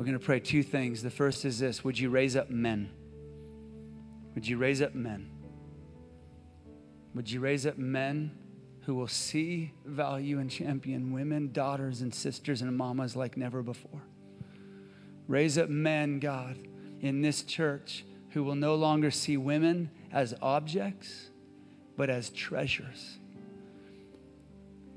Going 0.07 0.17
to 0.17 0.25
pray 0.25 0.39
two 0.39 0.63
things. 0.63 1.03
The 1.03 1.11
first 1.11 1.43
is 1.43 1.59
this 1.59 1.83
Would 1.83 1.99
you 1.99 2.09
raise 2.09 2.37
up 2.37 2.49
men? 2.49 2.89
Would 4.35 4.47
you 4.47 4.57
raise 4.57 4.81
up 4.81 4.95
men? 4.95 5.29
Would 7.13 7.29
you 7.29 7.41
raise 7.41 7.65
up 7.65 7.77
men 7.77 8.31
who 8.85 8.95
will 8.95 9.07
see 9.09 9.73
value 9.83 10.39
and 10.39 10.49
champion 10.49 11.11
women, 11.11 11.51
daughters, 11.51 12.01
and 12.01 12.13
sisters 12.13 12.61
and 12.61 12.75
mamas 12.77 13.17
like 13.17 13.35
never 13.35 13.61
before? 13.61 14.01
Raise 15.27 15.57
up 15.57 15.67
men, 15.67 16.19
God, 16.19 16.57
in 17.01 17.21
this 17.21 17.43
church 17.43 18.05
who 18.29 18.43
will 18.43 18.55
no 18.55 18.75
longer 18.75 19.11
see 19.11 19.35
women 19.35 19.89
as 20.13 20.33
objects, 20.41 21.31
but 21.97 22.09
as 22.09 22.29
treasures. 22.29 23.17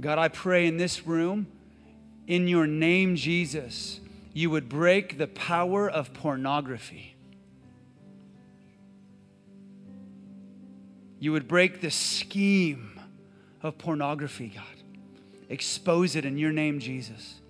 God, 0.00 0.18
I 0.18 0.28
pray 0.28 0.66
in 0.68 0.76
this 0.76 1.04
room, 1.04 1.48
in 2.28 2.46
your 2.46 2.68
name, 2.68 3.16
Jesus 3.16 3.99
you 4.32 4.50
would 4.50 4.68
break 4.68 5.18
the 5.18 5.26
power 5.26 5.88
of 5.88 6.12
pornography. 6.14 7.16
You 11.18 11.32
would 11.32 11.48
break 11.48 11.80
the 11.80 11.90
scheme 11.90 12.98
of 13.62 13.76
pornography, 13.76 14.52
God. 14.54 14.64
Expose 15.48 16.16
it 16.16 16.24
in 16.24 16.38
your 16.38 16.52
name, 16.52 16.78
Jesus. 16.78 17.40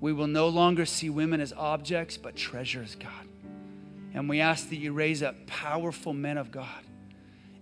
We 0.00 0.12
will 0.12 0.26
no 0.26 0.48
longer 0.48 0.84
see 0.84 1.08
women 1.08 1.40
as 1.40 1.52
objects, 1.52 2.18
but 2.18 2.36
treasures, 2.36 2.96
God. 2.96 3.10
And 4.12 4.28
we 4.28 4.40
ask 4.40 4.68
that 4.70 4.76
you 4.76 4.92
raise 4.92 5.22
up 5.22 5.46
powerful 5.46 6.12
men 6.12 6.36
of 6.36 6.50
God. 6.50 6.68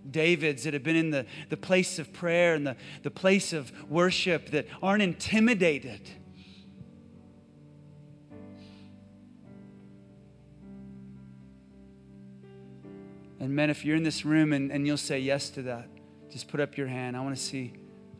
Davids 0.09 0.63
that 0.63 0.73
have 0.73 0.83
been 0.83 0.95
in 0.95 1.11
the, 1.11 1.25
the 1.49 1.57
place 1.57 1.97
of 1.97 2.11
prayer 2.11 2.53
and 2.53 2.67
the, 2.67 2.75
the 3.03 3.11
place 3.11 3.53
of 3.53 3.71
worship 3.89 4.49
that 4.51 4.67
aren't 4.81 5.01
intimidated 5.01 6.01
And 13.39 13.55
men, 13.55 13.69
if 13.69 13.83
you're 13.83 13.95
in 13.95 14.03
this 14.03 14.25
room 14.25 14.53
and, 14.53 14.71
and 14.71 14.87
you'll 14.87 14.97
say 14.97 15.19
yes 15.19 15.49
to 15.51 15.61
that, 15.63 15.87
just 16.31 16.47
put 16.47 16.59
up 16.59 16.77
your 16.77 16.87
hand. 16.87 17.17
I 17.17 17.21
want 17.21 17.35
to 17.35 17.41
see, 17.41 17.73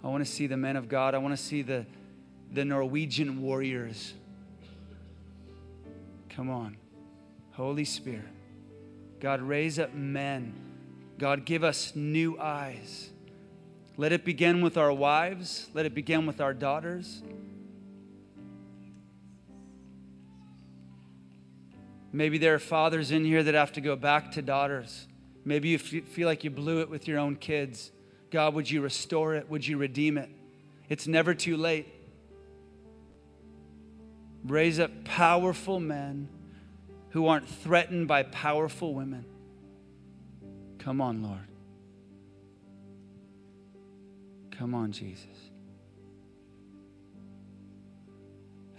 I 0.03 0.07
want 0.07 0.25
to 0.25 0.29
see 0.29 0.47
the 0.47 0.57
men 0.57 0.75
of 0.75 0.89
God. 0.89 1.15
I 1.15 1.17
want 1.17 1.35
to 1.35 1.41
see 1.41 1.61
the, 1.61 1.85
the 2.51 2.65
Norwegian 2.65 3.41
warriors. 3.41 4.13
Come 6.29 6.49
on. 6.49 6.77
Holy 7.53 7.85
Spirit. 7.85 8.27
God, 9.19 9.41
raise 9.41 9.79
up 9.79 9.93
men. 9.93 10.53
God, 11.17 11.45
give 11.45 11.63
us 11.63 11.95
new 11.95 12.37
eyes. 12.37 13.09
Let 13.97 14.11
it 14.11 14.25
begin 14.25 14.61
with 14.61 14.77
our 14.77 14.91
wives. 14.91 15.69
Let 15.73 15.85
it 15.85 15.95
begin 15.95 16.25
with 16.25 16.41
our 16.41 16.53
daughters. 16.53 17.23
Maybe 22.15 22.37
there 22.37 22.55
are 22.55 22.59
fathers 22.59 23.11
in 23.11 23.25
here 23.25 23.43
that 23.43 23.55
have 23.55 23.73
to 23.73 23.81
go 23.81 23.97
back 23.97 24.31
to 24.31 24.41
daughters. 24.41 25.05
Maybe 25.43 25.67
you 25.67 25.77
feel 25.77 26.29
like 26.29 26.45
you 26.45 26.49
blew 26.49 26.79
it 26.79 26.89
with 26.89 27.09
your 27.09 27.19
own 27.19 27.35
kids. 27.35 27.91
God, 28.31 28.53
would 28.53 28.71
you 28.71 28.79
restore 28.79 29.35
it? 29.35 29.49
Would 29.49 29.67
you 29.67 29.77
redeem 29.77 30.17
it? 30.17 30.29
It's 30.87 31.07
never 31.07 31.33
too 31.33 31.57
late. 31.57 31.93
Raise 34.45 34.79
up 34.79 34.91
powerful 35.03 35.81
men 35.81 36.29
who 37.09 37.27
aren't 37.27 37.49
threatened 37.49 38.07
by 38.07 38.23
powerful 38.23 38.93
women. 38.93 39.25
Come 40.79 41.01
on, 41.01 41.21
Lord. 41.21 41.49
Come 44.57 44.73
on, 44.73 44.93
Jesus. 44.93 45.49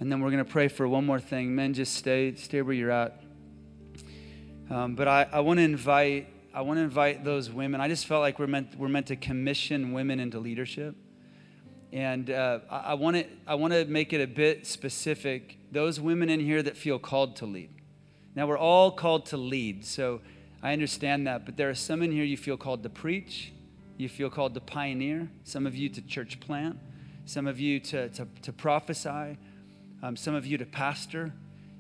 And 0.01 0.11
then 0.11 0.21
we're 0.21 0.31
going 0.31 0.43
to 0.43 0.51
pray 0.51 0.69
for 0.69 0.89
one 0.89 1.05
more 1.05 1.21
thing. 1.21 1.55
Men, 1.55 1.75
just 1.75 1.97
stay, 1.97 2.35
stay 2.37 2.63
where 2.63 2.75
you're 2.75 2.91
at. 2.91 3.25
Um, 4.71 4.95
but 4.95 5.07
I, 5.07 5.29
I 5.33 5.41
want 5.41 5.59
to 5.59 5.63
invite, 5.63 6.29
I 6.53 6.63
want 6.63 6.79
to 6.79 6.83
invite 6.83 7.25
those 7.25 7.51
women. 7.51 7.81
I 7.81 7.89
just 7.89 8.07
felt 8.07 8.21
like 8.21 8.39
we're 8.39 8.47
meant, 8.47 8.77
we're 8.77 8.89
meant 8.89 9.07
to 9.07 9.17
commission 9.17 9.93
women 9.93 10.19
into 10.19 10.39
leadership. 10.39 10.97
And 11.93 12.31
uh, 12.31 12.61
I, 12.69 12.95
want 12.95 13.17
to, 13.17 13.27
I 13.47 13.55
want 13.55 13.73
to 13.75 13.85
make 13.85 14.13
it 14.13 14.21
a 14.21 14.27
bit 14.27 14.67
specific. 14.67 15.59
Those 15.71 16.01
women 16.01 16.29
in 16.29 16.41
here 16.41 16.63
that 16.63 16.77
feel 16.77 16.99
called 16.99 17.37
to 17.37 17.47
lead. 17.47 17.71
Now 18.35 18.47
we're 18.47 18.59
all 18.59 18.91
called 18.91 19.27
to 19.27 19.37
lead, 19.37 19.85
so 19.85 20.21
I 20.63 20.73
understand 20.73 21.27
that. 21.27 21.47
But 21.47 21.57
there 21.57 21.71
are 21.71 21.75
some 21.75 22.03
in 22.03 22.11
here 22.11 22.25
you 22.25 22.37
feel 22.37 22.57
called 22.57 22.83
to 22.83 22.91
preach, 22.91 23.53
you 23.97 24.09
feel 24.09 24.29
called 24.29 24.55
to 24.55 24.61
pioneer. 24.61 25.29
Some 25.45 25.67
of 25.67 25.75
you 25.75 25.89
to 25.91 26.03
church 26.03 26.41
plant, 26.41 26.79
some 27.25 27.47
of 27.47 27.61
you 27.61 27.81
to, 27.81 28.09
to, 28.11 28.27
to 28.43 28.53
prophesy 28.53 29.39
um, 30.03 30.17
some 30.17 30.35
of 30.35 30.47
you 30.47 30.59
to 30.59 30.67
pastor. 30.67 31.33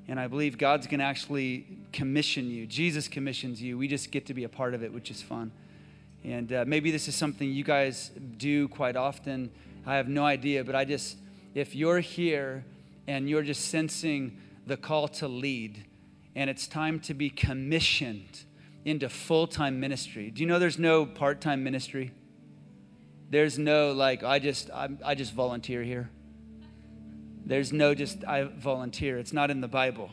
And 0.08 0.20
I 0.20 0.28
believe 0.28 0.56
God's 0.56 0.86
going 0.86 1.00
to 1.00 1.04
actually 1.04 1.66
commission 1.92 2.50
you. 2.50 2.66
Jesus 2.66 3.08
commissions 3.08 3.60
you. 3.60 3.76
We 3.76 3.88
just 3.88 4.10
get 4.10 4.26
to 4.26 4.34
be 4.34 4.44
a 4.44 4.48
part 4.48 4.74
of 4.74 4.82
it, 4.82 4.92
which 4.92 5.10
is 5.10 5.20
fun. 5.20 5.50
And 6.24 6.52
uh, 6.52 6.64
maybe 6.66 6.90
this 6.90 7.08
is 7.08 7.14
something 7.14 7.50
you 7.50 7.64
guys 7.64 8.10
do 8.36 8.68
quite 8.68 8.96
often. 8.96 9.50
I 9.84 9.96
have 9.96 10.08
no 10.08 10.24
idea, 10.24 10.64
but 10.64 10.74
I 10.74 10.84
just, 10.84 11.16
if 11.54 11.74
you're 11.74 12.00
here 12.00 12.64
and 13.06 13.28
you're 13.28 13.42
just 13.42 13.68
sensing 13.68 14.38
the 14.66 14.76
call 14.76 15.08
to 15.08 15.28
lead, 15.28 15.84
and 16.34 16.50
it's 16.50 16.66
time 16.66 17.00
to 17.00 17.14
be 17.14 17.30
commissioned 17.30 18.44
into 18.84 19.08
full 19.08 19.46
time 19.46 19.80
ministry. 19.80 20.30
Do 20.30 20.42
you 20.42 20.46
know 20.46 20.58
there's 20.58 20.78
no 20.78 21.06
part 21.06 21.40
time 21.40 21.64
ministry? 21.64 22.12
There's 23.30 23.58
no 23.58 23.92
like 23.92 24.22
I 24.22 24.38
just 24.38 24.70
I, 24.70 24.90
I 25.04 25.14
just 25.14 25.32
volunteer 25.32 25.82
here. 25.82 26.10
There's 27.46 27.72
no 27.72 27.94
just, 27.94 28.24
I 28.24 28.42
volunteer. 28.42 29.18
It's 29.18 29.32
not 29.32 29.52
in 29.52 29.60
the 29.60 29.68
Bible. 29.68 30.10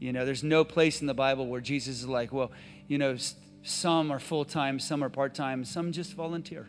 You 0.00 0.12
know, 0.12 0.26
there's 0.26 0.42
no 0.42 0.64
place 0.64 1.00
in 1.00 1.06
the 1.06 1.14
Bible 1.14 1.46
where 1.46 1.60
Jesus 1.60 2.00
is 2.00 2.08
like, 2.08 2.32
well, 2.32 2.50
you 2.88 2.98
know, 2.98 3.16
some 3.62 4.10
are 4.10 4.18
full 4.18 4.44
time, 4.44 4.80
some 4.80 5.02
are 5.02 5.08
part 5.08 5.34
time, 5.34 5.64
some 5.64 5.92
just 5.92 6.14
volunteer. 6.14 6.68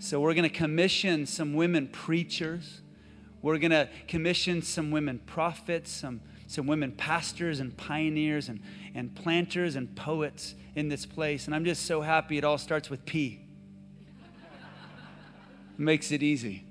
So 0.00 0.20
we're 0.20 0.34
going 0.34 0.48
to 0.48 0.54
commission 0.54 1.24
some 1.24 1.54
women 1.54 1.86
preachers. 1.86 2.82
We're 3.40 3.58
going 3.58 3.70
to 3.70 3.88
commission 4.08 4.60
some 4.60 4.90
women 4.90 5.20
prophets, 5.20 5.90
some, 5.90 6.20
some 6.48 6.66
women 6.66 6.92
pastors 6.92 7.60
and 7.60 7.74
pioneers 7.76 8.48
and, 8.48 8.60
and 8.94 9.14
planters 9.14 9.76
and 9.76 9.94
poets 9.94 10.56
in 10.74 10.88
this 10.88 11.06
place. 11.06 11.46
And 11.46 11.54
I'm 11.54 11.64
just 11.64 11.86
so 11.86 12.02
happy 12.02 12.36
it 12.38 12.44
all 12.44 12.58
starts 12.58 12.90
with 12.90 13.06
P. 13.06 13.46
Makes 15.78 16.10
it 16.10 16.22
easy. 16.24 16.64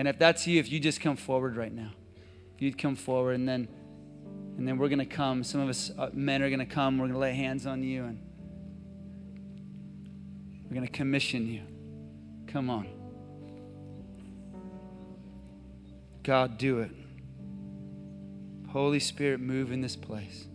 And 0.00 0.08
if 0.08 0.18
that's 0.18 0.46
you, 0.46 0.58
if 0.58 0.72
you 0.72 0.80
just 0.80 1.02
come 1.02 1.14
forward 1.14 1.58
right 1.58 1.70
now, 1.70 1.90
if 2.54 2.62
you'd 2.62 2.78
come 2.78 2.96
forward, 2.96 3.34
and 3.34 3.46
then, 3.46 3.68
and 4.56 4.66
then 4.66 4.78
we're 4.78 4.88
going 4.88 4.98
to 4.98 5.04
come. 5.04 5.44
Some 5.44 5.60
of 5.60 5.68
us 5.68 5.90
uh, 5.98 6.08
men 6.14 6.42
are 6.42 6.48
going 6.48 6.60
to 6.60 6.64
come. 6.64 6.96
We're 6.96 7.08
going 7.08 7.12
to 7.12 7.18
lay 7.18 7.34
hands 7.34 7.66
on 7.66 7.82
you, 7.82 8.04
and 8.04 8.18
we're 10.64 10.74
going 10.74 10.86
to 10.86 10.90
commission 10.90 11.46
you. 11.46 11.60
Come 12.46 12.70
on. 12.70 12.88
God, 16.22 16.56
do 16.56 16.78
it. 16.78 16.92
Holy 18.70 19.00
Spirit, 19.00 19.40
move 19.40 19.70
in 19.70 19.82
this 19.82 19.96
place. 19.96 20.46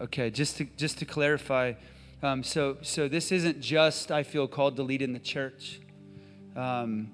Okay, 0.00 0.30
just 0.30 0.58
to, 0.58 0.64
just 0.76 0.98
to 0.98 1.04
clarify, 1.04 1.72
um, 2.22 2.44
so, 2.44 2.76
so 2.82 3.08
this 3.08 3.32
isn't 3.32 3.60
just 3.60 4.12
I 4.12 4.22
feel 4.22 4.46
called 4.46 4.76
to 4.76 4.84
lead 4.84 5.02
in 5.02 5.12
the 5.12 5.18
church. 5.18 5.80
Um, 6.54 7.10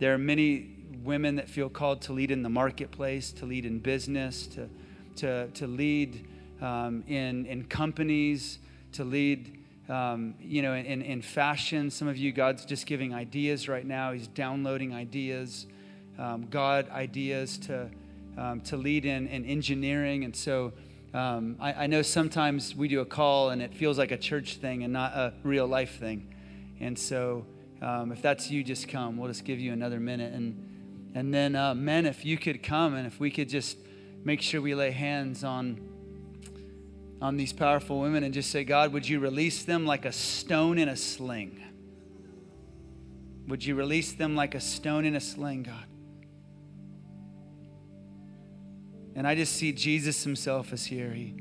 there 0.00 0.12
are 0.12 0.18
many 0.18 0.74
women 1.04 1.36
that 1.36 1.48
feel 1.48 1.68
called 1.68 2.02
to 2.02 2.12
lead 2.12 2.32
in 2.32 2.42
the 2.42 2.48
marketplace, 2.48 3.30
to 3.30 3.46
lead 3.46 3.64
in 3.64 3.78
business, 3.78 4.48
to, 4.48 4.68
to, 5.16 5.46
to 5.50 5.68
lead 5.68 6.26
um, 6.60 7.04
in, 7.06 7.46
in 7.46 7.62
companies, 7.64 8.58
to 8.94 9.04
lead 9.04 9.62
um, 9.88 10.34
you 10.40 10.62
know, 10.62 10.74
in, 10.74 11.02
in 11.02 11.22
fashion. 11.22 11.92
Some 11.92 12.08
of 12.08 12.16
you, 12.16 12.32
God's 12.32 12.64
just 12.64 12.86
giving 12.86 13.14
ideas 13.14 13.68
right 13.68 13.86
now. 13.86 14.10
He's 14.10 14.26
downloading 14.26 14.92
ideas, 14.92 15.66
um, 16.18 16.48
God 16.50 16.90
ideas 16.90 17.56
to, 17.58 17.88
um, 18.36 18.62
to 18.62 18.76
lead 18.76 19.04
in, 19.04 19.28
in 19.28 19.44
engineering. 19.44 20.24
And 20.24 20.34
so 20.34 20.72
um, 21.16 21.56
I, 21.58 21.72
I, 21.72 21.86
know 21.86 22.02
sometimes 22.02 22.76
we 22.76 22.88
do 22.88 23.00
a 23.00 23.06
call 23.06 23.48
and 23.48 23.62
it 23.62 23.72
feels 23.72 23.96
like 23.96 24.10
a 24.10 24.18
church 24.18 24.56
thing 24.56 24.84
and 24.84 24.92
not 24.92 25.14
a 25.14 25.32
real 25.42 25.66
life 25.66 25.98
thing. 25.98 26.34
And 26.78 26.98
so 26.98 27.46
um, 27.80 28.12
if 28.12 28.20
that's 28.20 28.50
you, 28.50 28.62
just 28.62 28.86
come. 28.88 29.16
We'll 29.16 29.28
just 29.28 29.46
give 29.46 29.58
you 29.58 29.72
another 29.72 29.98
minute. 29.98 30.34
And, 30.34 31.12
and 31.14 31.32
then, 31.32 31.56
uh, 31.56 31.74
men, 31.74 32.04
if 32.04 32.26
you 32.26 32.36
could 32.36 32.62
come 32.62 32.94
and 32.94 33.06
if 33.06 33.18
we 33.18 33.30
could 33.30 33.48
just 33.48 33.78
make 34.24 34.42
sure 34.42 34.60
we 34.60 34.74
lay 34.74 34.90
hands 34.90 35.42
on, 35.42 35.80
on 37.22 37.38
these 37.38 37.52
powerful 37.54 37.98
women 37.98 38.22
and 38.22 38.34
just 38.34 38.50
say, 38.50 38.62
God, 38.62 38.92
would 38.92 39.08
you 39.08 39.18
release 39.18 39.62
them 39.62 39.86
like 39.86 40.04
a 40.04 40.12
stone 40.12 40.76
in 40.76 40.90
a 40.90 40.96
sling? 40.96 41.62
Would 43.48 43.64
you 43.64 43.74
release 43.74 44.12
them 44.12 44.36
like 44.36 44.54
a 44.54 44.60
stone 44.60 45.06
in 45.06 45.16
a 45.16 45.20
sling, 45.20 45.62
God? 45.62 45.86
And 49.16 49.26
I 49.26 49.34
just 49.34 49.54
see 49.54 49.72
Jesus 49.72 50.22
himself 50.22 50.74
is 50.74 50.84
here. 50.84 51.10
He, 51.10 51.34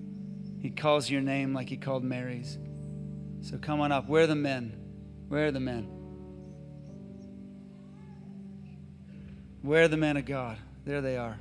he 0.62 0.70
calls 0.70 1.10
your 1.10 1.20
name 1.20 1.54
like 1.54 1.68
he 1.68 1.76
called 1.76 2.06
Mary's. 2.06 2.58
So 3.42 3.58
come 3.58 3.82
on 3.82 3.92
up. 3.92 4.08
Where 4.08 4.24
are 4.24 4.28
the 4.28 4.34
men? 4.34 4.80
Where 5.28 5.48
are 5.48 5.52
the 5.52 5.60
men? 5.60 5.84
Where 9.62 9.84
are 9.84 9.88
the 9.90 9.98
men 9.98 10.16
of 10.16 10.26
God? 10.26 10.58
There 10.86 11.02
they 11.02 11.18
are. 11.18 11.38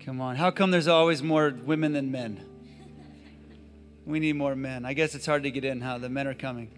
Come 0.00 0.22
on. 0.22 0.36
How 0.36 0.50
come 0.50 0.70
there's 0.70 0.88
always 0.88 1.22
more 1.22 1.50
women 1.50 1.92
than 1.92 2.10
men? 2.10 2.44
We 4.06 4.20
need 4.20 4.36
more 4.36 4.56
men. 4.56 4.86
I 4.86 4.94
guess 4.94 5.14
it's 5.14 5.26
hard 5.26 5.42
to 5.42 5.50
get 5.50 5.66
in 5.66 5.82
how 5.82 5.98
the 5.98 6.08
men 6.08 6.26
are 6.26 6.34
coming. 6.34 6.70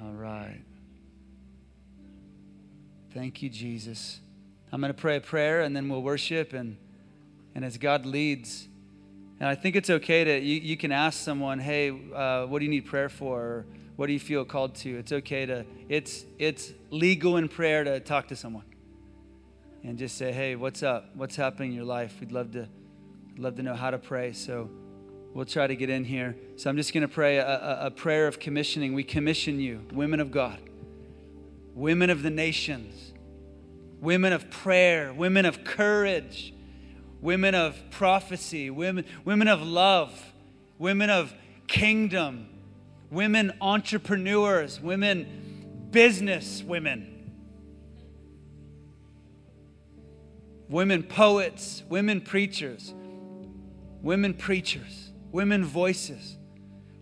All 0.00 0.12
right. 0.12 0.63
Thank 3.14 3.42
you, 3.42 3.48
Jesus. 3.48 4.18
I'm 4.72 4.80
going 4.80 4.92
to 4.92 5.00
pray 5.00 5.18
a 5.18 5.20
prayer 5.20 5.60
and 5.60 5.76
then 5.76 5.88
we'll 5.88 6.02
worship 6.02 6.52
and, 6.52 6.76
and 7.54 7.64
as 7.64 7.78
God 7.78 8.04
leads. 8.04 8.66
And 9.38 9.48
I 9.48 9.54
think 9.54 9.76
it's 9.76 9.88
okay 9.88 10.24
to, 10.24 10.40
you, 10.40 10.60
you 10.60 10.76
can 10.76 10.90
ask 10.90 11.22
someone, 11.22 11.60
hey, 11.60 11.90
uh, 11.90 12.46
what 12.46 12.58
do 12.58 12.64
you 12.64 12.70
need 12.72 12.86
prayer 12.86 13.08
for? 13.08 13.40
Or 13.40 13.66
what 13.94 14.08
do 14.08 14.12
you 14.12 14.18
feel 14.18 14.44
called 14.44 14.74
to? 14.76 14.98
It's 14.98 15.12
okay 15.12 15.46
to, 15.46 15.64
it's, 15.88 16.24
it's 16.40 16.72
legal 16.90 17.36
in 17.36 17.48
prayer 17.48 17.84
to 17.84 18.00
talk 18.00 18.26
to 18.28 18.36
someone 18.36 18.64
and 19.84 19.96
just 19.96 20.18
say, 20.18 20.32
hey, 20.32 20.56
what's 20.56 20.82
up? 20.82 21.14
What's 21.14 21.36
happening 21.36 21.70
in 21.70 21.76
your 21.76 21.84
life? 21.84 22.16
We'd 22.18 22.32
love 22.32 22.50
to, 22.54 22.68
love 23.38 23.54
to 23.54 23.62
know 23.62 23.74
how 23.74 23.92
to 23.92 23.98
pray. 23.98 24.32
So 24.32 24.68
we'll 25.34 25.44
try 25.44 25.68
to 25.68 25.76
get 25.76 25.88
in 25.88 26.02
here. 26.02 26.34
So 26.56 26.68
I'm 26.68 26.76
just 26.76 26.92
going 26.92 27.06
to 27.06 27.14
pray 27.14 27.36
a, 27.36 27.46
a, 27.46 27.78
a 27.86 27.90
prayer 27.92 28.26
of 28.26 28.40
commissioning. 28.40 28.92
We 28.92 29.04
commission 29.04 29.60
you, 29.60 29.86
women 29.92 30.18
of 30.18 30.32
God 30.32 30.58
women 31.74 32.08
of 32.10 32.22
the 32.22 32.30
nations, 32.30 33.12
women 34.00 34.32
of 34.32 34.50
prayer, 34.50 35.12
women 35.12 35.44
of 35.44 35.64
courage, 35.64 36.54
women 37.20 37.54
of 37.54 37.76
prophecy, 37.90 38.70
women, 38.70 39.04
women 39.24 39.48
of 39.48 39.60
love, 39.62 40.32
women 40.78 41.10
of 41.10 41.34
kingdom, 41.66 42.48
women 43.10 43.52
entrepreneurs, 43.60 44.80
women 44.80 45.88
business 45.90 46.60
women, 46.64 47.30
women 50.68 51.04
poets, 51.04 51.84
women 51.88 52.20
preachers, 52.20 52.92
women 54.02 54.34
preachers, 54.34 55.12
women 55.30 55.64
voices, 55.64 56.36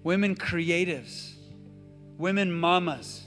women 0.02 0.34
creatives, 0.34 1.32
women 2.18 2.52
mamas 2.52 3.26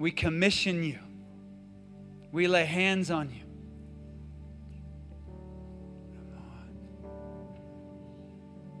we 0.00 0.10
commission 0.10 0.82
you. 0.82 0.98
We 2.32 2.48
lay 2.48 2.64
hands 2.64 3.10
on 3.10 3.28
you. 3.28 3.42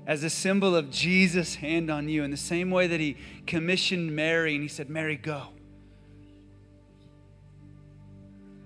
As 0.06 0.24
a 0.24 0.30
symbol 0.30 0.74
of 0.74 0.90
Jesus' 0.90 1.56
hand 1.56 1.90
on 1.90 2.08
you, 2.08 2.24
in 2.24 2.30
the 2.30 2.38
same 2.38 2.70
way 2.70 2.86
that 2.86 3.00
he 3.00 3.18
commissioned 3.46 4.16
Mary 4.16 4.54
and 4.54 4.62
he 4.62 4.68
said, 4.68 4.88
Mary, 4.88 5.16
go. 5.16 5.48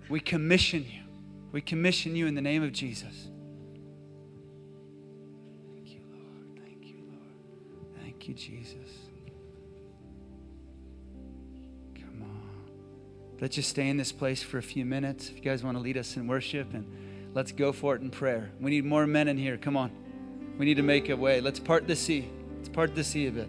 We 0.08 0.20
commission 0.20 0.86
you. 0.88 1.02
We 1.50 1.60
commission 1.60 2.14
you 2.14 2.28
in 2.28 2.36
the 2.36 2.40
name 2.40 2.62
of 2.62 2.72
Jesus. 2.72 3.30
Thank 5.74 5.88
you, 5.90 6.02
Lord. 6.12 6.60
Thank 6.64 6.86
you, 6.86 7.02
Lord. 7.10 8.00
Thank 8.00 8.28
you, 8.28 8.34
Jesus. 8.34 8.83
Let's 13.40 13.56
just 13.56 13.68
stay 13.68 13.88
in 13.88 13.96
this 13.96 14.12
place 14.12 14.42
for 14.42 14.58
a 14.58 14.62
few 14.62 14.84
minutes. 14.84 15.28
If 15.28 15.36
you 15.36 15.42
guys 15.42 15.62
want 15.64 15.76
to 15.76 15.82
lead 15.82 15.96
us 15.96 16.16
in 16.16 16.26
worship, 16.26 16.72
and 16.72 16.86
let's 17.34 17.52
go 17.52 17.72
for 17.72 17.94
it 17.96 18.02
in 18.02 18.10
prayer. 18.10 18.50
We 18.60 18.70
need 18.70 18.84
more 18.84 19.06
men 19.06 19.28
in 19.28 19.36
here. 19.36 19.56
Come 19.56 19.76
on. 19.76 19.90
We 20.58 20.64
need 20.64 20.76
to 20.76 20.82
make 20.82 21.08
a 21.08 21.16
way. 21.16 21.40
Let's 21.40 21.58
part 21.58 21.86
the 21.86 21.96
sea. 21.96 22.28
Let's 22.56 22.68
part 22.68 22.94
the 22.94 23.04
sea 23.04 23.26
a 23.26 23.32
bit. 23.32 23.48